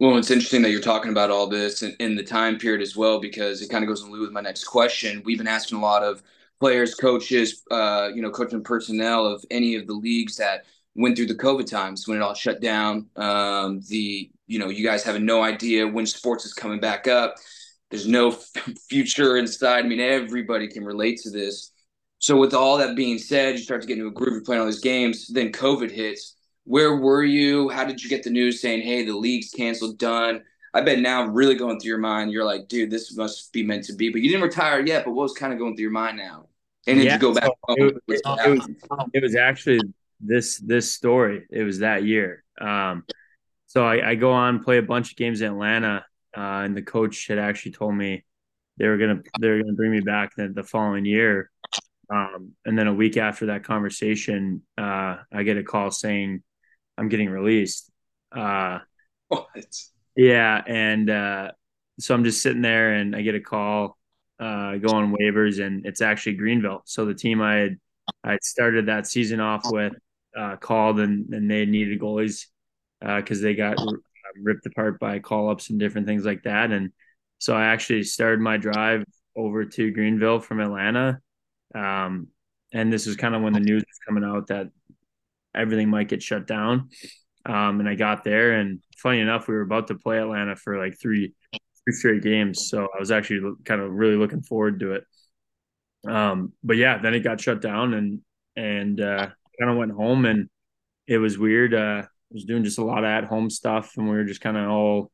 well 0.00 0.16
it's 0.16 0.30
interesting 0.30 0.62
that 0.62 0.70
you're 0.70 0.80
talking 0.80 1.10
about 1.10 1.30
all 1.30 1.46
this 1.46 1.82
in, 1.82 2.16
the 2.16 2.22
time 2.22 2.58
period 2.58 2.82
as 2.82 2.96
well 2.96 3.20
because 3.20 3.62
it 3.62 3.68
kind 3.68 3.84
of 3.84 3.88
goes 3.88 4.02
in 4.02 4.10
lieu 4.10 4.20
with 4.20 4.32
my 4.32 4.40
next 4.40 4.64
question 4.64 5.22
we've 5.24 5.38
been 5.38 5.46
asking 5.46 5.78
a 5.78 5.80
lot 5.80 6.02
of 6.02 6.22
players 6.60 6.94
coaches 6.94 7.62
uh, 7.70 8.08
you 8.14 8.22
know 8.22 8.30
coaching 8.30 8.62
personnel 8.62 9.26
of 9.26 9.44
any 9.50 9.74
of 9.74 9.86
the 9.86 9.92
leagues 9.92 10.36
that 10.36 10.64
went 10.96 11.16
through 11.16 11.26
the 11.26 11.34
COVID 11.34 11.66
times 11.66 12.08
when 12.08 12.18
it 12.18 12.22
all 12.22 12.34
shut 12.34 12.60
down. 12.60 13.06
Um, 13.16 13.80
the 13.88 14.30
you 14.46 14.58
know 14.58 14.68
you 14.68 14.84
guys 14.84 15.04
having 15.04 15.24
no 15.24 15.42
idea 15.42 15.86
when 15.86 16.06
sports 16.06 16.44
is 16.44 16.54
coming 16.54 16.80
back 16.80 17.06
up. 17.06 17.36
There's 17.90 18.08
no 18.08 18.30
future 18.88 19.36
inside. 19.36 19.84
I 19.84 19.88
mean, 19.88 20.00
everybody 20.00 20.68
can 20.68 20.84
relate 20.84 21.20
to 21.22 21.30
this. 21.30 21.72
So 22.18 22.36
with 22.36 22.54
all 22.54 22.78
that 22.78 22.96
being 22.96 23.18
said, 23.18 23.56
you 23.56 23.62
start 23.62 23.82
to 23.82 23.86
get 23.86 23.98
into 23.98 24.08
a 24.08 24.12
groove 24.12 24.38
of 24.38 24.44
playing 24.44 24.60
all 24.60 24.66
these 24.66 24.80
games. 24.80 25.28
Then 25.28 25.52
COVID 25.52 25.90
hits. 25.90 26.35
Where 26.66 26.96
were 26.96 27.22
you? 27.22 27.68
How 27.68 27.84
did 27.84 28.02
you 28.02 28.10
get 28.10 28.24
the 28.24 28.30
news 28.30 28.60
saying, 28.60 28.82
"Hey, 28.82 29.04
the 29.04 29.16
league's 29.16 29.50
canceled, 29.50 29.98
done"? 29.98 30.42
I 30.74 30.80
bet 30.80 30.98
now, 30.98 31.24
really 31.26 31.54
going 31.54 31.78
through 31.78 31.88
your 31.88 31.98
mind, 31.98 32.32
you're 32.32 32.44
like, 32.44 32.66
"Dude, 32.68 32.90
this 32.90 33.16
must 33.16 33.52
be 33.52 33.64
meant 33.64 33.84
to 33.84 33.94
be." 33.94 34.10
But 34.10 34.20
you 34.20 34.28
didn't 34.28 34.42
retire 34.42 34.84
yet. 34.84 35.04
But 35.04 35.12
what 35.12 35.22
was 35.22 35.32
kind 35.32 35.52
of 35.52 35.60
going 35.60 35.76
through 35.76 35.84
your 35.84 35.92
mind 35.92 36.16
now? 36.18 36.48
And 36.88 36.98
then 36.98 37.06
yeah, 37.06 37.14
you 37.14 37.20
go 37.20 37.32
back. 37.32 37.44
So 37.44 37.54
it, 37.68 37.96
it, 38.08 38.20
it, 38.24 38.50
was, 38.50 38.68
it 39.14 39.22
was 39.22 39.36
actually 39.36 39.80
this 40.20 40.58
this 40.58 40.90
story. 40.90 41.46
It 41.50 41.62
was 41.62 41.78
that 41.78 42.04
year. 42.04 42.42
Um, 42.60 43.04
so 43.66 43.86
I, 43.86 44.10
I, 44.10 44.14
go 44.14 44.32
on 44.32 44.62
play 44.62 44.78
a 44.78 44.82
bunch 44.82 45.10
of 45.12 45.16
games 45.16 45.42
in 45.42 45.52
Atlanta, 45.52 46.04
uh, 46.36 46.40
and 46.40 46.76
the 46.76 46.82
coach 46.82 47.28
had 47.28 47.38
actually 47.38 47.72
told 47.72 47.94
me 47.94 48.24
they 48.76 48.88
were 48.88 48.96
gonna 48.96 49.20
they 49.40 49.48
were 49.48 49.60
gonna 49.60 49.74
bring 49.74 49.92
me 49.92 50.00
back 50.00 50.34
the, 50.36 50.48
the 50.48 50.64
following 50.64 51.04
year. 51.04 51.50
Um, 52.08 52.52
and 52.64 52.78
then 52.78 52.86
a 52.86 52.94
week 52.94 53.16
after 53.16 53.46
that 53.46 53.64
conversation, 53.64 54.62
uh, 54.78 55.16
I 55.32 55.42
get 55.42 55.56
a 55.56 55.64
call 55.64 55.90
saying 55.90 56.42
I'm 56.96 57.08
getting 57.08 57.30
released. 57.30 57.90
Uh, 58.32 58.80
what? 59.28 59.46
Yeah, 60.16 60.62
and 60.66 61.10
uh, 61.10 61.52
so 62.00 62.14
I'm 62.14 62.24
just 62.24 62.42
sitting 62.42 62.62
there, 62.62 62.94
and 62.94 63.14
I 63.14 63.22
get 63.22 63.34
a 63.34 63.40
call, 63.40 63.98
uh, 64.40 64.76
go 64.76 64.94
on 64.94 65.14
waivers, 65.14 65.64
and 65.64 65.84
it's 65.86 66.00
actually 66.00 66.34
Greenville. 66.34 66.82
So 66.84 67.04
the 67.04 67.14
team 67.14 67.40
I 67.42 67.54
had 67.56 67.76
I 68.24 68.38
started 68.42 68.86
that 68.86 69.06
season 69.06 69.40
off 69.40 69.62
with 69.66 69.94
uh, 70.36 70.56
called 70.56 71.00
and, 71.00 71.32
and 71.32 71.50
they 71.50 71.64
needed 71.66 72.00
goalies 72.00 72.46
because 73.00 73.40
uh, 73.40 73.42
they 73.42 73.54
got 73.54 73.78
ripped 74.42 74.66
apart 74.66 74.98
by 74.98 75.18
call 75.18 75.50
ups 75.50 75.70
and 75.70 75.80
different 75.80 76.06
things 76.06 76.24
like 76.24 76.42
that. 76.44 76.70
And 76.70 76.92
so 77.38 77.54
I 77.54 77.66
actually 77.66 78.02
started 78.02 78.40
my 78.40 78.56
drive 78.56 79.04
over 79.34 79.64
to 79.64 79.90
Greenville 79.90 80.40
from 80.40 80.60
Atlanta. 80.60 81.20
Um, 81.74 82.28
and 82.72 82.92
this 82.92 83.06
is 83.06 83.16
kind 83.16 83.34
of 83.34 83.42
when 83.42 83.52
the 83.52 83.60
news 83.60 83.82
was 83.86 83.98
coming 84.06 84.24
out 84.24 84.48
that 84.48 84.68
everything 85.56 85.88
might 85.88 86.08
get 86.08 86.22
shut 86.22 86.46
down. 86.46 86.90
Um, 87.44 87.80
and 87.80 87.88
I 87.88 87.94
got 87.94 88.24
there, 88.24 88.52
and 88.52 88.80
funny 88.98 89.20
enough, 89.20 89.48
we 89.48 89.54
were 89.54 89.60
about 89.62 89.88
to 89.88 89.94
play 89.94 90.18
Atlanta 90.18 90.56
for 90.56 90.78
like 90.78 90.98
three, 91.00 91.32
three 91.84 91.94
straight 91.94 92.22
games. 92.22 92.68
So 92.68 92.88
I 92.94 92.98
was 92.98 93.10
actually 93.10 93.54
kind 93.64 93.80
of 93.80 93.92
really 93.92 94.16
looking 94.16 94.42
forward 94.42 94.80
to 94.80 94.92
it. 94.92 95.04
Um, 96.08 96.52
but 96.62 96.76
yeah, 96.76 96.98
then 96.98 97.14
it 97.14 97.20
got 97.20 97.40
shut 97.40 97.60
down 97.60 97.94
and 97.94 98.20
and 98.56 99.00
uh, 99.00 99.28
kind 99.58 99.70
of 99.70 99.76
went 99.76 99.92
home 99.92 100.24
and 100.24 100.48
it 101.06 101.18
was 101.18 101.38
weird. 101.38 101.74
Uh, 101.74 102.02
I 102.04 102.08
was 102.30 102.44
doing 102.44 102.64
just 102.64 102.78
a 102.78 102.84
lot 102.84 103.04
of 103.04 103.04
at 103.04 103.24
home 103.24 103.50
stuff 103.50 103.92
and 103.96 104.08
we 104.08 104.16
were 104.16 104.24
just 104.24 104.40
kind 104.40 104.56
of 104.56 104.68
all 104.68 105.10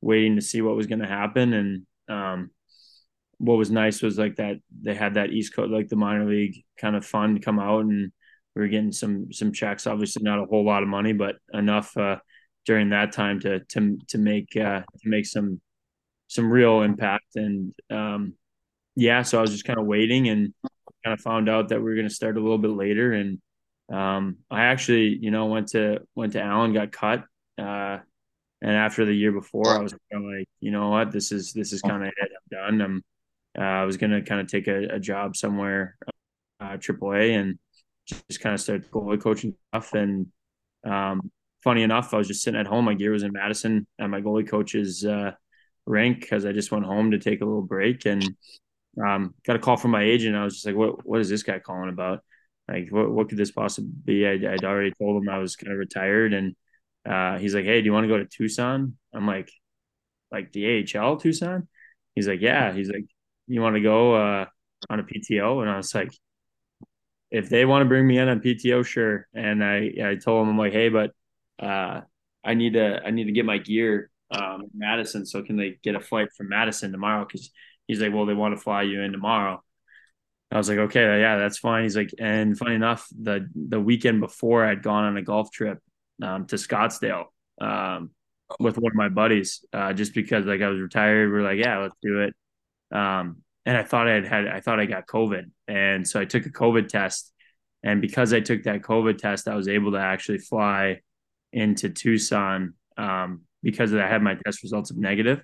waiting 0.00 0.36
to 0.36 0.42
see 0.42 0.60
what 0.60 0.76
was 0.76 0.86
going 0.86 1.00
to 1.00 1.08
happen. 1.08 1.52
And 1.52 1.86
um, 2.08 2.50
what 3.38 3.58
was 3.58 3.70
nice 3.70 4.02
was 4.02 4.18
like 4.18 4.36
that 4.36 4.56
they 4.82 4.94
had 4.94 5.14
that 5.14 5.30
East 5.30 5.54
Coast, 5.54 5.70
like 5.70 5.88
the 5.88 5.96
minor 5.96 6.26
league 6.26 6.62
kind 6.78 6.94
of 6.94 7.04
fund 7.04 7.42
come 7.42 7.58
out 7.58 7.84
and 7.84 8.12
we 8.54 8.62
were 8.62 8.68
getting 8.68 8.92
some 8.92 9.32
some 9.32 9.52
checks. 9.52 9.86
Obviously, 9.86 10.22
not 10.22 10.38
a 10.38 10.46
whole 10.46 10.64
lot 10.64 10.82
of 10.82 10.88
money, 10.88 11.12
but 11.12 11.36
enough 11.52 11.96
uh, 11.96 12.16
during 12.66 12.90
that 12.90 13.12
time 13.12 13.40
to 13.40 13.60
to 13.60 13.98
to 14.08 14.18
make 14.18 14.56
uh, 14.56 14.80
to 14.80 15.08
make 15.08 15.26
some 15.26 15.60
some 16.28 16.50
real 16.50 16.82
impact. 16.82 17.36
And 17.36 17.74
um, 17.90 18.34
yeah, 18.96 19.22
so 19.22 19.38
I 19.38 19.40
was 19.40 19.50
just 19.50 19.64
kind 19.64 19.78
of 19.78 19.86
waiting 19.86 20.28
and 20.28 20.54
kind 21.04 21.14
of 21.14 21.20
found 21.20 21.48
out 21.48 21.68
that 21.68 21.78
we 21.78 21.84
were 21.84 21.94
going 21.94 22.08
to 22.08 22.14
start 22.14 22.36
a 22.36 22.40
little 22.40 22.58
bit 22.58 22.70
later. 22.70 23.12
And 23.12 23.38
um, 23.92 24.38
I 24.50 24.64
actually, 24.64 25.18
you 25.20 25.30
know, 25.30 25.46
went 25.46 25.68
to 25.68 26.00
went 26.14 26.32
to 26.32 26.42
Allen, 26.42 26.72
got 26.72 26.92
cut. 26.92 27.24
Uh, 27.58 27.98
and 28.62 28.72
after 28.72 29.04
the 29.04 29.12
year 29.12 29.32
before, 29.32 29.68
I 29.68 29.80
was 29.80 29.92
kind 29.92 30.24
of 30.24 30.38
like, 30.38 30.48
you 30.60 30.70
know 30.70 30.88
what, 30.88 31.12
this 31.12 31.32
is 31.32 31.52
this 31.52 31.72
is 31.72 31.82
kind 31.82 32.02
of 32.02 32.08
it. 32.08 32.14
I'm 32.20 32.78
done. 32.78 32.80
I'm 32.80 33.02
uh, 33.58 33.82
I 33.82 33.84
was 33.84 33.96
gonna 33.96 34.22
kind 34.22 34.40
of 34.40 34.48
take 34.48 34.68
a, 34.68 34.94
a, 34.94 34.98
job 34.98 35.36
somewhere, 35.36 35.96
uh, 36.60 36.76
AAA, 36.76 37.38
and 37.38 37.58
just 38.06 38.40
kind 38.40 38.54
of 38.54 38.60
started 38.60 38.90
goalie 38.90 39.20
coaching 39.20 39.54
stuff. 39.68 39.92
And 39.94 40.26
um, 40.84 41.30
funny 41.62 41.82
enough, 41.82 42.12
I 42.12 42.18
was 42.18 42.28
just 42.28 42.42
sitting 42.42 42.60
at 42.60 42.66
home. 42.66 42.84
My 42.84 42.94
gear 42.94 43.12
was 43.12 43.22
in 43.22 43.32
Madison 43.32 43.86
at 43.98 44.10
my 44.10 44.20
goalie 44.20 44.48
coach's 44.48 45.04
uh, 45.04 45.32
rink 45.86 46.20
because 46.20 46.44
I 46.44 46.52
just 46.52 46.72
went 46.72 46.84
home 46.84 47.10
to 47.12 47.18
take 47.18 47.40
a 47.40 47.44
little 47.44 47.62
break 47.62 48.06
and 48.06 48.24
um, 49.04 49.34
got 49.46 49.56
a 49.56 49.58
call 49.58 49.76
from 49.76 49.90
my 49.90 50.02
agent. 50.02 50.36
I 50.36 50.44
was 50.44 50.54
just 50.54 50.66
like, 50.66 50.76
"What? 50.76 51.06
What 51.06 51.20
is 51.20 51.28
this 51.28 51.42
guy 51.42 51.58
calling 51.58 51.88
about? 51.88 52.22
Like, 52.68 52.88
what? 52.90 53.10
What 53.10 53.28
could 53.28 53.38
this 53.38 53.50
possibly 53.50 53.90
be?" 54.04 54.26
I, 54.26 54.32
would 54.34 54.64
already 54.64 54.92
told 54.92 55.22
him 55.22 55.28
I 55.28 55.38
was 55.38 55.56
kind 55.56 55.72
of 55.72 55.78
retired, 55.78 56.32
and 56.32 56.54
uh, 57.06 57.38
he's 57.38 57.54
like, 57.54 57.64
"Hey, 57.64 57.80
do 57.80 57.86
you 57.86 57.92
want 57.92 58.04
to 58.04 58.08
go 58.08 58.18
to 58.18 58.26
Tucson?" 58.26 58.96
I'm 59.12 59.26
like, 59.26 59.50
"Like 60.30 60.52
the 60.52 60.84
AHL 60.96 61.16
Tucson?" 61.16 61.68
He's 62.14 62.28
like, 62.28 62.40
"Yeah." 62.40 62.72
He's 62.72 62.88
like, 62.88 63.06
"You 63.48 63.60
want 63.62 63.76
to 63.76 63.80
go 63.82 64.14
uh, 64.14 64.46
on 64.90 65.00
a 65.00 65.04
PTO?" 65.04 65.62
And 65.62 65.70
I 65.70 65.76
was 65.76 65.94
like, 65.94 66.12
"If 67.34 67.48
they 67.50 67.64
want 67.64 67.82
to 67.82 67.88
bring 67.88 68.06
me 68.06 68.18
in 68.18 68.28
on 68.28 68.40
PTO, 68.40 68.82
sure." 68.82 69.26
And 69.34 69.64
I 69.64 69.92
I 70.04 70.14
told 70.16 70.42
him 70.44 70.50
I'm 70.50 70.58
like, 70.58 70.72
"Hey, 70.72 70.88
but 70.88 71.12
uh, 71.58 72.02
I 72.44 72.54
need 72.54 72.74
to 72.74 73.00
I 73.04 73.10
need 73.10 73.24
to 73.24 73.32
get 73.32 73.44
my 73.46 73.58
gear 73.58 74.10
um, 74.30 74.64
Madison. 74.74 75.26
So 75.26 75.42
can 75.42 75.56
they 75.56 75.78
get 75.82 75.94
a 75.94 76.00
flight 76.00 76.28
from 76.36 76.48
Madison 76.48 76.92
tomorrow? 76.92 77.24
Because 77.24 77.50
he's 77.86 78.00
like, 78.00 78.12
well, 78.12 78.26
they 78.26 78.34
want 78.34 78.56
to 78.56 78.60
fly 78.62 78.82
you 78.82 79.00
in 79.02 79.12
tomorrow. 79.12 79.62
I 80.50 80.56
was 80.58 80.68
like, 80.68 80.78
okay, 80.78 81.20
yeah, 81.20 81.38
that's 81.38 81.58
fine. 81.58 81.82
He's 81.82 81.96
like, 81.96 82.10
and 82.18 82.56
funny 82.56 82.74
enough, 82.76 83.08
the 83.20 83.48
the 83.54 83.80
weekend 83.80 84.20
before, 84.20 84.64
I'd 84.64 84.82
gone 84.82 85.04
on 85.04 85.16
a 85.16 85.22
golf 85.22 85.50
trip 85.50 85.78
um, 86.22 86.46
to 86.46 86.56
Scottsdale 86.56 87.24
um, 87.60 88.10
with 88.60 88.78
one 88.78 88.92
of 88.92 88.96
my 88.96 89.08
buddies, 89.08 89.64
uh, 89.72 89.92
just 89.92 90.14
because 90.14 90.46
like 90.46 90.60
I 90.62 90.68
was 90.68 90.80
retired. 90.80 91.32
We 91.32 91.38
are 91.38 91.42
like, 91.42 91.58
yeah, 91.58 91.78
let's 91.78 91.96
do 92.02 92.20
it. 92.20 92.34
Um, 92.96 93.43
and 93.66 93.76
I 93.76 93.82
thought 93.82 94.08
I 94.08 94.14
had 94.14 94.26
had, 94.26 94.46
I 94.48 94.60
thought 94.60 94.80
I 94.80 94.86
got 94.86 95.06
COVID, 95.06 95.50
and 95.68 96.06
so 96.06 96.20
I 96.20 96.24
took 96.24 96.46
a 96.46 96.50
COVID 96.50 96.88
test. 96.88 97.32
And 97.82 98.00
because 98.00 98.32
I 98.32 98.40
took 98.40 98.62
that 98.62 98.80
COVID 98.82 99.18
test, 99.18 99.46
I 99.46 99.56
was 99.56 99.68
able 99.68 99.92
to 99.92 99.98
actually 99.98 100.38
fly 100.38 101.00
into 101.52 101.90
Tucson 101.90 102.74
um, 102.96 103.42
because 103.62 103.92
I 103.94 104.06
had 104.06 104.22
my 104.22 104.36
test 104.44 104.62
results 104.62 104.90
of 104.90 104.96
negative. 104.96 105.42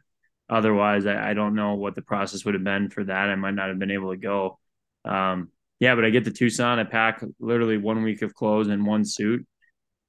Otherwise, 0.48 1.06
I, 1.06 1.30
I, 1.30 1.35
don't 1.35 1.54
know 1.54 1.74
what 1.74 1.94
the 1.94 2.02
process 2.02 2.44
would 2.44 2.54
have 2.54 2.64
been 2.64 2.90
for 2.90 3.04
that. 3.04 3.28
I 3.28 3.35
might 3.37 3.54
not 3.54 3.68
have 3.68 3.78
been 3.78 3.92
able 3.92 4.11
to 4.11 4.16
go. 4.16 4.59
Um, 5.04 5.50
yeah, 5.78 5.94
but 5.94 6.04
I 6.04 6.11
get 6.11 6.24
to 6.24 6.33
Tucson. 6.33 6.78
I 6.78 6.85
pack 6.85 7.22
literally 7.38 7.78
one 7.78 8.02
week 8.02 8.22
of 8.22 8.35
clothes 8.35 8.68
and 8.68 8.87
one 8.87 9.04
suit 9.04 9.46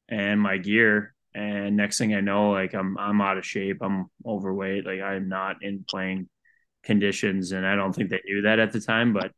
and 0.10 0.42
my 0.42 0.58
gear. 0.58 1.14
And 1.34 1.78
next 1.78 1.98
thing 1.98 2.14
I 2.14 2.20
know, 2.20 2.52
like 2.52 2.74
I'm 2.74 2.98
I'm 2.98 3.22
out 3.22 3.38
of 3.38 3.46
shape. 3.46 3.78
I'm 3.82 4.08
overweight. 4.26 4.86
Like 4.86 5.00
I'm 5.00 5.30
not 5.30 5.64
in 5.64 5.86
playing 5.90 6.28
conditions, 6.84 7.52
and 7.52 7.66
I 7.66 7.76
don't 7.76 7.94
think 7.94 8.10
they 8.10 8.22
knew 8.26 8.44
that 8.44 8.60
at 8.60 8.72
the 8.72 8.80
time. 8.80 9.14
But 9.14 9.32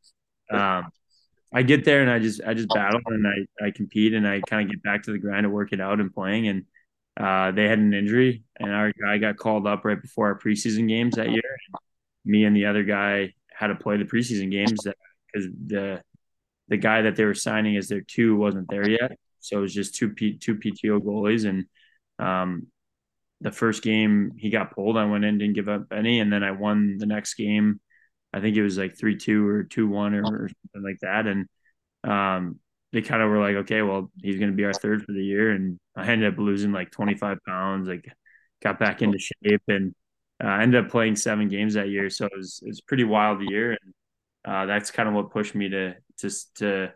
um, 0.55 0.87
I 1.53 1.63
get 1.63 1.85
there 1.85 2.01
and 2.01 2.09
I 2.09 2.19
just 2.19 2.41
I 2.45 2.53
just 2.53 2.69
battle 2.69 3.01
and 3.05 3.25
I 3.27 3.65
I 3.65 3.71
compete 3.71 4.13
and 4.13 4.27
I 4.27 4.41
kind 4.41 4.67
of 4.67 4.71
get 4.71 4.83
back 4.83 5.03
to 5.03 5.11
the 5.11 5.19
grind 5.19 5.45
of 5.45 5.51
working 5.51 5.79
it 5.79 5.83
out 5.83 5.99
and 5.99 6.13
playing 6.13 6.47
and 6.47 6.65
uh, 7.15 7.51
they 7.51 7.67
had 7.67 7.77
an 7.77 7.93
injury, 7.93 8.43
and 8.59 8.71
our 8.71 8.91
guy 8.91 9.17
got 9.19 9.37
called 9.37 9.67
up 9.67 9.85
right 9.85 10.01
before 10.01 10.27
our 10.27 10.39
preseason 10.39 10.87
games 10.87 11.15
that 11.15 11.29
year. 11.29 11.41
Me 12.25 12.43
and 12.43 12.55
the 12.55 12.65
other 12.65 12.83
guy 12.83 13.33
had 13.51 13.67
to 13.67 13.75
play 13.75 13.97
the 13.97 14.05
preseason 14.05 14.49
games 14.49 14.81
because 14.81 15.49
the 15.67 16.01
the 16.69 16.77
guy 16.77 17.03
that 17.03 17.15
they 17.15 17.25
were 17.25 17.35
signing 17.35 17.77
as 17.77 17.87
their 17.87 18.01
two 18.01 18.35
wasn't 18.35 18.67
there 18.69 18.89
yet. 18.89 19.17
So 19.41 19.57
it 19.57 19.61
was 19.61 19.73
just 19.73 19.95
two 19.95 20.09
P, 20.09 20.37
two 20.37 20.55
PTO 20.55 20.99
goalies, 21.01 21.47
and 21.47 21.65
um, 22.17 22.67
the 23.43 23.51
first 23.51 23.83
game 23.83 24.31
he 24.37 24.49
got 24.49 24.73
pulled. 24.73 24.97
I 24.97 25.05
went 25.05 25.25
in, 25.25 25.37
didn't 25.37 25.55
give 25.55 25.69
up 25.69 25.83
any, 25.91 26.19
and 26.19 26.31
then 26.31 26.43
I 26.43 26.51
won 26.51 26.97
the 26.97 27.05
next 27.05 27.35
game. 27.35 27.79
I 28.33 28.39
think 28.39 28.55
it 28.55 28.63
was 28.63 28.77
like 28.77 28.97
three 28.97 29.17
two 29.17 29.47
or 29.47 29.63
two 29.63 29.87
one 29.87 30.15
or, 30.15 30.23
or 30.23 30.49
something 30.49 30.83
like 30.83 30.99
that, 31.01 31.27
and 31.27 31.47
um, 32.03 32.59
they 32.93 33.01
kind 33.01 33.21
of 33.21 33.29
were 33.29 33.39
like, 33.39 33.55
okay, 33.63 33.81
well, 33.81 34.11
he's 34.21 34.37
going 34.37 34.51
to 34.51 34.55
be 34.55 34.65
our 34.65 34.73
third 34.73 35.03
for 35.03 35.11
the 35.11 35.23
year. 35.23 35.51
And 35.51 35.79
I 35.95 36.05
ended 36.07 36.31
up 36.31 36.39
losing 36.39 36.71
like 36.71 36.91
25 36.91 37.39
pounds, 37.45 37.87
like 37.87 38.05
got 38.61 38.79
back 38.79 39.01
into 39.01 39.17
shape 39.17 39.63
and 39.67 39.95
uh, 40.41 40.47
ended 40.47 40.85
up 40.85 40.91
playing 40.91 41.15
seven 41.15 41.49
games 41.49 41.73
that 41.73 41.89
year. 41.89 42.11
So 42.11 42.27
it 42.27 42.31
was, 42.37 42.59
it 42.63 42.67
was 42.67 42.81
pretty 42.81 43.03
wild 43.03 43.41
year. 43.41 43.71
And 43.71 43.93
uh, 44.45 44.65
that's 44.67 44.91
kind 44.91 45.09
of 45.09 45.15
what 45.15 45.31
pushed 45.31 45.55
me 45.55 45.69
to, 45.69 45.95
to, 46.19 46.29
to 46.55 46.91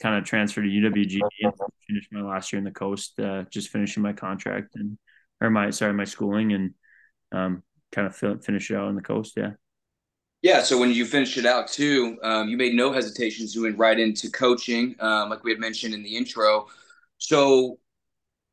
kind 0.00 0.16
of 0.16 0.24
transfer 0.24 0.62
to 0.62 0.68
UWG 0.68 1.20
and 1.42 1.52
finish 1.86 2.08
my 2.10 2.22
last 2.22 2.50
year 2.50 2.58
in 2.58 2.64
the 2.64 2.70
coast, 2.70 3.20
uh, 3.20 3.44
just 3.50 3.68
finishing 3.68 4.02
my 4.02 4.14
contract 4.14 4.76
and, 4.76 4.96
or 5.40 5.50
my, 5.50 5.70
sorry, 5.70 5.92
my 5.92 6.04
schooling 6.04 6.52
and 6.52 6.74
um, 7.32 7.62
kind 7.92 8.06
of 8.06 8.16
finish 8.16 8.70
it 8.70 8.76
out 8.76 8.88
on 8.88 8.94
the 8.94 9.02
coast. 9.02 9.34
Yeah. 9.36 9.52
Yeah, 10.40 10.62
so 10.62 10.78
when 10.78 10.92
you 10.92 11.04
finished 11.04 11.36
it 11.36 11.46
out 11.46 11.66
too, 11.66 12.16
um, 12.22 12.48
you 12.48 12.56
made 12.56 12.74
no 12.74 12.92
hesitations. 12.92 13.56
You 13.56 13.62
went 13.62 13.76
right 13.76 13.98
into 13.98 14.30
coaching, 14.30 14.94
um, 15.00 15.30
like 15.30 15.42
we 15.42 15.50
had 15.50 15.58
mentioned 15.58 15.94
in 15.94 16.02
the 16.04 16.16
intro. 16.16 16.68
So, 17.18 17.80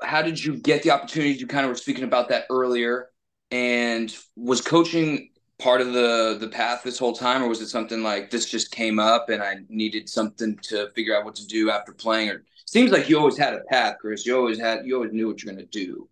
how 0.02 0.24
did 0.24 0.44
you 0.44 0.58
get 0.58 0.82
the 0.82 0.90
opportunity? 0.90 1.34
You 1.34 1.46
kind 1.46 1.64
of 1.64 1.70
were 1.70 1.76
speaking 1.76 2.04
about 2.04 2.30
that 2.30 2.46
earlier, 2.50 3.10
and 3.52 4.16
was 4.36 4.62
coaching 4.62 5.30
part 5.60 5.80
of 5.80 5.94
the 5.94 6.38
the 6.40 6.48
path 6.48 6.82
this 6.84 6.98
whole 6.98 7.14
time, 7.14 7.44
or 7.44 7.48
was 7.48 7.62
it 7.62 7.68
something 7.68 8.02
like 8.02 8.32
this 8.32 8.50
just 8.50 8.72
came 8.72 8.98
up 8.98 9.30
and 9.30 9.44
I 9.44 9.58
needed 9.70 10.10
something 10.10 10.58
to 10.64 10.90
figure 10.96 11.16
out 11.16 11.24
what 11.24 11.36
to 11.36 11.46
do 11.46 11.70
after 11.70 11.94
playing? 11.94 12.30
Or 12.30 12.44
seems 12.66 12.92
like 12.92 13.10
you 13.10 13.20
always 13.20 13.38
had 13.38 13.54
a 13.54 13.62
path, 13.70 13.98
Chris. 14.02 14.26
You 14.26 14.36
always 14.36 14.60
had, 14.60 14.86
you 14.86 14.96
always 14.96 15.14
knew 15.14 15.28
what 15.28 15.44
you're 15.44 15.54
going 15.54 15.66
to 15.66 15.72
do. 15.72 16.10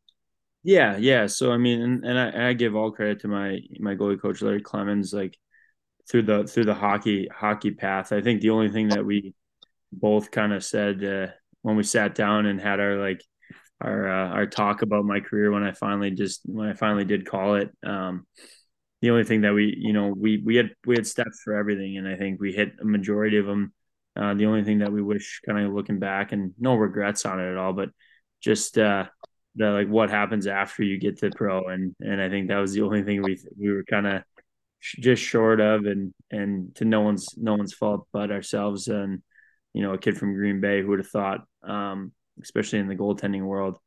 Yeah, 0.63 0.97
yeah. 0.97 1.27
So 1.27 1.51
I 1.51 1.57
mean, 1.57 1.81
and, 1.81 2.05
and 2.05 2.17
I, 2.17 2.49
I 2.49 2.53
give 2.53 2.75
all 2.75 2.91
credit 2.91 3.19
to 3.21 3.27
my 3.27 3.59
my 3.79 3.95
goalie 3.95 4.21
coach 4.21 4.41
Larry 4.41 4.61
Clemens. 4.61 5.13
Like 5.13 5.37
through 6.09 6.23
the 6.23 6.45
through 6.45 6.65
the 6.65 6.73
hockey 6.73 7.27
hockey 7.33 7.71
path. 7.71 8.11
I 8.11 8.21
think 8.21 8.41
the 8.41 8.51
only 8.51 8.69
thing 8.69 8.89
that 8.89 9.05
we 9.05 9.33
both 9.91 10.31
kind 10.31 10.53
of 10.53 10.63
said 10.63 11.03
uh, 11.03 11.27
when 11.61 11.75
we 11.75 11.83
sat 11.83 12.15
down 12.15 12.45
and 12.45 12.59
had 12.59 12.79
our 12.79 12.97
like 12.97 13.23
our 13.81 14.09
uh, 14.09 14.29
our 14.29 14.45
talk 14.47 14.81
about 14.81 15.05
my 15.05 15.19
career 15.19 15.51
when 15.51 15.63
I 15.63 15.71
finally 15.71 16.11
just 16.11 16.41
when 16.45 16.69
I 16.69 16.73
finally 16.73 17.05
did 17.05 17.25
call 17.25 17.55
it. 17.55 17.71
Um, 17.85 18.25
the 19.01 19.09
only 19.11 19.25
thing 19.25 19.41
that 19.41 19.53
we 19.53 19.75
you 19.77 19.93
know 19.93 20.13
we 20.15 20.41
we 20.45 20.55
had 20.55 20.71
we 20.85 20.95
had 20.95 21.07
steps 21.07 21.41
for 21.43 21.55
everything, 21.55 21.97
and 21.97 22.07
I 22.07 22.15
think 22.15 22.39
we 22.39 22.53
hit 22.53 22.73
a 22.81 22.85
majority 22.85 23.37
of 23.37 23.45
them. 23.45 23.73
Uh, 24.15 24.33
the 24.35 24.45
only 24.45 24.63
thing 24.63 24.79
that 24.79 24.93
we 24.93 25.01
wish, 25.01 25.41
kind 25.45 25.59
of 25.59 25.73
looking 25.73 25.99
back, 25.99 26.31
and 26.31 26.53
no 26.59 26.75
regrets 26.75 27.25
on 27.25 27.39
it 27.39 27.51
at 27.51 27.57
all, 27.57 27.73
but 27.73 27.89
just 28.41 28.77
uh, 28.77 29.05
the 29.55 29.69
like 29.69 29.87
what 29.87 30.09
happens 30.09 30.47
after 30.47 30.83
you 30.83 30.99
get 30.99 31.19
to 31.19 31.31
pro, 31.31 31.65
and 31.65 31.95
and 31.99 32.21
I 32.21 32.29
think 32.29 32.47
that 32.47 32.57
was 32.57 32.73
the 32.73 32.81
only 32.81 33.03
thing 33.03 33.21
we 33.21 33.39
we 33.57 33.71
were 33.71 33.83
kind 33.83 34.07
of 34.07 34.23
just 34.81 35.23
short 35.23 35.61
of 35.61 35.85
and 35.85 36.13
and 36.31 36.75
to 36.75 36.85
no 36.85 37.01
one's 37.01 37.27
no 37.37 37.55
one's 37.55 37.73
fault 37.73 38.05
but 38.11 38.31
ourselves 38.31 38.89
and 38.89 39.21
you 39.73 39.81
know 39.81 39.93
a 39.93 39.97
kid 39.97 40.17
from 40.17 40.33
Green 40.33 40.59
Bay 40.59 40.81
who 40.81 40.89
would 40.89 40.99
have 40.99 41.07
thought 41.07 41.45
um, 41.63 42.11
especially 42.41 42.79
in 42.79 42.87
the 42.87 42.95
goaltending 42.95 43.43
world. 43.43 43.77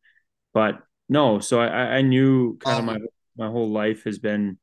But 0.55 0.81
no 1.09 1.41
so 1.41 1.61
I 1.61 1.97
I 1.99 2.03
knew 2.03 2.57
kind 2.59 2.79
of 2.79 2.85
my 2.85 2.99
my 3.37 3.51
whole 3.51 3.71
life 3.71 4.05
has 4.05 4.19
been 4.19 4.59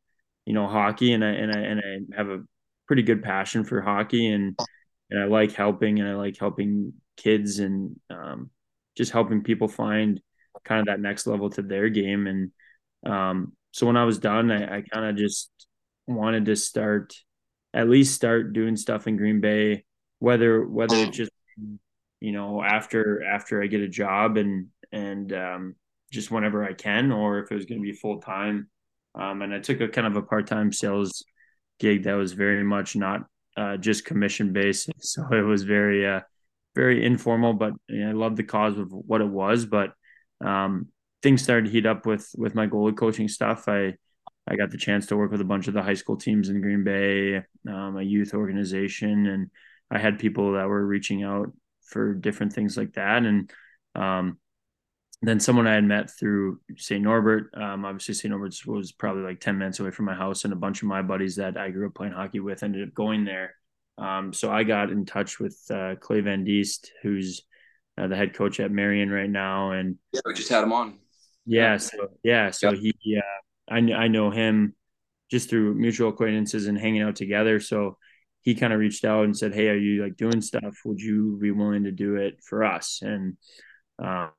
you 0.45 0.53
know 0.53 0.67
hockey 0.67 1.13
and 1.13 1.23
I 1.23 1.29
and 1.29 1.51
I 1.51 1.59
and 1.59 1.81
I 2.13 2.17
have 2.17 2.29
a 2.29 2.43
pretty 2.87 3.03
good 3.03 3.23
passion 3.23 3.63
for 3.63 3.81
hockey 3.81 4.27
and 4.27 4.57
and 5.09 5.21
I 5.21 5.25
like 5.25 5.53
helping 5.53 5.99
and 5.99 6.09
I 6.09 6.15
like 6.15 6.37
helping 6.37 6.93
kids 7.17 7.59
and 7.59 7.99
um, 8.09 8.49
just 8.97 9.11
helping 9.11 9.43
people 9.43 9.67
find 9.67 10.19
kind 10.63 10.81
of 10.81 10.85
that 10.87 10.99
next 10.99 11.27
level 11.27 11.49
to 11.49 11.61
their 11.61 11.89
game 11.89 12.27
and 12.27 12.51
um, 13.05 13.53
so 13.71 13.85
when 13.87 13.97
I 13.97 14.05
was 14.05 14.19
done 14.19 14.51
I, 14.51 14.77
I 14.77 14.81
kind 14.81 15.05
of 15.05 15.15
just 15.15 15.49
wanted 16.07 16.45
to 16.45 16.55
start 16.55 17.13
at 17.73 17.89
least 17.89 18.13
start 18.13 18.53
doing 18.53 18.75
stuff 18.75 19.07
in 19.07 19.17
Green 19.17 19.41
Bay, 19.41 19.83
whether 20.19 20.63
whether 20.63 20.95
it's 20.95 21.17
just 21.17 21.31
you 22.19 22.31
know 22.31 22.61
after 22.63 23.23
after 23.23 23.61
I 23.61 23.67
get 23.67 23.81
a 23.81 23.87
job 23.87 24.37
and 24.37 24.67
and 24.91 25.33
um, 25.33 25.75
just 26.11 26.31
whenever 26.31 26.63
I 26.63 26.73
can, 26.73 27.11
or 27.11 27.39
if 27.39 27.51
it 27.51 27.55
was 27.55 27.65
going 27.65 27.81
to 27.81 27.85
be 27.85 27.93
full 27.93 28.21
time. 28.21 28.69
Um, 29.15 29.41
and 29.43 29.53
I 29.53 29.59
took 29.59 29.79
a 29.81 29.87
kind 29.87 30.07
of 30.07 30.15
a 30.15 30.21
part 30.23 30.47
time 30.47 30.71
sales 30.71 31.23
gig 31.79 32.03
that 32.03 32.13
was 32.13 32.33
very 32.33 32.63
much 32.63 32.95
not 32.95 33.21
uh, 33.57 33.77
just 33.77 34.05
commission 34.05 34.53
based, 34.53 34.89
so 34.99 35.25
it 35.31 35.41
was 35.41 35.63
very 35.63 36.07
uh, 36.07 36.21
very 36.75 37.05
informal. 37.05 37.53
But 37.53 37.73
you 37.87 38.01
know, 38.01 38.09
I 38.09 38.13
loved 38.13 38.37
the 38.37 38.43
cause 38.43 38.77
of 38.77 38.91
what 38.91 39.21
it 39.21 39.29
was. 39.29 39.65
But 39.65 39.93
um, 40.43 40.87
things 41.21 41.41
started 41.41 41.65
to 41.65 41.71
heat 41.71 41.85
up 41.85 42.05
with 42.05 42.29
with 42.37 42.55
my 42.55 42.67
goalie 42.67 42.97
coaching 42.97 43.27
stuff. 43.27 43.67
I 43.67 43.95
I 44.47 44.55
got 44.55 44.71
the 44.71 44.77
chance 44.77 45.07
to 45.07 45.17
work 45.17 45.31
with 45.31 45.41
a 45.41 45.45
bunch 45.45 45.67
of 45.67 45.73
the 45.73 45.81
high 45.81 45.93
school 45.93 46.17
teams 46.17 46.49
in 46.49 46.61
Green 46.61 46.83
Bay, 46.83 47.43
um, 47.67 47.97
a 47.97 48.03
youth 48.03 48.33
organization, 48.33 49.27
and 49.27 49.49
I 49.89 49.99
had 49.99 50.19
people 50.19 50.53
that 50.53 50.67
were 50.67 50.85
reaching 50.85 51.23
out 51.23 51.51
for 51.85 52.13
different 52.13 52.53
things 52.53 52.75
like 52.75 52.93
that. 52.93 53.23
And 53.23 53.51
um, 53.95 54.37
then 55.21 55.39
someone 55.39 55.67
I 55.67 55.75
had 55.75 55.85
met 55.85 56.11
through 56.11 56.59
St. 56.75 57.01
Norbert, 57.01 57.51
um, 57.55 57.85
obviously 57.85 58.15
St. 58.15 58.29
Norbert 58.31 58.55
was 58.65 58.91
probably 58.91 59.23
like 59.23 59.39
10 59.39 59.57
minutes 59.57 59.79
away 59.79 59.91
from 59.91 60.05
my 60.05 60.15
house, 60.15 60.43
and 60.43 60.51
a 60.51 60.57
bunch 60.57 60.81
of 60.81 60.89
my 60.89 61.01
buddies 61.01 61.37
that 61.37 61.57
I 61.57 61.69
grew 61.69 61.87
up 61.87 61.95
playing 61.95 62.13
hockey 62.13 62.41
with 62.41 62.63
ended 62.63 62.85
up 62.85 62.93
going 62.93 63.23
there. 63.23 63.55
Um, 63.97 64.33
so 64.33 64.51
I 64.51 64.63
got 64.63 64.89
in 64.89 65.05
touch 65.05 65.39
with 65.39 65.57
uh, 65.69 65.95
Clay 66.01 66.19
Van 66.19 66.43
Diest, 66.43 66.89
who's 67.01 67.43
uh, 67.97 68.07
the 68.07 68.15
head 68.15 68.33
coach 68.33 68.59
at 68.59 68.71
Marian 68.71 69.09
right 69.09 69.29
now. 69.29 69.71
And 69.71 69.97
yeah, 70.11 70.21
we 70.25 70.33
just 70.33 70.49
had 70.49 70.63
him 70.63 70.73
on. 70.73 70.99
Yeah. 71.45 71.77
So, 71.77 72.09
yeah. 72.23 72.51
So 72.51 72.71
he, 72.73 72.93
uh, 73.17 73.73
I, 73.73 73.77
I 73.77 74.07
know 74.07 74.31
him 74.31 74.75
just 75.29 75.49
through 75.49 75.75
mutual 75.75 76.09
acquaintances 76.09 76.67
and 76.67 76.77
hanging 76.77 77.01
out 77.01 77.15
together. 77.15 77.59
So 77.59 77.97
he 78.41 78.55
kind 78.55 78.73
of 78.73 78.79
reached 78.79 79.05
out 79.05 79.25
and 79.25 79.37
said, 79.37 79.53
Hey, 79.53 79.69
are 79.69 79.77
you 79.77 80.03
like 80.03 80.15
doing 80.15 80.41
stuff? 80.41 80.77
Would 80.85 80.99
you 80.99 81.37
be 81.41 81.51
willing 81.51 81.83
to 81.85 81.91
do 81.91 82.15
it 82.15 82.39
for 82.43 82.63
us? 82.63 82.99
And, 83.01 83.37
um, 83.99 84.31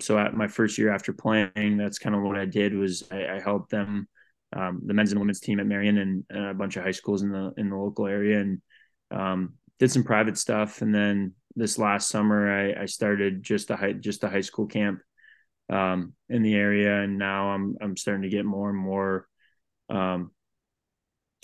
so 0.00 0.18
at 0.18 0.34
my 0.34 0.48
first 0.48 0.78
year 0.78 0.92
after 0.92 1.12
playing, 1.12 1.76
that's 1.76 1.98
kind 1.98 2.14
of 2.14 2.22
what 2.22 2.36
I 2.36 2.44
did 2.44 2.74
was 2.74 3.04
I, 3.10 3.36
I 3.36 3.40
helped 3.40 3.70
them, 3.70 4.08
um, 4.56 4.82
the 4.84 4.94
men's 4.94 5.12
and 5.12 5.20
women's 5.20 5.40
team 5.40 5.60
at 5.60 5.66
Marian 5.66 5.98
and, 5.98 6.24
and, 6.30 6.46
a 6.46 6.54
bunch 6.54 6.76
of 6.76 6.82
high 6.82 6.90
schools 6.90 7.22
in 7.22 7.30
the 7.30 7.52
in 7.58 7.68
the 7.70 7.76
local 7.76 8.06
area, 8.06 8.40
and 8.40 8.62
um, 9.10 9.54
did 9.78 9.90
some 9.90 10.04
private 10.04 10.38
stuff. 10.38 10.82
And 10.82 10.94
then 10.94 11.34
this 11.58 11.76
last 11.76 12.08
summer, 12.08 12.50
I, 12.50 12.82
I 12.82 12.86
started 12.86 13.42
just 13.42 13.70
a 13.70 13.76
high 13.76 13.92
just 13.92 14.24
a 14.24 14.28
high 14.28 14.42
school 14.42 14.66
camp 14.66 15.00
um, 15.68 16.14
in 16.28 16.42
the 16.42 16.54
area, 16.54 17.02
and 17.02 17.18
now 17.18 17.50
I'm 17.50 17.76
I'm 17.80 17.96
starting 17.96 18.22
to 18.22 18.28
get 18.28 18.44
more 18.44 18.70
and 18.70 18.78
more 18.78 19.26
um, 19.90 20.30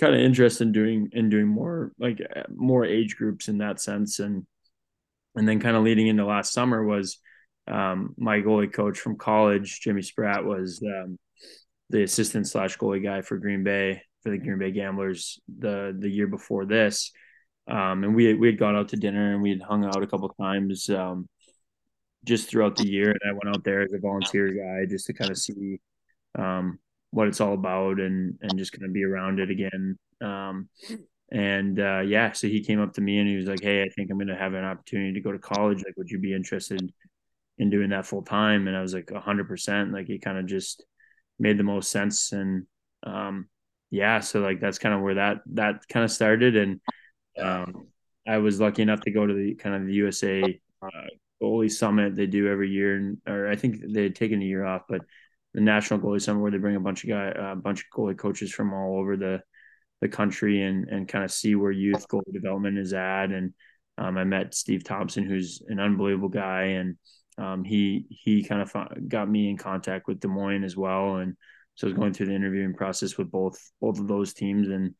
kind 0.00 0.14
of 0.14 0.20
interested 0.20 0.68
in 0.68 0.72
doing 0.72 1.08
in 1.12 1.30
doing 1.30 1.48
more 1.48 1.92
like 1.98 2.20
more 2.54 2.84
age 2.84 3.16
groups 3.16 3.48
in 3.48 3.58
that 3.58 3.80
sense, 3.80 4.20
and 4.20 4.46
and 5.34 5.48
then 5.48 5.60
kind 5.60 5.76
of 5.76 5.82
leading 5.82 6.06
into 6.06 6.24
last 6.24 6.52
summer 6.52 6.84
was 6.84 7.18
um, 7.66 8.14
my 8.16 8.38
goalie 8.38 8.72
coach 8.72 8.98
from 8.98 9.16
college, 9.16 9.80
Jimmy 9.80 10.02
Spratt, 10.02 10.44
was 10.44 10.80
um, 10.86 11.18
the 11.90 12.04
assistant 12.04 12.46
slash 12.46 12.78
goalie 12.78 13.02
guy 13.02 13.20
for 13.20 13.36
Green 13.38 13.64
Bay 13.64 14.00
for 14.22 14.30
the 14.30 14.38
Green 14.38 14.58
Bay 14.58 14.70
Gamblers 14.70 15.40
the 15.58 15.96
the 15.98 16.08
year 16.08 16.28
before 16.28 16.66
this. 16.66 17.10
Um, 17.66 18.04
and 18.04 18.14
we 18.14 18.34
we 18.34 18.48
had 18.48 18.58
gone 18.58 18.76
out 18.76 18.88
to 18.90 18.96
dinner 18.96 19.32
and 19.32 19.42
we 19.42 19.50
had 19.50 19.62
hung 19.62 19.84
out 19.84 20.02
a 20.02 20.06
couple 20.06 20.28
times 20.30 20.88
um, 20.90 21.28
just 22.24 22.48
throughout 22.48 22.76
the 22.76 22.86
year. 22.88 23.10
And 23.10 23.20
I 23.26 23.32
went 23.32 23.56
out 23.56 23.64
there 23.64 23.82
as 23.82 23.92
a 23.92 23.98
volunteer 23.98 24.48
guy 24.48 24.86
just 24.88 25.06
to 25.06 25.12
kind 25.14 25.30
of 25.30 25.38
see 25.38 25.80
um, 26.38 26.78
what 27.10 27.28
it's 27.28 27.40
all 27.40 27.54
about 27.54 28.00
and 28.00 28.38
and 28.42 28.58
just 28.58 28.72
kind 28.72 28.84
of 28.84 28.92
be 28.92 29.04
around 29.04 29.40
it 29.40 29.50
again. 29.50 29.98
Um, 30.20 30.68
and 31.32 31.80
uh, 31.80 32.00
yeah, 32.00 32.32
so 32.32 32.46
he 32.48 32.62
came 32.62 32.80
up 32.80 32.94
to 32.94 33.00
me 33.00 33.18
and 33.18 33.28
he 33.28 33.36
was 33.36 33.46
like, 33.46 33.62
"Hey, 33.62 33.82
I 33.82 33.88
think 33.88 34.10
I'm 34.10 34.18
going 34.18 34.28
to 34.28 34.36
have 34.36 34.54
an 34.54 34.64
opportunity 34.64 35.14
to 35.14 35.20
go 35.20 35.32
to 35.32 35.38
college. 35.38 35.78
Like, 35.78 35.96
would 35.96 36.10
you 36.10 36.18
be 36.18 36.34
interested 36.34 36.92
in 37.58 37.70
doing 37.70 37.90
that 37.90 38.06
full 38.06 38.22
time?" 38.22 38.68
And 38.68 38.76
I 38.76 38.82
was 38.82 38.94
like, 38.94 39.10
"A 39.10 39.14
"100 39.14 39.48
percent." 39.48 39.92
Like, 39.92 40.08
it 40.10 40.22
kind 40.22 40.38
of 40.38 40.46
just 40.46 40.84
made 41.38 41.58
the 41.58 41.64
most 41.64 41.90
sense. 41.90 42.32
And 42.32 42.66
um, 43.04 43.48
yeah, 43.90 44.20
so 44.20 44.40
like 44.40 44.60
that's 44.60 44.78
kind 44.78 44.94
of 44.94 45.02
where 45.02 45.14
that 45.14 45.38
that 45.54 45.88
kind 45.88 46.04
of 46.04 46.10
started. 46.10 46.56
And 46.56 46.80
um, 47.40 47.88
I 48.26 48.38
was 48.38 48.60
lucky 48.60 48.82
enough 48.82 49.00
to 49.02 49.10
go 49.10 49.26
to 49.26 49.34
the 49.34 49.54
kind 49.54 49.74
of 49.74 49.86
the 49.86 49.94
USA 49.94 50.42
uh, 50.82 51.06
goalie 51.42 51.70
summit 51.70 52.16
they 52.16 52.26
do 52.26 52.48
every 52.48 52.70
year, 52.70 52.96
and 52.96 53.18
or 53.26 53.48
I 53.48 53.56
think 53.56 53.80
they 53.92 54.04
had 54.04 54.14
taken 54.14 54.40
a 54.40 54.44
year 54.44 54.64
off, 54.64 54.82
but 54.88 55.02
the 55.52 55.60
national 55.60 56.00
goalie 56.00 56.20
summit 56.20 56.40
where 56.40 56.50
they 56.50 56.58
bring 56.58 56.76
a 56.76 56.80
bunch 56.80 57.04
of 57.04 57.10
guy, 57.10 57.26
a 57.26 57.52
uh, 57.52 57.54
bunch 57.54 57.80
of 57.80 57.86
goalie 57.96 58.18
coaches 58.18 58.52
from 58.52 58.72
all 58.72 58.98
over 58.98 59.16
the 59.16 59.42
the 60.00 60.08
country 60.08 60.62
and 60.62 60.88
and 60.88 61.08
kind 61.08 61.24
of 61.24 61.30
see 61.30 61.54
where 61.54 61.70
youth 61.70 62.06
goalie 62.08 62.32
development 62.32 62.78
is 62.78 62.92
at. 62.92 63.30
And 63.30 63.54
um, 63.98 64.18
I 64.18 64.24
met 64.24 64.54
Steve 64.54 64.84
Thompson, 64.84 65.24
who's 65.24 65.62
an 65.68 65.80
unbelievable 65.80 66.28
guy, 66.28 66.62
and 66.62 66.96
um, 67.38 67.64
he 67.64 68.06
he 68.08 68.42
kind 68.42 68.62
of 68.62 69.08
got 69.08 69.28
me 69.30 69.50
in 69.50 69.56
contact 69.56 70.06
with 70.08 70.20
Des 70.20 70.28
Moines 70.28 70.64
as 70.64 70.76
well, 70.76 71.16
and 71.16 71.36
so 71.74 71.86
I 71.86 71.90
was 71.90 71.98
going 71.98 72.12
through 72.12 72.26
the 72.26 72.34
interviewing 72.34 72.74
process 72.74 73.16
with 73.18 73.30
both 73.30 73.58
both 73.80 73.98
of 73.98 74.08
those 74.08 74.32
teams 74.32 74.68
and 74.68 74.94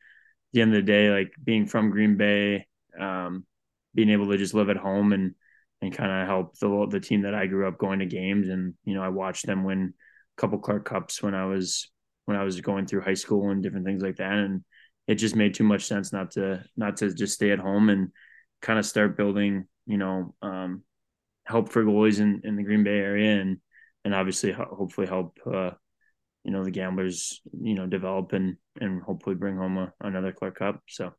the 0.55 0.61
end 0.61 0.73
of 0.73 0.83
the 0.85 0.91
day, 0.91 1.09
like 1.09 1.33
being 1.43 1.65
from 1.65 1.91
Green 1.91 2.15
Bay, 2.15 2.65
um, 2.99 3.45
being 3.93 4.09
able 4.09 4.31
to 4.31 4.37
just 4.37 4.53
live 4.53 4.69
at 4.69 4.77
home 4.77 5.11
and 5.13 5.35
and 5.81 5.93
kind 5.93 6.11
of 6.11 6.27
help 6.27 6.57
the 6.57 6.87
the 6.89 6.99
team 6.99 7.23
that 7.23 7.35
I 7.35 7.45
grew 7.45 7.67
up 7.67 7.77
going 7.77 7.99
to 7.99 8.05
games, 8.05 8.47
and 8.47 8.73
you 8.85 8.95
know 8.95 9.03
I 9.03 9.09
watched 9.09 9.45
them 9.45 9.65
win 9.65 9.93
a 10.37 10.41
couple 10.41 10.57
Clark 10.59 10.85
Cups 10.85 11.21
when 11.21 11.35
I 11.35 11.45
was 11.45 11.91
when 12.23 12.37
I 12.37 12.43
was 12.43 12.61
going 12.61 12.87
through 12.87 13.01
high 13.01 13.15
school 13.15 13.49
and 13.51 13.61
different 13.61 13.85
things 13.85 14.01
like 14.01 14.15
that, 14.15 14.31
and 14.31 14.63
it 15.07 15.15
just 15.15 15.35
made 15.35 15.53
too 15.53 15.65
much 15.65 15.83
sense 15.83 16.13
not 16.13 16.31
to 16.31 16.63
not 16.77 16.97
to 16.97 17.13
just 17.13 17.33
stay 17.33 17.51
at 17.51 17.59
home 17.59 17.89
and 17.89 18.11
kind 18.61 18.79
of 18.79 18.85
start 18.85 19.17
building, 19.17 19.67
you 19.85 19.97
know, 19.97 20.33
um, 20.41 20.83
help 21.43 21.69
for 21.69 21.83
goalies 21.83 22.19
in, 22.19 22.41
in 22.45 22.55
the 22.55 22.63
Green 22.63 22.85
Bay 22.85 22.97
area, 22.97 23.41
and 23.41 23.57
and 24.05 24.15
obviously 24.15 24.53
hopefully 24.53 25.07
help 25.07 25.37
uh, 25.53 25.71
you 26.45 26.51
know 26.51 26.63
the 26.63 26.71
gamblers 26.71 27.41
you 27.59 27.73
know 27.73 27.87
develop 27.87 28.31
and 28.31 28.55
and 28.79 29.01
hopefully 29.01 29.35
bring 29.35 29.57
home 29.57 29.77
a, 29.77 29.93
another 30.01 30.31
Clark 30.31 30.59
Cup. 30.59 30.81
So, 30.87 31.11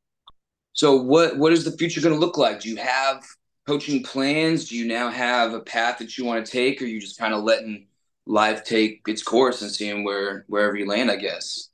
so 0.73 1.03
what 1.03 1.37
what 1.37 1.53
is 1.53 1.65
the 1.65 1.77
future 1.77 2.01
going 2.01 2.15
to 2.15 2.21
look 2.21 2.39
like? 2.39 2.61
Do 2.61 2.71
you 2.71 2.77
have 2.77 3.25
coaching 3.67 4.05
plans? 4.05 4.69
Do 4.69 4.77
you 4.77 4.87
now 4.87 5.11
have 5.11 5.53
a 5.53 5.61
path 5.61 5.99
that 5.99 6.17
you 6.17 6.25
want 6.25 6.47
to 6.47 6.51
take, 6.51 6.81
or 6.81 6.85
you 6.85 7.01
just 7.01 7.19
kind 7.19 7.35
of 7.35 7.43
letting 7.43 7.89
life 8.25 8.65
take 8.65 9.03
its 9.09 9.23
course 9.23 9.63
and 9.63 9.71
seeing 9.71 10.05
where 10.05 10.45
wherever 10.49 10.77
you 10.77 10.87
land? 10.87 11.11
I 11.11 11.17
guess. 11.17 11.71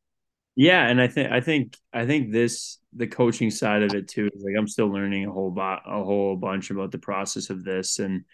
Yeah, 0.57 0.87
and 0.87 1.01
I 1.01 1.09
think 1.09 1.31
I 1.31 1.41
think 1.41 1.77
I 1.93 2.07
think 2.07 2.33
this 2.33 2.79
the 2.95 3.07
coaching 3.07 3.51
side 3.51 3.83
of 3.83 3.95
it 3.95 4.09
too 4.09 4.31
is 4.35 4.43
like 4.43 4.55
I'm 4.59 4.69
still 4.69 4.89
learning 4.89 5.27
a 5.27 5.33
whole 5.33 5.53
lot 5.53 5.83
a 5.87 6.03
whole 6.03 6.37
bunch 6.37 6.71
about 6.71 6.91
the 6.91 6.99
process 6.99 7.51
of 7.51 7.65
this 7.65 7.99
and 7.99 8.25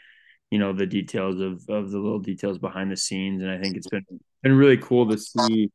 you 0.51 0.59
know 0.59 0.73
the 0.73 0.87
details 0.87 1.41
of 1.41 1.69
of 1.69 1.91
the 1.91 1.99
little 1.99 2.19
details 2.19 2.59
behind 2.59 2.91
the 2.91 2.97
scenes 2.97 3.43
and 3.43 3.51
I 3.51 3.59
think 3.59 3.77
it's 3.77 3.87
been 3.87 4.05
been 4.43 4.57
really 4.57 4.79
cool 4.79 5.09
to 5.11 5.19
see 5.19 5.71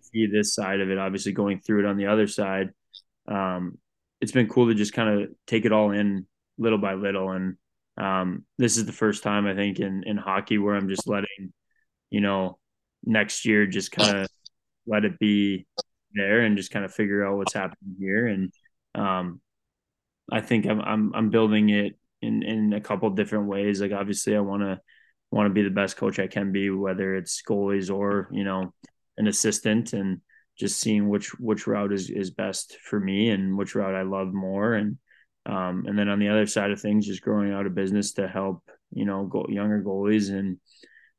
see 0.00 0.26
this 0.26 0.54
side 0.54 0.80
of 0.80 0.90
it. 0.90 0.98
Obviously, 0.98 1.32
going 1.32 1.60
through 1.60 1.80
it 1.80 1.86
on 1.86 1.96
the 1.96 2.06
other 2.06 2.26
side, 2.26 2.70
um, 3.26 3.78
it's 4.20 4.32
been 4.32 4.48
cool 4.48 4.68
to 4.68 4.74
just 4.74 4.92
kind 4.92 5.22
of 5.22 5.30
take 5.46 5.64
it 5.64 5.72
all 5.72 5.90
in 5.90 6.26
little 6.58 6.78
by 6.78 6.94
little. 6.94 7.30
And 7.30 7.56
um, 7.96 8.44
this 8.58 8.76
is 8.76 8.86
the 8.86 8.92
first 8.92 9.22
time 9.22 9.46
I 9.46 9.54
think 9.54 9.80
in 9.80 10.02
in 10.04 10.16
hockey 10.16 10.58
where 10.58 10.74
I'm 10.74 10.88
just 10.88 11.08
letting, 11.08 11.52
you 12.10 12.20
know, 12.20 12.58
next 13.04 13.44
year 13.44 13.66
just 13.66 13.92
kind 13.92 14.18
of 14.18 14.28
let 14.86 15.04
it 15.04 15.18
be 15.18 15.66
there 16.14 16.40
and 16.40 16.56
just 16.56 16.70
kind 16.70 16.84
of 16.84 16.94
figure 16.94 17.26
out 17.26 17.36
what's 17.36 17.54
happening 17.54 17.96
here. 17.98 18.26
And 18.26 18.52
um, 18.94 19.40
I 20.30 20.40
think 20.40 20.66
I'm 20.66 20.80
I'm 20.80 21.14
I'm 21.14 21.30
building 21.30 21.70
it 21.70 21.98
in 22.22 22.42
in 22.42 22.72
a 22.72 22.80
couple 22.80 23.10
different 23.10 23.46
ways. 23.46 23.80
Like 23.80 23.92
obviously, 23.92 24.36
I 24.36 24.40
want 24.40 24.62
to 24.62 24.80
want 25.30 25.46
to 25.46 25.54
be 25.54 25.62
the 25.62 25.70
best 25.70 25.96
coach 25.96 26.18
I 26.18 26.26
can 26.26 26.52
be, 26.52 26.70
whether 26.70 27.14
it's 27.14 27.42
goalies 27.42 27.94
or 27.94 28.28
you 28.32 28.44
know 28.44 28.72
an 29.16 29.26
assistant, 29.26 29.92
and 29.92 30.20
just 30.58 30.80
seeing 30.80 31.08
which 31.08 31.30
which 31.38 31.66
route 31.66 31.92
is 31.92 32.10
is 32.10 32.30
best 32.30 32.76
for 32.82 32.98
me 32.98 33.30
and 33.30 33.56
which 33.56 33.74
route 33.74 33.94
I 33.94 34.02
love 34.02 34.32
more, 34.32 34.74
and 34.74 34.98
um, 35.46 35.84
and 35.86 35.98
then 35.98 36.08
on 36.08 36.18
the 36.18 36.28
other 36.28 36.46
side 36.46 36.70
of 36.70 36.80
things, 36.80 37.06
just 37.06 37.22
growing 37.22 37.52
out 37.52 37.66
a 37.66 37.70
business 37.70 38.14
to 38.14 38.28
help 38.28 38.62
you 38.92 39.04
know 39.04 39.26
go, 39.26 39.46
younger 39.48 39.82
goalies 39.82 40.30
and 40.30 40.58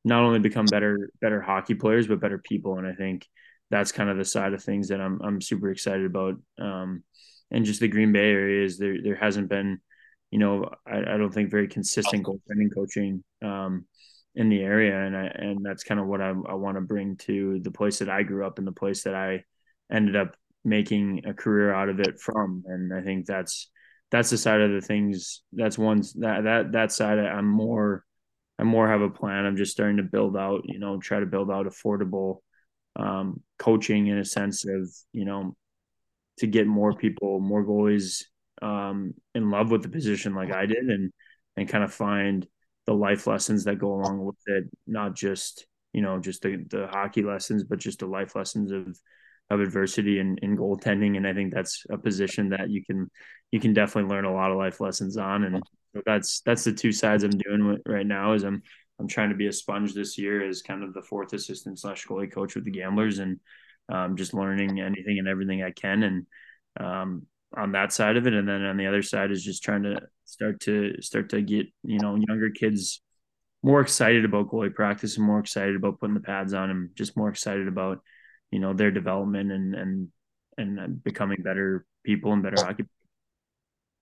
not 0.06 0.24
only 0.24 0.40
become 0.40 0.66
better 0.66 1.10
better 1.22 1.42
hockey 1.42 1.76
players 1.76 2.08
but 2.08 2.22
better 2.22 2.40
people, 2.40 2.78
and 2.78 2.88
I 2.88 2.94
think 2.94 3.28
that's 3.70 3.92
kind 3.92 4.10
of 4.10 4.18
the 4.18 4.26
side 4.26 4.54
of 4.54 4.64
things 4.64 4.88
that 4.90 5.02
I'm 5.02 5.22
I'm 5.22 5.42
super 5.42 5.70
excited 5.70 6.06
about. 6.06 6.36
Um, 6.60 7.04
and 7.52 7.66
just 7.66 7.80
the 7.80 7.88
Green 7.88 8.12
Bay 8.12 8.32
area 8.32 8.64
is 8.64 8.78
there 8.78 9.02
there 9.02 9.16
hasn't 9.16 9.50
been 9.50 9.80
you 10.32 10.40
know, 10.40 10.70
I, 10.86 11.00
I, 11.00 11.18
don't 11.18 11.34
think 11.34 11.50
very 11.50 11.68
consistent 11.68 12.26
goaltending 12.26 12.74
coaching. 12.74 13.24
Um, 13.44 13.86
in 14.36 14.50
the 14.50 14.62
area, 14.62 14.98
and 14.98 15.16
I 15.16 15.26
and 15.26 15.66
that's 15.66 15.84
kind 15.84 16.00
of 16.00 16.08
what 16.08 16.22
I, 16.22 16.30
I 16.30 16.54
want 16.54 16.78
to 16.78 16.82
bring 16.82 17.18
to 17.18 17.60
the 17.62 17.72
place 17.72 18.00
that 18.00 18.10
I 18.10 18.24
grew 18.24 18.46
up 18.46 18.58
and 18.58 18.68
the 18.68 18.72
place 18.72 19.04
that 19.04 19.16
I 19.16 19.44
ended 19.92 20.16
up 20.16 20.36
making 20.64 21.24
a 21.26 21.34
career 21.34 21.74
out 21.74 21.90
of 21.90 22.00
it 22.00 22.20
from, 22.20 22.64
and 22.68 22.94
I 22.94 23.02
think 23.02 23.26
that's 23.26 23.70
that's 24.12 24.30
the 24.30 24.38
side 24.38 24.62
of 24.62 24.72
the 24.72 24.82
things. 24.82 25.42
That's 25.54 25.78
one 25.78 26.04
that 26.16 26.44
that 26.44 26.72
that 26.74 26.92
side 26.92 27.20
I'm 27.20 27.48
more 27.48 28.06
I 28.60 28.64
more 28.64 28.88
have 28.88 29.02
a 29.02 29.10
plan. 29.10 29.46
I'm 29.46 29.56
just 29.56 29.72
starting 29.72 29.98
to 29.98 30.04
build 30.04 30.36
out, 30.36 30.64
you 30.66 30.80
know, 30.80 31.00
try 31.00 31.20
to 31.20 31.26
build 31.26 31.50
out 31.50 31.66
affordable 31.66 32.40
um, 32.98 33.42
coaching 33.58 34.08
in 34.08 34.18
a 34.18 34.26
sense 34.26 34.66
of 34.66 34.90
you 35.14 35.26
know 35.26 35.56
to 36.40 36.48
get 36.48 36.68
more 36.68 36.94
people, 36.94 37.40
more 37.40 37.64
goalies 37.64 38.24
um, 38.62 39.14
in 39.36 39.50
love 39.50 39.72
with 39.72 39.84
the 39.84 39.90
position 39.90 40.36
like 40.36 40.52
I 40.52 40.66
did, 40.66 40.90
and 40.90 41.12
and 41.58 41.70
kind 41.70 41.84
of 41.84 41.94
find 41.94 42.46
the 42.90 42.96
life 42.96 43.28
lessons 43.28 43.66
that 43.66 43.78
go 43.78 43.94
along 43.94 44.26
with 44.26 44.36
it, 44.48 44.64
not 44.88 45.16
just 45.16 45.68
you 45.94 46.02
know 46.02 46.20
just 46.20 46.42
the 46.42 46.66
the 46.72 46.88
hockey 46.88 47.22
lessons, 47.22 47.64
but 47.64 47.78
just 47.78 48.00
the 48.00 48.08
life 48.08 48.36
lessons 48.36 48.72
of 48.72 48.98
of 49.52 49.62
adversity 49.62 50.18
in, 50.18 50.40
in 50.42 50.58
goaltending. 50.58 51.16
And 51.16 51.28
I 51.28 51.34
think 51.34 51.54
that's 51.54 51.86
a 51.92 52.00
position 52.00 52.50
that 52.50 52.72
you 52.72 52.84
can 52.84 53.08
you 53.52 53.60
can 53.60 53.74
definitely 53.74 54.10
learn 54.10 54.26
a 54.26 54.34
lot 54.34 54.50
of 54.50 54.58
life 54.58 54.82
lessons 54.82 55.18
on. 55.18 55.44
And 55.44 55.62
that's 56.04 56.42
that's 56.42 56.64
the 56.64 56.74
two 56.74 56.92
sides 56.92 57.24
I'm 57.24 57.30
doing 57.30 57.78
right 57.86 58.08
now 58.08 58.34
is 58.34 58.44
I'm 58.44 58.64
I'm 59.00 59.08
trying 59.08 59.30
to 59.30 59.36
be 59.36 59.48
a 59.48 59.54
sponge 59.54 59.94
this 59.94 60.18
year 60.18 60.44
as 60.48 60.64
kind 60.64 60.84
of 60.84 60.96
the 60.96 61.04
fourth 61.04 61.34
assistant 61.34 61.78
slash 61.78 62.08
goalie 62.08 62.32
coach 62.32 62.56
with 62.56 62.66
the 62.66 62.72
Gamblers 62.72 63.20
and 63.20 63.40
um, 63.94 64.16
just 64.16 64.34
learning 64.34 64.80
anything 64.80 65.20
and 65.20 65.28
everything 65.28 65.62
I 65.62 65.72
can. 65.72 66.02
And 66.02 66.26
um, 66.80 67.28
on 67.56 67.72
that 67.74 67.92
side 67.92 68.18
of 68.18 68.28
it, 68.28 68.34
and 68.34 68.48
then 68.48 68.64
on 68.64 68.78
the 68.78 68.88
other 68.88 69.02
side 69.02 69.32
is 69.32 69.44
just 69.44 69.64
trying 69.64 69.84
to 69.84 70.02
start 70.26 70.60
to 70.62 70.94
start 71.02 71.30
to 71.30 71.42
get 71.42 71.68
you 71.84 72.00
know 72.00 72.16
younger 72.16 72.50
kids 72.50 73.02
more 73.62 73.82
excited 73.82 74.24
about 74.24 74.50
goalie 74.50 74.74
practice 74.74 75.18
and 75.18 75.26
more 75.26 75.40
excited 75.40 75.76
about 75.76 76.00
putting 76.00 76.14
the 76.14 76.22
pads 76.22 76.54
on 76.54 76.70
and 76.70 76.90
just 76.96 77.18
more 77.18 77.30
excited 77.30 77.68
about 77.68 78.00
you 78.52 78.60
know 78.60 78.74
their 78.74 78.92
development 78.92 79.52
and 79.52 79.76
and 79.76 80.08
and 80.58 81.04
becoming 81.04 81.42
better 81.42 81.86
people 82.04 82.32
and 82.34 82.44
better 82.44 82.64
hockey 82.64 82.86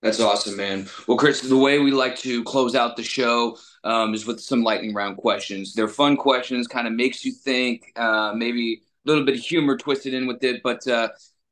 that's 0.00 0.20
awesome, 0.20 0.56
man. 0.56 0.86
Well, 1.08 1.16
Chris, 1.16 1.40
the 1.40 1.56
way 1.56 1.80
we 1.80 1.90
like 1.90 2.16
to 2.18 2.44
close 2.44 2.76
out 2.76 2.96
the 2.96 3.02
show 3.02 3.58
um, 3.82 4.14
is 4.14 4.26
with 4.26 4.38
some 4.40 4.62
lightning 4.62 4.94
round 4.94 5.16
questions. 5.16 5.74
They're 5.74 5.88
fun 5.88 6.16
questions, 6.16 6.68
kind 6.68 6.86
of 6.86 6.92
makes 6.92 7.24
you 7.24 7.32
think, 7.32 7.92
uh, 7.96 8.32
maybe 8.32 8.82
a 9.04 9.08
little 9.08 9.24
bit 9.24 9.34
of 9.34 9.40
humor 9.40 9.76
twisted 9.76 10.14
in 10.14 10.28
with 10.28 10.44
it, 10.44 10.62
but 10.62 10.86
uh, 10.86 11.08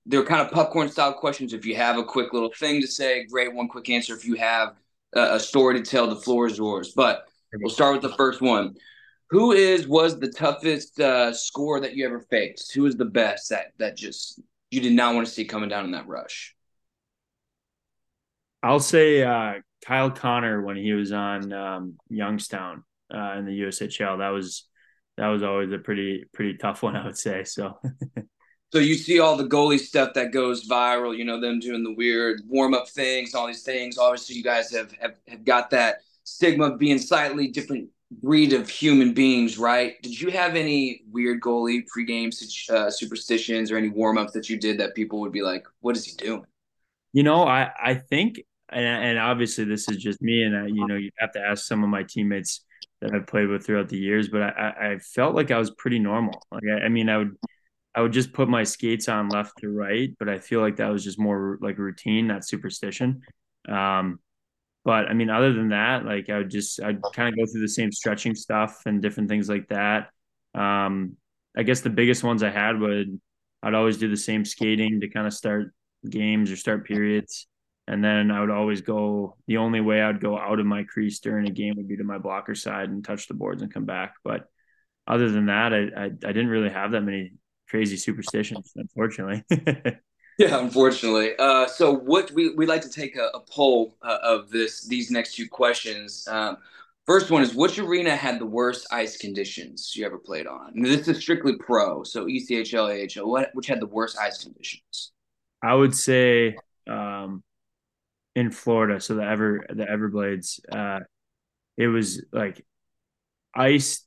they're 0.07 0.25
kind 0.25 0.41
of 0.41 0.53
popcorn 0.53 0.89
style 0.89 1.13
questions. 1.13 1.53
If 1.53 1.67
you 1.67 1.75
have 1.77 1.99
a 1.99 2.05
quick 2.05 2.33
little 2.33 2.53
thing 2.57 2.81
to 2.81 2.87
say, 2.87 3.25
great, 3.27 3.53
one 3.53 3.69
quick 3.69 3.91
answer. 3.91 4.15
If 4.15 4.25
you 4.25 4.37
have 4.37 4.77
a, 5.15 5.35
a 5.35 5.41
story 5.41 5.81
to 5.81 5.89
tell, 5.89 6.07
the 6.07 6.17
floor 6.17 6.47
is 6.47 6.59
yours. 6.59 6.93
But 6.95 7.29
we'll 7.55 7.71
start 7.71 7.95
with 7.95 8.03
the 8.03 8.17
first 8.17 8.41
one. 8.41 8.77
Who 9.31 9.53
is 9.53 9.89
was 9.89 10.21
the 10.21 10.31
toughest 10.31 11.01
uh, 11.01 11.33
score 11.35 11.81
that 11.81 11.95
you 11.95 12.07
ever 12.07 12.21
faced? 12.21 12.73
Who 12.75 12.87
is 12.87 12.97
the 12.97 13.05
best 13.05 13.51
that 13.51 13.73
that 13.79 13.97
just 13.97 14.41
you 14.71 14.81
did 14.81 14.93
not 14.93 15.15
want 15.15 15.27
to 15.27 15.33
see 15.33 15.45
coming 15.45 15.69
down 15.69 15.85
in 15.85 15.91
that 15.91 16.07
rush? 16.07 16.55
I'll 18.63 18.79
say 18.79 19.25
uh, 19.25 19.55
Kyle 19.85 20.13
Connor 20.13 20.63
when 20.63 20.77
he 20.77 20.93
was 20.93 21.11
on 21.11 21.53
um, 21.53 21.97
Youngstown 22.09 22.85
uh, 23.13 23.35
in 23.39 23.47
the 23.47 23.61
USHL. 23.63 24.19
That 24.19 24.29
was 24.29 24.69
that 25.17 25.27
was 25.27 25.43
always 25.43 25.73
a 25.73 25.79
pretty 25.79 26.27
pretty 26.33 26.57
tough 26.59 26.85
one, 26.85 26.95
I 26.95 27.05
would 27.05 27.19
say. 27.19 27.43
So. 27.43 27.81
so 28.73 28.79
you 28.79 28.95
see 28.95 29.21
all 29.21 29.37
the 29.37 29.47
goalie 29.47 29.79
stuff 29.79 30.15
that 30.15 30.33
goes 30.33 30.69
viral. 30.69 31.17
You 31.17 31.25
know 31.25 31.41
them 31.41 31.61
doing 31.61 31.85
the 31.85 31.95
weird 31.95 32.43
warm 32.47 32.75
up 32.75 32.89
things, 32.89 33.35
all 33.35 33.47
these 33.47 33.63
things. 33.63 33.99
Obviously, 33.99 34.37
you 34.37 34.43
guys 34.43 34.71
have, 34.73 34.93
have 35.01 35.15
have 35.29 35.45
got 35.45 35.71
that 35.71 35.99
stigma 36.25 36.73
of 36.73 36.79
being 36.79 36.99
slightly 36.99 37.49
different 37.49 37.89
breed 38.23 38.53
of 38.53 38.69
human 38.69 39.13
beings, 39.13 39.59
right? 39.59 40.01
Did 40.03 40.21
you 40.21 40.31
have 40.31 40.57
any 40.57 41.03
weird 41.11 41.41
goalie 41.41 41.85
pregame 41.95 42.33
uh, 42.71 42.91
superstitions 42.91 43.71
or 43.71 43.77
any 43.77 43.89
warm 43.89 44.19
ups 44.19 44.33
that 44.33 44.49
you 44.49 44.59
did 44.59 44.79
that 44.79 44.95
people 44.95 45.21
would 45.21 45.33
be 45.33 45.43
like, 45.43 45.65
"What 45.81 45.97
is 45.97 46.05
he 46.05 46.13
doing?" 46.17 46.45
You 47.13 47.23
know, 47.23 47.45
I 47.45 47.71
I 47.83 47.95
think, 47.95 48.41
and, 48.69 48.85
and 48.85 49.19
obviously 49.19 49.65
this 49.65 49.89
is 49.89 49.97
just 49.97 50.21
me, 50.21 50.43
and 50.43 50.57
I, 50.57 50.67
you 50.67 50.87
know, 50.87 50.97
you 50.97 51.11
have 51.19 51.33
to 51.33 51.41
ask 51.41 51.67
some 51.67 51.83
of 51.83 51.89
my 51.89 52.03
teammates 52.03 52.65
that 53.01 53.15
I've 53.15 53.27
played 53.27 53.49
with 53.49 53.65
throughout 53.65 53.89
the 53.89 53.99
years, 53.99 54.29
but 54.29 54.43
I 54.43 54.93
I 54.93 54.99
felt 54.99 55.35
like 55.35 55.51
I 55.51 55.59
was 55.59 55.71
pretty 55.71 55.99
normal. 55.99 56.43
Like 56.51 56.65
I, 56.71 56.87
I 56.87 56.89
mean, 56.89 57.09
I 57.09 57.19
would. 57.19 57.37
I 57.97 58.03
would 58.03 58.13
just 58.13 58.35
put 58.35 58.49
my 58.49 58.63
skates 58.63 59.09
on 59.09 59.31
left 59.31 59.59
to 59.59 59.71
right, 59.71 60.15
but 60.19 60.29
I 60.29 60.39
feel 60.39 60.61
like 60.61 60.77
that 60.77 60.91
was 60.91 61.03
just 61.03 61.19
more 61.19 61.59
like 61.63 61.79
routine, 61.79 62.27
not 62.27 62.45
superstition. 62.47 63.23
Um, 63.67 64.21
but 64.85 65.09
I 65.09 65.15
mean, 65.15 65.31
other 65.31 65.55
than 65.55 65.71
that, 65.71 66.05
like 66.05 66.29
I 66.29 66.37
would 66.39 66.51
just 66.51 66.81
I'd 66.83 67.01
kind 67.15 67.31
of 67.31 67.37
go 67.37 67.51
through 67.51 67.63
the 67.63 67.69
same 67.69 67.91
stretching 67.91 68.35
stuff 68.35 68.83
and 68.85 69.01
different 69.01 69.31
things 69.31 69.49
like 69.49 69.69
that. 69.69 70.11
Um, 70.55 71.17
I 71.57 71.63
guess 71.63 71.81
the 71.81 71.91
biggest 71.91 72.23
ones 72.23 72.43
I 72.43 72.51
had 72.51 72.79
would 72.79 73.19
I'd 73.63 73.75
always 73.75 73.97
do 73.97 74.11
the 74.11 74.17
same 74.17 74.45
skating 74.45 75.01
to 75.01 75.09
kind 75.09 75.27
of 75.27 75.33
start 75.33 75.75
games 76.09 76.53
or 76.53 76.57
start 76.57 76.87
periods. 76.87 77.47
And 77.89 78.05
then 78.05 78.31
I 78.31 78.41
would 78.41 78.51
always 78.51 78.83
go 78.83 79.37
the 79.47 79.57
only 79.57 79.81
way 79.81 80.03
I'd 80.03 80.21
go 80.21 80.39
out 80.39 80.61
of 80.61 80.67
my 80.67 80.85
crease 80.85 81.21
during 81.21 81.49
a 81.49 81.53
game 81.53 81.75
would 81.77 81.89
be 81.89 81.97
to 81.97 82.05
my 82.05 82.19
blocker 82.19 82.55
side 82.55 82.91
and 82.91 83.03
touch 83.03 83.27
the 83.27 83.35
boards 83.35 83.63
and 83.63 83.73
come 83.73 83.87
back. 83.87 84.15
But 84.23 84.45
other 85.07 85.31
than 85.31 85.47
that, 85.47 85.73
I 85.73 85.79
I, 85.97 86.05
I 86.05 86.09
didn't 86.09 86.49
really 86.49 86.69
have 86.71 86.93
that 86.93 87.01
many 87.01 87.33
crazy 87.69 87.97
superstitions, 87.97 88.73
unfortunately. 88.77 89.45
Yeah, 90.39 90.59
unfortunately. 90.59 91.33
Uh, 91.39 91.67
so 91.67 91.95
what 91.95 92.31
we 92.33 92.55
we 92.55 92.67
like 92.67 92.83
to 92.83 92.91
take 92.91 93.17
a, 93.17 93.31
a 93.33 93.41
poll 93.41 93.97
uh, 94.03 94.19
of 94.23 94.51
this 94.51 94.87
these 94.87 95.11
next 95.11 95.35
two 95.35 95.49
questions. 95.49 96.29
Um, 96.29 96.59
first 97.07 97.31
one 97.31 97.43
is 97.43 97.55
which 97.55 97.79
arena 97.79 98.15
had 98.15 98.39
the 98.39 98.47
worst 98.47 98.87
ice 98.91 99.17
conditions 99.17 99.95
you 99.97 100.05
ever 100.05 100.19
played 100.19 100.47
on? 100.47 100.73
And 100.75 100.85
this 100.85 101.09
is 101.09 101.19
strictly 101.19 101.57
pro, 101.57 102.03
so 102.03 102.27
ECHL, 102.27 103.19
AHL. 103.19 103.31
What 103.31 103.51
which 103.55 103.67
had 103.67 103.81
the 103.81 103.87
worst 103.87 104.19
ice 104.19 104.45
conditions? 104.45 105.13
I 105.63 105.75
would 105.75 105.95
say 105.95 106.57
um, 106.87 107.43
in 108.35 108.51
Florida, 108.51 109.01
so 109.01 109.15
the 109.15 109.25
Ever 109.25 109.65
the 109.71 109.85
Everblades. 109.85 110.61
Uh, 110.71 111.01
it 111.79 111.89
was 111.89 112.23
like 112.31 112.63
ice, 113.55 114.05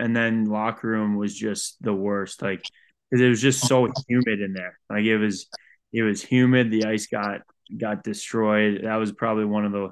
and 0.00 0.14
then 0.14 0.46
locker 0.46 0.88
room 0.88 1.16
was 1.16 1.36
just 1.36 1.80
the 1.80 1.94
worst. 1.94 2.42
Like 2.42 2.62
because 3.10 3.22
it 3.24 3.28
was 3.28 3.40
just 3.40 3.66
so 3.66 3.88
humid 4.08 4.40
in 4.40 4.52
there. 4.52 4.78
Like 4.90 5.04
it 5.04 5.18
was 5.18 5.48
it 5.92 6.02
was 6.02 6.22
humid. 6.22 6.70
The 6.70 6.86
ice 6.86 7.06
got 7.06 7.42
got 7.76 8.02
destroyed. 8.02 8.82
That 8.84 8.96
was 8.96 9.12
probably 9.12 9.44
one 9.44 9.64
of 9.64 9.72
the 9.72 9.90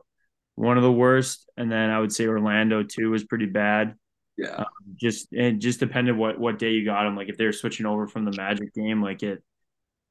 one 0.55 0.77
of 0.77 0.83
the 0.83 0.93
worst. 0.93 1.49
And 1.57 1.71
then 1.71 1.91
I 1.91 2.01
would 2.01 2.13
say 2.13 2.27
Orlando 2.27 2.83
too 2.83 3.11
was 3.11 3.25
pretty 3.25 3.47
bad. 3.47 3.95
Yeah. 4.37 4.57
Um, 4.57 4.67
just 4.97 5.29
it 5.33 5.59
just 5.59 5.81
depended 5.81 6.17
what 6.17 6.39
what 6.39 6.59
day 6.59 6.71
you 6.73 6.85
got 6.85 7.05
them. 7.05 7.17
Like 7.17 7.29
if 7.29 7.37
they 7.37 7.47
were 7.47 7.53
switching 7.53 7.87
over 7.87 8.07
from 8.07 8.25
the 8.25 8.37
Magic 8.37 8.75
game, 8.75 9.03
like 9.03 9.23
it 9.23 9.43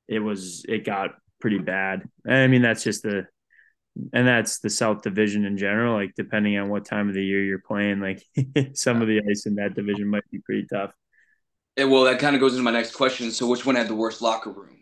it 0.07 0.19
was 0.19 0.65
it 0.67 0.85
got 0.85 1.11
pretty 1.41 1.59
bad. 1.59 2.07
I 2.27 2.47
mean 2.47 2.61
that's 2.61 2.83
just 2.83 3.03
the 3.03 3.27
and 4.13 4.27
that's 4.27 4.59
the 4.59 4.69
South 4.69 5.03
Division 5.03 5.45
in 5.45 5.57
general. 5.57 5.93
Like 5.93 6.13
depending 6.15 6.57
on 6.57 6.69
what 6.69 6.85
time 6.85 7.07
of 7.07 7.15
the 7.15 7.23
year 7.23 7.43
you're 7.43 7.59
playing, 7.59 7.99
like 7.99 8.23
some 8.73 9.01
of 9.01 9.07
the 9.07 9.21
ice 9.29 9.45
in 9.45 9.55
that 9.55 9.75
division 9.75 10.07
might 10.07 10.29
be 10.31 10.39
pretty 10.39 10.67
tough. 10.71 10.91
Yeah, 11.77 11.85
well, 11.85 12.05
that 12.05 12.19
kind 12.19 12.35
of 12.35 12.39
goes 12.39 12.53
into 12.53 12.63
my 12.63 12.71
next 12.71 12.93
question. 12.93 13.31
So, 13.31 13.47
which 13.47 13.65
one 13.65 13.75
had 13.75 13.87
the 13.87 13.95
worst 13.95 14.21
locker 14.21 14.51
room? 14.51 14.75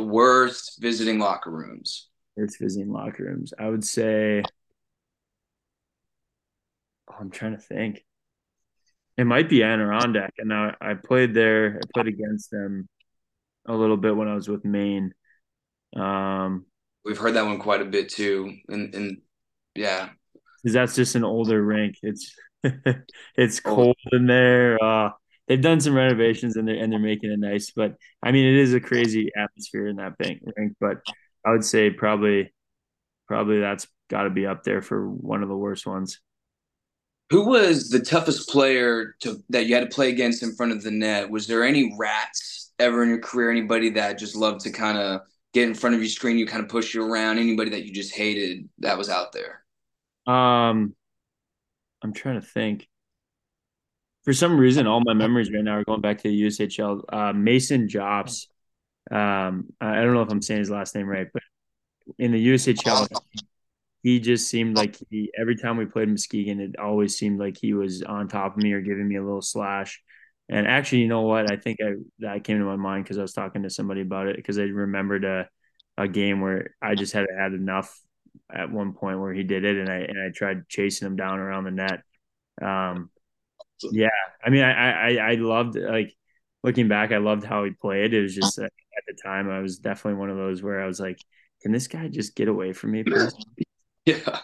the 0.00 0.06
worst 0.06 0.78
visiting 0.80 1.18
locker 1.18 1.50
rooms? 1.50 2.08
Worst 2.36 2.58
visiting 2.58 2.90
locker 2.90 3.24
rooms. 3.24 3.52
I 3.58 3.68
would 3.68 3.84
say. 3.84 4.42
Oh, 7.10 7.16
I'm 7.20 7.30
trying 7.30 7.52
to 7.52 7.62
think. 7.62 8.04
It 9.18 9.24
might 9.24 9.50
be 9.50 9.62
Adirondack, 9.62 10.34
and 10.38 10.54
I, 10.54 10.74
I 10.80 10.94
played 10.94 11.34
there. 11.34 11.78
I 11.82 11.86
played 11.92 12.06
against 12.06 12.50
them 12.50 12.88
a 13.66 13.74
little 13.74 13.98
bit 13.98 14.16
when 14.16 14.28
I 14.28 14.34
was 14.34 14.48
with 14.48 14.64
Maine. 14.64 15.12
Um, 15.94 16.64
We've 17.04 17.18
heard 17.18 17.34
that 17.34 17.44
one 17.44 17.58
quite 17.58 17.82
a 17.82 17.86
bit 17.86 18.08
too, 18.08 18.54
and 18.68 18.94
and 18.94 19.18
yeah, 19.74 20.10
because 20.62 20.72
that's 20.72 20.96
just 20.96 21.14
an 21.14 21.24
older 21.24 21.62
rink. 21.62 21.96
It's 22.02 22.34
it's 23.36 23.60
cold 23.60 23.96
in 24.12 24.26
there. 24.26 24.82
Uh, 24.82 25.10
they've 25.50 25.60
done 25.60 25.80
some 25.80 25.96
renovations 25.96 26.54
and 26.54 26.66
they're 26.66 26.76
and 26.76 26.92
they're 26.92 27.00
making 27.00 27.32
it 27.32 27.40
nice. 27.40 27.72
But 27.72 27.96
I 28.22 28.30
mean, 28.30 28.46
it 28.46 28.54
is 28.54 28.72
a 28.72 28.80
crazy 28.80 29.30
atmosphere 29.36 29.88
in 29.88 29.96
that 29.96 30.16
bank 30.16 30.40
rink. 30.56 30.76
But 30.80 30.98
I 31.44 31.50
would 31.50 31.64
say 31.64 31.90
probably 31.90 32.54
probably 33.26 33.58
that's 33.58 33.88
got 34.08 34.22
to 34.22 34.30
be 34.30 34.46
up 34.46 34.62
there 34.62 34.80
for 34.80 35.08
one 35.08 35.42
of 35.42 35.48
the 35.48 35.56
worst 35.56 35.86
ones. 35.86 36.20
Who 37.30 37.46
was 37.48 37.90
the 37.90 38.00
toughest 38.00 38.48
player 38.48 39.16
to 39.20 39.38
that 39.50 39.66
you 39.66 39.74
had 39.74 39.90
to 39.90 39.94
play 39.94 40.08
against 40.08 40.44
in 40.44 40.54
front 40.54 40.72
of 40.72 40.82
the 40.82 40.92
net? 40.92 41.28
Was 41.28 41.48
there 41.48 41.64
any 41.64 41.96
rats 41.98 42.72
ever 42.78 43.02
in 43.02 43.08
your 43.08 43.20
career? 43.20 43.50
Anybody 43.50 43.90
that 43.90 44.18
just 44.18 44.36
loved 44.36 44.60
to 44.60 44.70
kind 44.70 44.98
of 44.98 45.22
get 45.52 45.68
in 45.68 45.74
front 45.74 45.96
of 45.96 46.00
your 46.00 46.10
screen, 46.10 46.38
you 46.38 46.46
kind 46.46 46.62
of 46.62 46.68
push 46.68 46.94
you 46.94 47.04
around? 47.04 47.38
Anybody 47.38 47.70
that 47.70 47.84
you 47.84 47.92
just 47.92 48.14
hated 48.14 48.68
that 48.78 48.96
was 48.96 49.08
out 49.08 49.32
there? 49.32 49.64
Um, 50.32 50.94
I'm 52.02 52.12
trying 52.12 52.40
to 52.40 52.46
think 52.46 52.88
for 54.24 54.32
some 54.32 54.58
reason, 54.58 54.86
all 54.86 55.00
my 55.04 55.14
memories 55.14 55.50
right 55.52 55.64
now 55.64 55.78
are 55.78 55.84
going 55.84 56.00
back 56.00 56.18
to 56.18 56.28
the 56.28 56.42
USHL. 56.42 57.02
Uh, 57.08 57.32
Mason 57.32 57.88
Jobs. 57.88 58.48
Um, 59.10 59.70
I 59.80 59.96
don't 59.96 60.14
know 60.14 60.22
if 60.22 60.30
I'm 60.30 60.42
saying 60.42 60.60
his 60.60 60.70
last 60.70 60.94
name 60.94 61.06
right, 61.06 61.26
but 61.32 61.42
in 62.18 62.32
the 62.32 62.48
USHL, 62.48 63.08
he 64.02 64.20
just 64.20 64.48
seemed 64.48 64.76
like 64.76 64.96
he 65.10 65.30
every 65.38 65.56
time 65.56 65.76
we 65.76 65.86
played 65.86 66.08
Muskegon, 66.08 66.60
it 66.60 66.78
always 66.78 67.16
seemed 67.16 67.38
like 67.38 67.56
he 67.58 67.74
was 67.74 68.02
on 68.02 68.28
top 68.28 68.56
of 68.56 68.62
me 68.62 68.72
or 68.72 68.80
giving 68.80 69.08
me 69.08 69.16
a 69.16 69.24
little 69.24 69.42
slash. 69.42 70.00
And 70.48 70.66
actually, 70.66 71.02
you 71.02 71.08
know 71.08 71.22
what? 71.22 71.50
I 71.50 71.56
think 71.56 71.78
I 71.82 71.94
that 72.20 72.44
came 72.44 72.58
to 72.58 72.64
my 72.64 72.76
mind 72.76 73.04
because 73.04 73.18
I 73.18 73.22
was 73.22 73.32
talking 73.32 73.62
to 73.62 73.70
somebody 73.70 74.00
about 74.02 74.26
it 74.26 74.36
because 74.36 74.58
I 74.58 74.62
remembered 74.62 75.24
a 75.24 75.48
a 75.96 76.08
game 76.08 76.40
where 76.40 76.74
I 76.80 76.94
just 76.94 77.12
had 77.12 77.26
had 77.36 77.52
enough 77.52 77.98
at 78.52 78.70
one 78.70 78.92
point 78.92 79.20
where 79.20 79.32
he 79.32 79.42
did 79.42 79.64
it, 79.64 79.76
and 79.76 79.88
I 79.88 79.98
and 79.98 80.20
I 80.20 80.30
tried 80.30 80.68
chasing 80.68 81.06
him 81.06 81.16
down 81.16 81.38
around 81.38 81.64
the 81.64 81.70
net. 81.70 82.02
Um, 82.60 83.10
yeah, 83.92 84.08
I 84.44 84.50
mean, 84.50 84.62
I, 84.62 85.10
I 85.10 85.32
I 85.32 85.34
loved 85.34 85.76
like 85.76 86.14
looking 86.62 86.88
back. 86.88 87.12
I 87.12 87.18
loved 87.18 87.44
how 87.44 87.64
he 87.64 87.70
played. 87.70 88.14
It 88.14 88.22
was 88.22 88.34
just 88.34 88.58
uh, 88.58 88.64
at 88.64 89.04
the 89.06 89.14
time, 89.22 89.50
I 89.50 89.60
was 89.60 89.78
definitely 89.78 90.18
one 90.18 90.30
of 90.30 90.36
those 90.36 90.62
where 90.62 90.82
I 90.82 90.86
was 90.86 91.00
like, 91.00 91.18
"Can 91.62 91.72
this 91.72 91.88
guy 91.88 92.08
just 92.08 92.34
get 92.34 92.48
away 92.48 92.72
from 92.72 92.92
me?" 92.92 93.02
Please? 93.04 93.34
Yeah. 94.04 94.40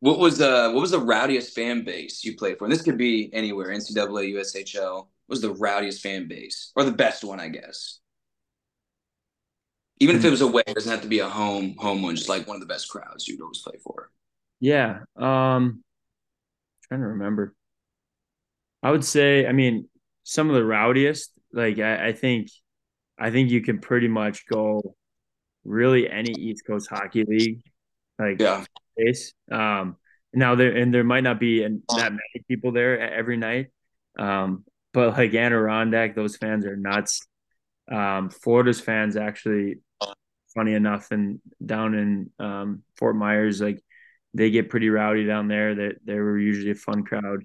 What 0.00 0.18
was 0.18 0.40
uh 0.40 0.70
what 0.72 0.80
was 0.80 0.90
the 0.90 1.00
rowdiest 1.00 1.54
fan 1.54 1.84
base 1.84 2.22
you 2.24 2.36
played 2.36 2.58
for? 2.58 2.64
And 2.64 2.72
this 2.72 2.82
could 2.82 2.98
be 2.98 3.30
anywhere, 3.32 3.68
NCAA, 3.68 4.34
USHL. 4.34 4.96
What 4.96 5.08
was 5.28 5.40
the 5.40 5.54
rowdiest 5.54 6.02
fan 6.02 6.28
base 6.28 6.72
or 6.76 6.84
the 6.84 6.92
best 6.92 7.24
one, 7.24 7.40
I 7.40 7.48
guess? 7.48 8.00
Even 9.98 10.16
if 10.16 10.24
it 10.24 10.30
was 10.30 10.42
away, 10.42 10.62
it 10.66 10.74
doesn't 10.74 10.90
have 10.90 11.02
to 11.02 11.08
be 11.08 11.20
a 11.20 11.28
home 11.28 11.74
home 11.78 12.02
one. 12.02 12.16
Just 12.16 12.28
like 12.28 12.46
one 12.46 12.56
of 12.56 12.60
the 12.60 12.66
best 12.66 12.88
crowds 12.88 13.26
you'd 13.26 13.40
always 13.40 13.60
play 13.60 13.78
for. 13.82 14.10
Yeah. 14.60 15.00
Um, 15.16 15.82
trying 16.88 17.00
to 17.00 17.08
remember. 17.08 17.54
I 18.86 18.92
would 18.92 19.04
say, 19.04 19.48
I 19.48 19.50
mean, 19.50 19.88
some 20.22 20.48
of 20.48 20.54
the 20.54 20.64
rowdiest. 20.64 21.32
Like 21.52 21.80
I, 21.80 22.08
I 22.08 22.12
think, 22.12 22.50
I 23.18 23.32
think 23.32 23.50
you 23.50 23.60
can 23.60 23.80
pretty 23.80 24.06
much 24.06 24.46
go 24.46 24.94
really 25.64 26.08
any 26.08 26.30
East 26.38 26.62
Coast 26.64 26.88
Hockey 26.88 27.24
League, 27.24 27.62
like 28.16 28.40
yeah. 28.40 28.62
Um, 29.50 29.96
now 30.32 30.54
there 30.54 30.70
and 30.76 30.94
there 30.94 31.02
might 31.02 31.24
not 31.24 31.40
be 31.40 31.62
that 31.62 32.12
many 32.12 32.44
people 32.46 32.70
there 32.70 33.00
every 33.12 33.36
night, 33.36 33.72
um, 34.20 34.64
but 34.92 35.18
like 35.18 35.34
Adirondack, 35.34 36.14
those 36.14 36.36
fans 36.36 36.64
are 36.64 36.76
nuts. 36.76 37.26
Um, 37.90 38.30
Florida's 38.30 38.80
fans 38.80 39.16
actually, 39.16 39.80
funny 40.54 40.74
enough, 40.74 41.10
and 41.10 41.40
down 41.64 41.94
in 41.94 42.30
um, 42.38 42.82
Fort 42.94 43.16
Myers, 43.16 43.60
like 43.60 43.82
they 44.32 44.50
get 44.50 44.70
pretty 44.70 44.90
rowdy 44.90 45.26
down 45.26 45.48
there. 45.48 45.74
That 45.74 45.96
they, 46.04 46.12
they 46.12 46.20
were 46.20 46.38
usually 46.38 46.70
a 46.70 46.76
fun 46.76 47.02
crowd. 47.02 47.42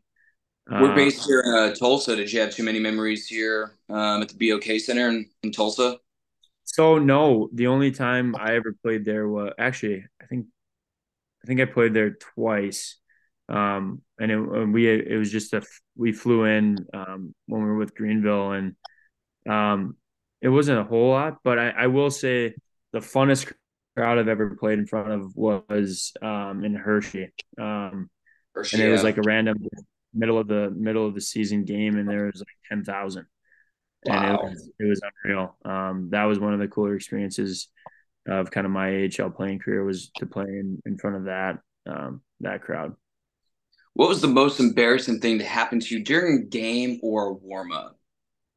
We're 0.69 0.91
uh, 0.91 0.95
based 0.95 1.25
here 1.25 1.41
in 1.41 1.53
uh, 1.53 1.73
Tulsa. 1.73 2.15
Did 2.15 2.31
you 2.31 2.39
have 2.39 2.51
too 2.51 2.63
many 2.63 2.79
memories 2.79 3.27
here 3.27 3.75
um, 3.89 4.21
at 4.21 4.29
the 4.29 4.51
BOK 4.51 4.79
Center 4.79 5.09
in, 5.09 5.29
in 5.43 5.51
Tulsa? 5.51 5.97
So 6.63 6.97
no, 6.97 7.49
the 7.53 7.67
only 7.67 7.91
time 7.91 8.35
I 8.37 8.55
ever 8.55 8.75
played 8.81 9.03
there 9.03 9.27
was 9.27 9.53
actually 9.57 10.05
I 10.21 10.25
think 10.25 10.45
I 11.43 11.47
think 11.47 11.59
I 11.59 11.65
played 11.65 11.93
there 11.93 12.11
twice. 12.11 12.97
Um, 13.49 14.01
and 14.19 14.31
it, 14.31 14.39
we 14.39 14.87
it 14.87 15.17
was 15.17 15.31
just 15.31 15.53
a 15.53 15.63
we 15.97 16.13
flew 16.13 16.45
in 16.45 16.77
um, 16.93 17.35
when 17.47 17.61
we 17.61 17.67
were 17.67 17.77
with 17.77 17.95
Greenville 17.95 18.51
and 18.51 18.75
um, 19.49 19.97
it 20.41 20.49
wasn't 20.49 20.79
a 20.79 20.83
whole 20.83 21.09
lot, 21.09 21.39
but 21.43 21.59
I, 21.59 21.69
I 21.69 21.87
will 21.87 22.11
say 22.11 22.53
the 22.93 22.99
funnest 22.99 23.51
crowd 23.95 24.19
I've 24.19 24.27
ever 24.27 24.55
played 24.55 24.79
in 24.79 24.85
front 24.85 25.11
of 25.11 25.35
was 25.35 26.13
um, 26.21 26.63
in 26.63 26.75
Hershey. 26.75 27.33
Um, 27.59 28.09
Hershey, 28.55 28.77
and 28.77 28.87
it 28.87 28.91
was 28.91 29.03
like 29.03 29.17
a 29.17 29.21
random 29.21 29.57
middle 30.13 30.37
of 30.37 30.47
the 30.47 30.71
middle 30.71 31.07
of 31.07 31.15
the 31.15 31.21
season 31.21 31.63
game, 31.63 31.97
and 31.97 32.07
there 32.07 32.25
was 32.25 32.39
like 32.39 32.47
ten 32.69 32.83
thousand, 32.83 33.25
wow. 34.05 34.15
and 34.15 34.33
it 34.33 34.43
was 34.43 34.69
it 34.79 34.85
was 34.85 35.01
unreal. 35.23 35.57
Um, 35.65 36.09
that 36.11 36.25
was 36.25 36.39
one 36.39 36.53
of 36.53 36.59
the 36.59 36.67
cooler 36.67 36.95
experiences 36.95 37.67
of 38.27 38.51
kind 38.51 38.65
of 38.65 38.71
my 38.71 39.09
AHL 39.19 39.31
playing 39.31 39.59
career 39.59 39.83
was 39.83 40.11
to 40.17 40.25
play 40.25 40.45
in, 40.45 40.81
in 40.85 40.97
front 40.97 41.15
of 41.15 41.23
that 41.25 41.59
um, 41.87 42.21
that 42.41 42.61
crowd. 42.61 42.95
What 43.93 44.09
was 44.09 44.21
the 44.21 44.27
most 44.27 44.59
embarrassing 44.59 45.19
thing 45.19 45.39
to 45.39 45.45
happen 45.45 45.79
to 45.79 45.95
you 45.95 46.03
during 46.03 46.47
game 46.49 46.99
or 47.03 47.33
warm 47.33 47.71
up? 47.71 47.97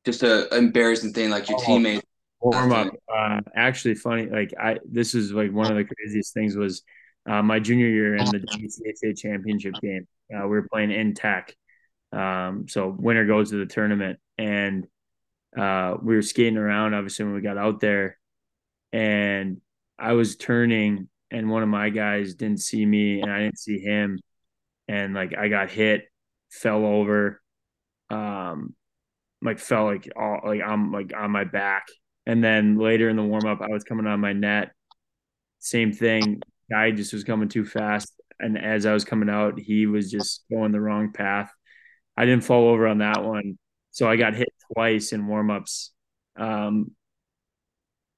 Just 0.04 0.22
a 0.22 0.54
embarrassing 0.54 1.12
thing 1.12 1.30
like 1.30 1.48
your 1.48 1.58
oh, 1.60 1.66
teammates 1.66 2.06
warm 2.40 2.72
up. 2.72 2.94
Uh, 3.12 3.40
actually, 3.56 3.94
funny. 3.94 4.26
Like 4.26 4.52
I, 4.60 4.78
this 4.84 5.14
is 5.14 5.32
like 5.32 5.52
one 5.52 5.70
of 5.70 5.76
the 5.76 5.84
craziest 5.84 6.34
things 6.34 6.56
was 6.56 6.82
uh, 7.26 7.42
my 7.42 7.58
junior 7.58 7.88
year 7.88 8.16
in 8.16 8.24
the 8.26 8.38
WCHA 8.38 9.18
championship 9.18 9.74
game. 9.80 10.06
Uh, 10.32 10.42
we 10.42 10.56
were 10.56 10.68
playing 10.70 10.90
in 10.90 11.14
Tech, 11.14 11.54
um, 12.12 12.66
so 12.68 12.88
winner 12.88 13.26
goes 13.26 13.50
to 13.50 13.56
the 13.56 13.66
tournament, 13.66 14.18
and 14.38 14.86
uh, 15.56 15.96
we 16.02 16.14
were 16.14 16.22
skating 16.22 16.56
around. 16.56 16.94
Obviously, 16.94 17.24
when 17.24 17.34
we 17.34 17.40
got 17.40 17.58
out 17.58 17.80
there, 17.80 18.18
and 18.92 19.60
I 19.98 20.12
was 20.12 20.36
turning, 20.36 21.08
and 21.30 21.50
one 21.50 21.62
of 21.62 21.68
my 21.68 21.90
guys 21.90 22.34
didn't 22.34 22.60
see 22.60 22.84
me, 22.84 23.20
and 23.20 23.30
I 23.30 23.40
didn't 23.40 23.58
see 23.58 23.80
him, 23.80 24.18
and 24.88 25.14
like 25.14 25.36
I 25.36 25.48
got 25.48 25.70
hit, 25.70 26.04
fell 26.50 26.84
over, 26.84 27.42
um, 28.10 28.74
like 29.42 29.58
fell 29.58 29.84
like 29.86 30.08
all 30.16 30.40
like 30.44 30.60
I'm 30.62 30.92
like 30.92 31.12
on 31.16 31.30
my 31.30 31.44
back, 31.44 31.86
and 32.26 32.42
then 32.42 32.78
later 32.78 33.08
in 33.08 33.16
the 33.16 33.22
warm 33.22 33.46
up, 33.46 33.60
I 33.60 33.68
was 33.68 33.84
coming 33.84 34.06
on 34.06 34.20
my 34.20 34.32
net. 34.32 34.72
Same 35.58 35.92
thing. 35.92 36.42
Guy 36.70 36.90
just 36.92 37.12
was 37.12 37.24
coming 37.24 37.48
too 37.48 37.64
fast. 37.64 38.12
And 38.40 38.58
as 38.58 38.86
I 38.86 38.92
was 38.92 39.04
coming 39.04 39.28
out, 39.28 39.58
he 39.58 39.86
was 39.86 40.10
just 40.10 40.44
going 40.50 40.72
the 40.72 40.80
wrong 40.80 41.12
path. 41.12 41.50
I 42.16 42.24
didn't 42.24 42.44
fall 42.44 42.68
over 42.68 42.86
on 42.86 42.98
that 42.98 43.24
one. 43.24 43.58
So 43.90 44.08
I 44.08 44.16
got 44.16 44.34
hit 44.34 44.48
twice 44.72 45.12
in 45.12 45.26
warm 45.26 45.50
ups 45.50 45.92
um, 46.36 46.92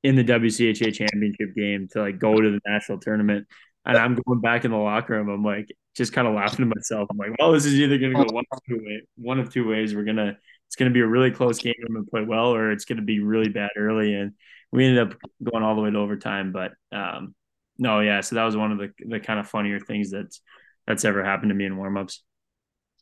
in 0.02 0.16
the 0.16 0.24
WCHA 0.24 0.94
championship 0.94 1.54
game 1.54 1.88
to 1.92 2.00
like 2.00 2.18
go 2.18 2.34
to 2.34 2.50
the 2.50 2.60
national 2.66 2.98
tournament. 2.98 3.46
And 3.84 3.96
I'm 3.96 4.14
going 4.14 4.40
back 4.40 4.64
in 4.64 4.70
the 4.70 4.76
locker 4.76 5.14
room. 5.14 5.28
I'm 5.28 5.44
like, 5.44 5.68
just 5.94 6.12
kind 6.12 6.26
of 6.26 6.34
laughing 6.34 6.68
to 6.68 6.74
myself. 6.74 7.08
I'm 7.10 7.16
like, 7.16 7.30
well, 7.38 7.52
this 7.52 7.64
is 7.64 7.74
either 7.74 7.98
going 7.98 8.12
to 8.12 8.24
go 8.24 8.32
one 8.32 8.44
of 8.50 8.58
two 8.68 8.82
ways. 8.84 9.02
One 9.16 9.38
of 9.38 9.52
two 9.52 9.68
ways. 9.68 9.94
We're 9.94 10.04
gonna 10.04 10.36
it's 10.66 10.76
going 10.76 10.90
to 10.90 10.94
be 10.94 11.00
a 11.00 11.06
really 11.06 11.30
close 11.30 11.58
game. 11.58 11.74
I'm 11.86 11.94
going 11.94 12.04
to 12.04 12.10
play 12.10 12.24
well, 12.24 12.54
or 12.54 12.72
it's 12.72 12.84
going 12.84 12.96
to 12.96 13.04
be 13.04 13.20
really 13.20 13.48
bad 13.48 13.70
early. 13.76 14.14
And 14.14 14.32
we 14.72 14.84
ended 14.84 15.08
up 15.08 15.18
going 15.42 15.62
all 15.62 15.76
the 15.76 15.82
way 15.82 15.90
to 15.90 15.98
overtime. 15.98 16.52
But 16.52 16.72
um, 16.92 17.34
no, 17.79 18.01
yeah. 18.01 18.20
So 18.20 18.37
that 18.37 18.45
was 18.45 18.57
one 18.57 18.72
of 18.72 18.79
the 18.79 18.93
the 19.07 19.20
kind 19.20 19.41
of 19.41 19.49
funnier 19.49 19.81
things 19.81 20.11
that's 20.11 20.41
that's 20.87 21.05
ever 21.05 21.24
happened 21.24 21.51
to 21.51 21.55
me 21.55 21.64
in 21.66 21.77
warmups. 21.77 22.18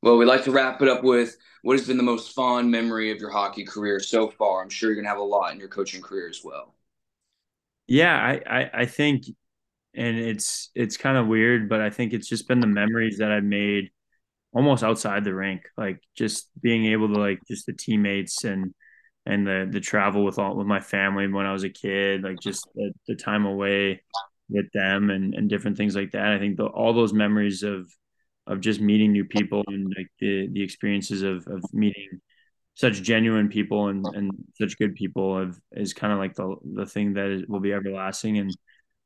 Well, 0.03 0.19
we 0.19 0.27
like 0.27 0.45
to 0.45 0.51
wrap 0.51 0.83
it 0.83 0.89
up 0.89 1.03
with 1.03 1.37
what 1.63 1.79
has 1.79 1.87
been 1.87 1.97
the 1.97 2.03
most 2.03 2.35
fond 2.35 2.71
memory 2.71 3.11
of 3.11 3.19
your 3.19 3.31
hockey 3.31 3.65
career 3.65 3.99
so 4.01 4.29
far. 4.29 4.63
I'm 4.63 4.69
sure 4.69 4.91
you're 4.91 4.97
going 4.97 5.07
to 5.07 5.11
have 5.11 5.19
a 5.19 5.23
lot 5.23 5.53
in 5.53 5.59
your 5.59 5.69
coaching 5.69 6.03
career 6.03 6.29
as 6.29 6.43
well. 6.45 6.75
Yeah, 7.87 8.15
I, 8.15 8.61
I, 8.61 8.71
I 8.83 8.87
think, 8.87 9.25
and 9.95 10.19
it's 10.19 10.71
it's 10.75 10.97
kind 10.97 11.17
of 11.17 11.27
weird, 11.27 11.69
but 11.69 11.81
I 11.81 11.91
think 11.91 12.13
it's 12.13 12.29
just 12.29 12.49
been 12.49 12.61
the 12.61 12.67
memories 12.67 13.19
that 13.19 13.31
I've 13.31 13.45
made 13.45 13.91
almost 14.53 14.85
outside 14.85 15.25
the 15.25 15.35
rink, 15.35 15.63
like 15.77 16.01
just 16.17 16.49
being 16.61 16.87
able 16.87 17.09
to 17.09 17.19
like 17.19 17.41
just 17.49 17.67
the 17.67 17.73
teammates 17.73 18.45
and 18.45 18.75
and 19.27 19.47
the 19.47 19.69
the 19.71 19.81
travel 19.81 20.25
with 20.25 20.39
all 20.39 20.55
with 20.55 20.67
my 20.67 20.81
family 20.81 21.29
when 21.29 21.47
I 21.47 21.53
was 21.53 21.65
a 21.65 21.71
kid, 21.71 22.23
like 22.23 22.41
just 22.41 22.69
the, 22.75 22.93
the 23.09 23.15
time 23.15 23.47
away 23.47 24.03
with 24.55 24.71
them 24.73 25.11
and 25.11 25.35
and 25.35 25.51
different 25.51 25.77
things 25.77 25.95
like 25.97 26.13
that. 26.13 26.33
I 26.33 26.39
think 26.39 26.57
the, 26.57 26.67
all 26.67 26.93
those 26.93 27.13
memories 27.13 27.63
of 27.63 27.87
of 28.47 28.61
just 28.61 28.81
meeting 28.81 29.13
new 29.13 29.25
people 29.25 29.65
and 29.69 29.93
like 29.97 30.09
the 30.21 30.49
the 30.53 30.63
experiences 30.63 31.23
of 31.23 31.47
of 31.47 31.63
meeting 31.73 32.21
such 32.75 33.03
genuine 33.03 33.49
people 33.49 33.89
and 33.89 34.07
and 34.15 34.31
such 34.59 34.79
good 34.79 34.95
people 34.95 35.39
have, 35.39 35.59
is 35.73 35.95
kind 35.95 36.13
of 36.13 36.19
like 36.19 36.35
the 36.35 36.57
the 36.75 36.87
thing 36.87 37.15
that 37.15 37.31
is, 37.31 37.47
will 37.49 37.61
be 37.61 37.73
everlasting 37.73 38.39
and 38.39 38.55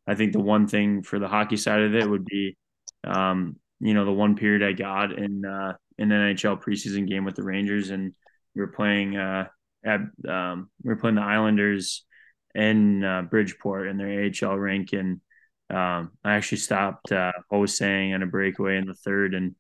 I 0.09 0.15
think 0.15 0.33
the 0.33 0.41
one 0.41 0.67
thing 0.67 1.03
for 1.03 1.19
the 1.19 1.29
hockey 1.29 1.59
side 1.59 1.83
of 1.83 1.95
it 1.95 2.09
would 2.09 2.25
be 2.25 2.57
um, 3.05 3.57
you 3.79 3.93
know 3.93 4.07
the 4.07 4.13
one 4.13 4.37
period 4.37 4.63
I 4.63 4.73
got 4.73 5.13
in 5.13 5.45
uh, 5.45 5.75
an 5.99 6.09
NHL 6.09 6.63
preseason 6.63 7.07
game 7.07 7.25
with 7.27 7.37
the 7.37 7.43
Rangers, 7.43 7.91
and 7.91 8.15
we 8.55 8.63
were 8.63 8.69
playing 8.69 9.17
uh, 9.19 9.49
at 9.85 10.01
um, 10.27 10.71
we 10.83 10.89
were 10.89 10.97
playing 10.97 11.17
the 11.17 11.23
Islanders 11.23 12.07
in 12.55 13.05
uh, 13.05 13.23
Bridgeport 13.23 13.89
in 13.89 13.99
their 13.99 14.31
AHL 14.31 14.57
rink, 14.57 14.95
and 14.95 15.21
um, 15.71 16.13
I 16.25 16.35
actually 16.35 16.59
stopped 16.59 17.13
uh, 17.13 17.33
Ho-Sang 17.51 18.15
on 18.15 18.23
a 18.23 18.27
breakaway 18.27 18.79
in 18.79 18.87
the 18.87 18.95
third, 18.95 19.35
and 19.35 19.55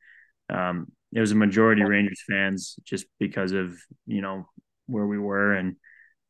um, 0.48 0.90
it 1.12 1.20
was 1.20 1.32
a 1.32 1.36
majority 1.36 1.82
Rangers 1.82 2.22
fans 2.28 2.76
just 2.84 3.06
because 3.18 3.52
of 3.52 3.76
you 4.06 4.22
know 4.22 4.48
where 4.86 5.06
we 5.06 5.18
were, 5.18 5.54
and 5.54 5.76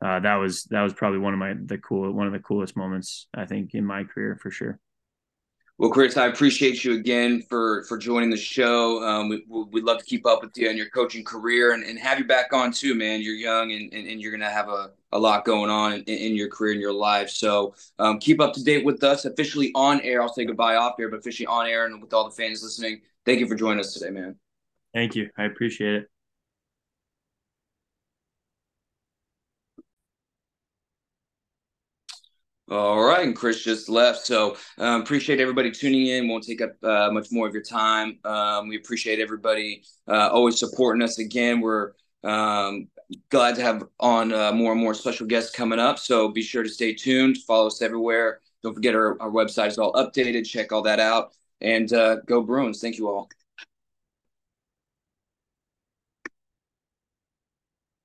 uh, 0.05 0.21
that 0.21 0.37
was 0.37 0.65
that 0.65 0.83
was 0.83 0.93
probably 0.93 1.19
one 1.21 1.33
of 1.33 1.39
my 1.39 1.55
the 1.65 1.79
cool 1.79 2.13
one 2.13 2.27
of 2.27 2.33
the 2.33 2.39
coolest 2.41 2.77
moments 2.77 3.27
I 3.35 3.45
think 3.45 3.75
in 3.75 3.85
my 3.85 4.05
career 4.05 4.39
for 4.41 4.51
sure. 4.51 4.81
Well, 5.79 5.91
Chris, 5.91 6.17
I 6.17 6.27
appreciate 6.27 6.83
you 6.83 6.95
again 6.95 7.43
for 7.49 7.85
for 7.85 7.99
joining 7.99 8.31
the 8.31 8.37
show. 8.37 9.01
Um, 9.05 9.29
we, 9.29 9.45
would 9.47 9.85
love 9.85 9.99
to 9.99 10.05
keep 10.05 10.27
up 10.27 10.43
with 10.43 10.57
you 10.57 10.69
and 10.69 10.77
your 10.77 10.91
coaching 10.91 11.23
career 11.23 11.73
and, 11.73 11.85
and 11.85 11.97
have 12.01 12.19
you 12.19 12.25
back 12.25 12.53
on 12.53 12.73
too, 12.73 12.97
man. 12.97 13.23
You're 13.23 13.35
young 13.35 13.71
and, 13.71 13.93
and, 13.93 14.09
and 14.09 14.21
you're 14.21 14.33
going 14.33 14.41
to 14.41 14.51
have 14.51 14.69
a, 14.69 14.91
a 15.13 15.19
lot 15.19 15.45
going 15.45 15.71
on 15.71 15.93
in, 15.93 16.03
in 16.03 16.37
your 16.37 16.49
career 16.49 16.73
and 16.73 16.81
your 16.81 16.93
life. 16.93 17.31
So 17.31 17.75
um, 17.99 18.19
keep 18.19 18.41
up 18.41 18.55
to 18.55 18.65
date 18.65 18.85
with 18.85 19.03
us 19.03 19.25
officially 19.25 19.71
on 19.75 20.01
air. 20.03 20.23
I'll 20.23 20.33
say 20.33 20.45
goodbye 20.45 20.77
off 20.77 20.95
air, 21.01 21.09
but 21.09 21.21
officially 21.21 21.47
on 21.47 21.67
air 21.67 21.87
and 21.87 22.01
with 22.01 22.13
all 22.13 22.25
the 22.25 22.35
fans 22.35 22.63
listening. 22.63 23.01
Thank 23.25 23.41
you 23.41 23.47
for 23.47 23.55
joining 23.55 23.81
us 23.81 23.95
today, 23.95 24.11
man. 24.11 24.37
Thank 24.95 25.15
you. 25.15 25.31
I 25.37 25.45
appreciate 25.45 25.95
it. 25.95 26.11
All 32.71 33.03
right, 33.03 33.27
and 33.27 33.35
Chris 33.35 33.65
just 33.65 33.89
left, 33.89 34.27
so 34.27 34.59
um, 34.77 35.01
appreciate 35.01 35.41
everybody 35.41 35.71
tuning 35.71 36.09
in. 36.09 36.29
Won't 36.29 36.45
take 36.45 36.61
up 36.61 36.73
uh, 36.83 37.11
much 37.11 37.29
more 37.31 37.49
of 37.49 37.55
your 37.55 37.63
time. 37.63 38.19
Um, 38.25 38.69
we 38.69 38.77
appreciate 38.77 39.21
everybody 39.21 39.85
uh, 40.07 40.29
always 40.31 40.59
supporting 40.59 41.01
us. 41.03 41.19
Again, 41.19 41.63
we're 41.63 41.93
um, 42.25 42.89
glad 43.31 43.55
to 43.57 43.63
have 43.63 43.85
on 44.01 44.33
uh, 44.33 44.53
more 44.53 44.73
and 44.73 44.81
more 44.81 44.95
special 44.95 45.27
guests 45.27 45.51
coming 45.51 45.79
up. 45.79 45.99
So 45.99 46.29
be 46.29 46.43
sure 46.43 46.63
to 46.63 46.69
stay 46.69 46.95
tuned. 46.95 47.39
Follow 47.39 47.69
us 47.69 47.83
everywhere. 47.83 48.41
Don't 48.63 48.75
forget 48.75 48.95
our, 48.95 49.21
our 49.23 49.31
website 49.31 49.69
is 49.69 49.79
all 49.79 49.93
updated. 49.95 50.47
Check 50.47 50.73
all 50.73 50.83
that 50.83 51.01
out, 51.01 51.33
and 51.61 51.93
uh, 51.93 52.17
go 52.27 52.43
Bruins. 52.43 52.81
Thank 52.81 52.99
you 52.99 53.09
all. 53.09 53.29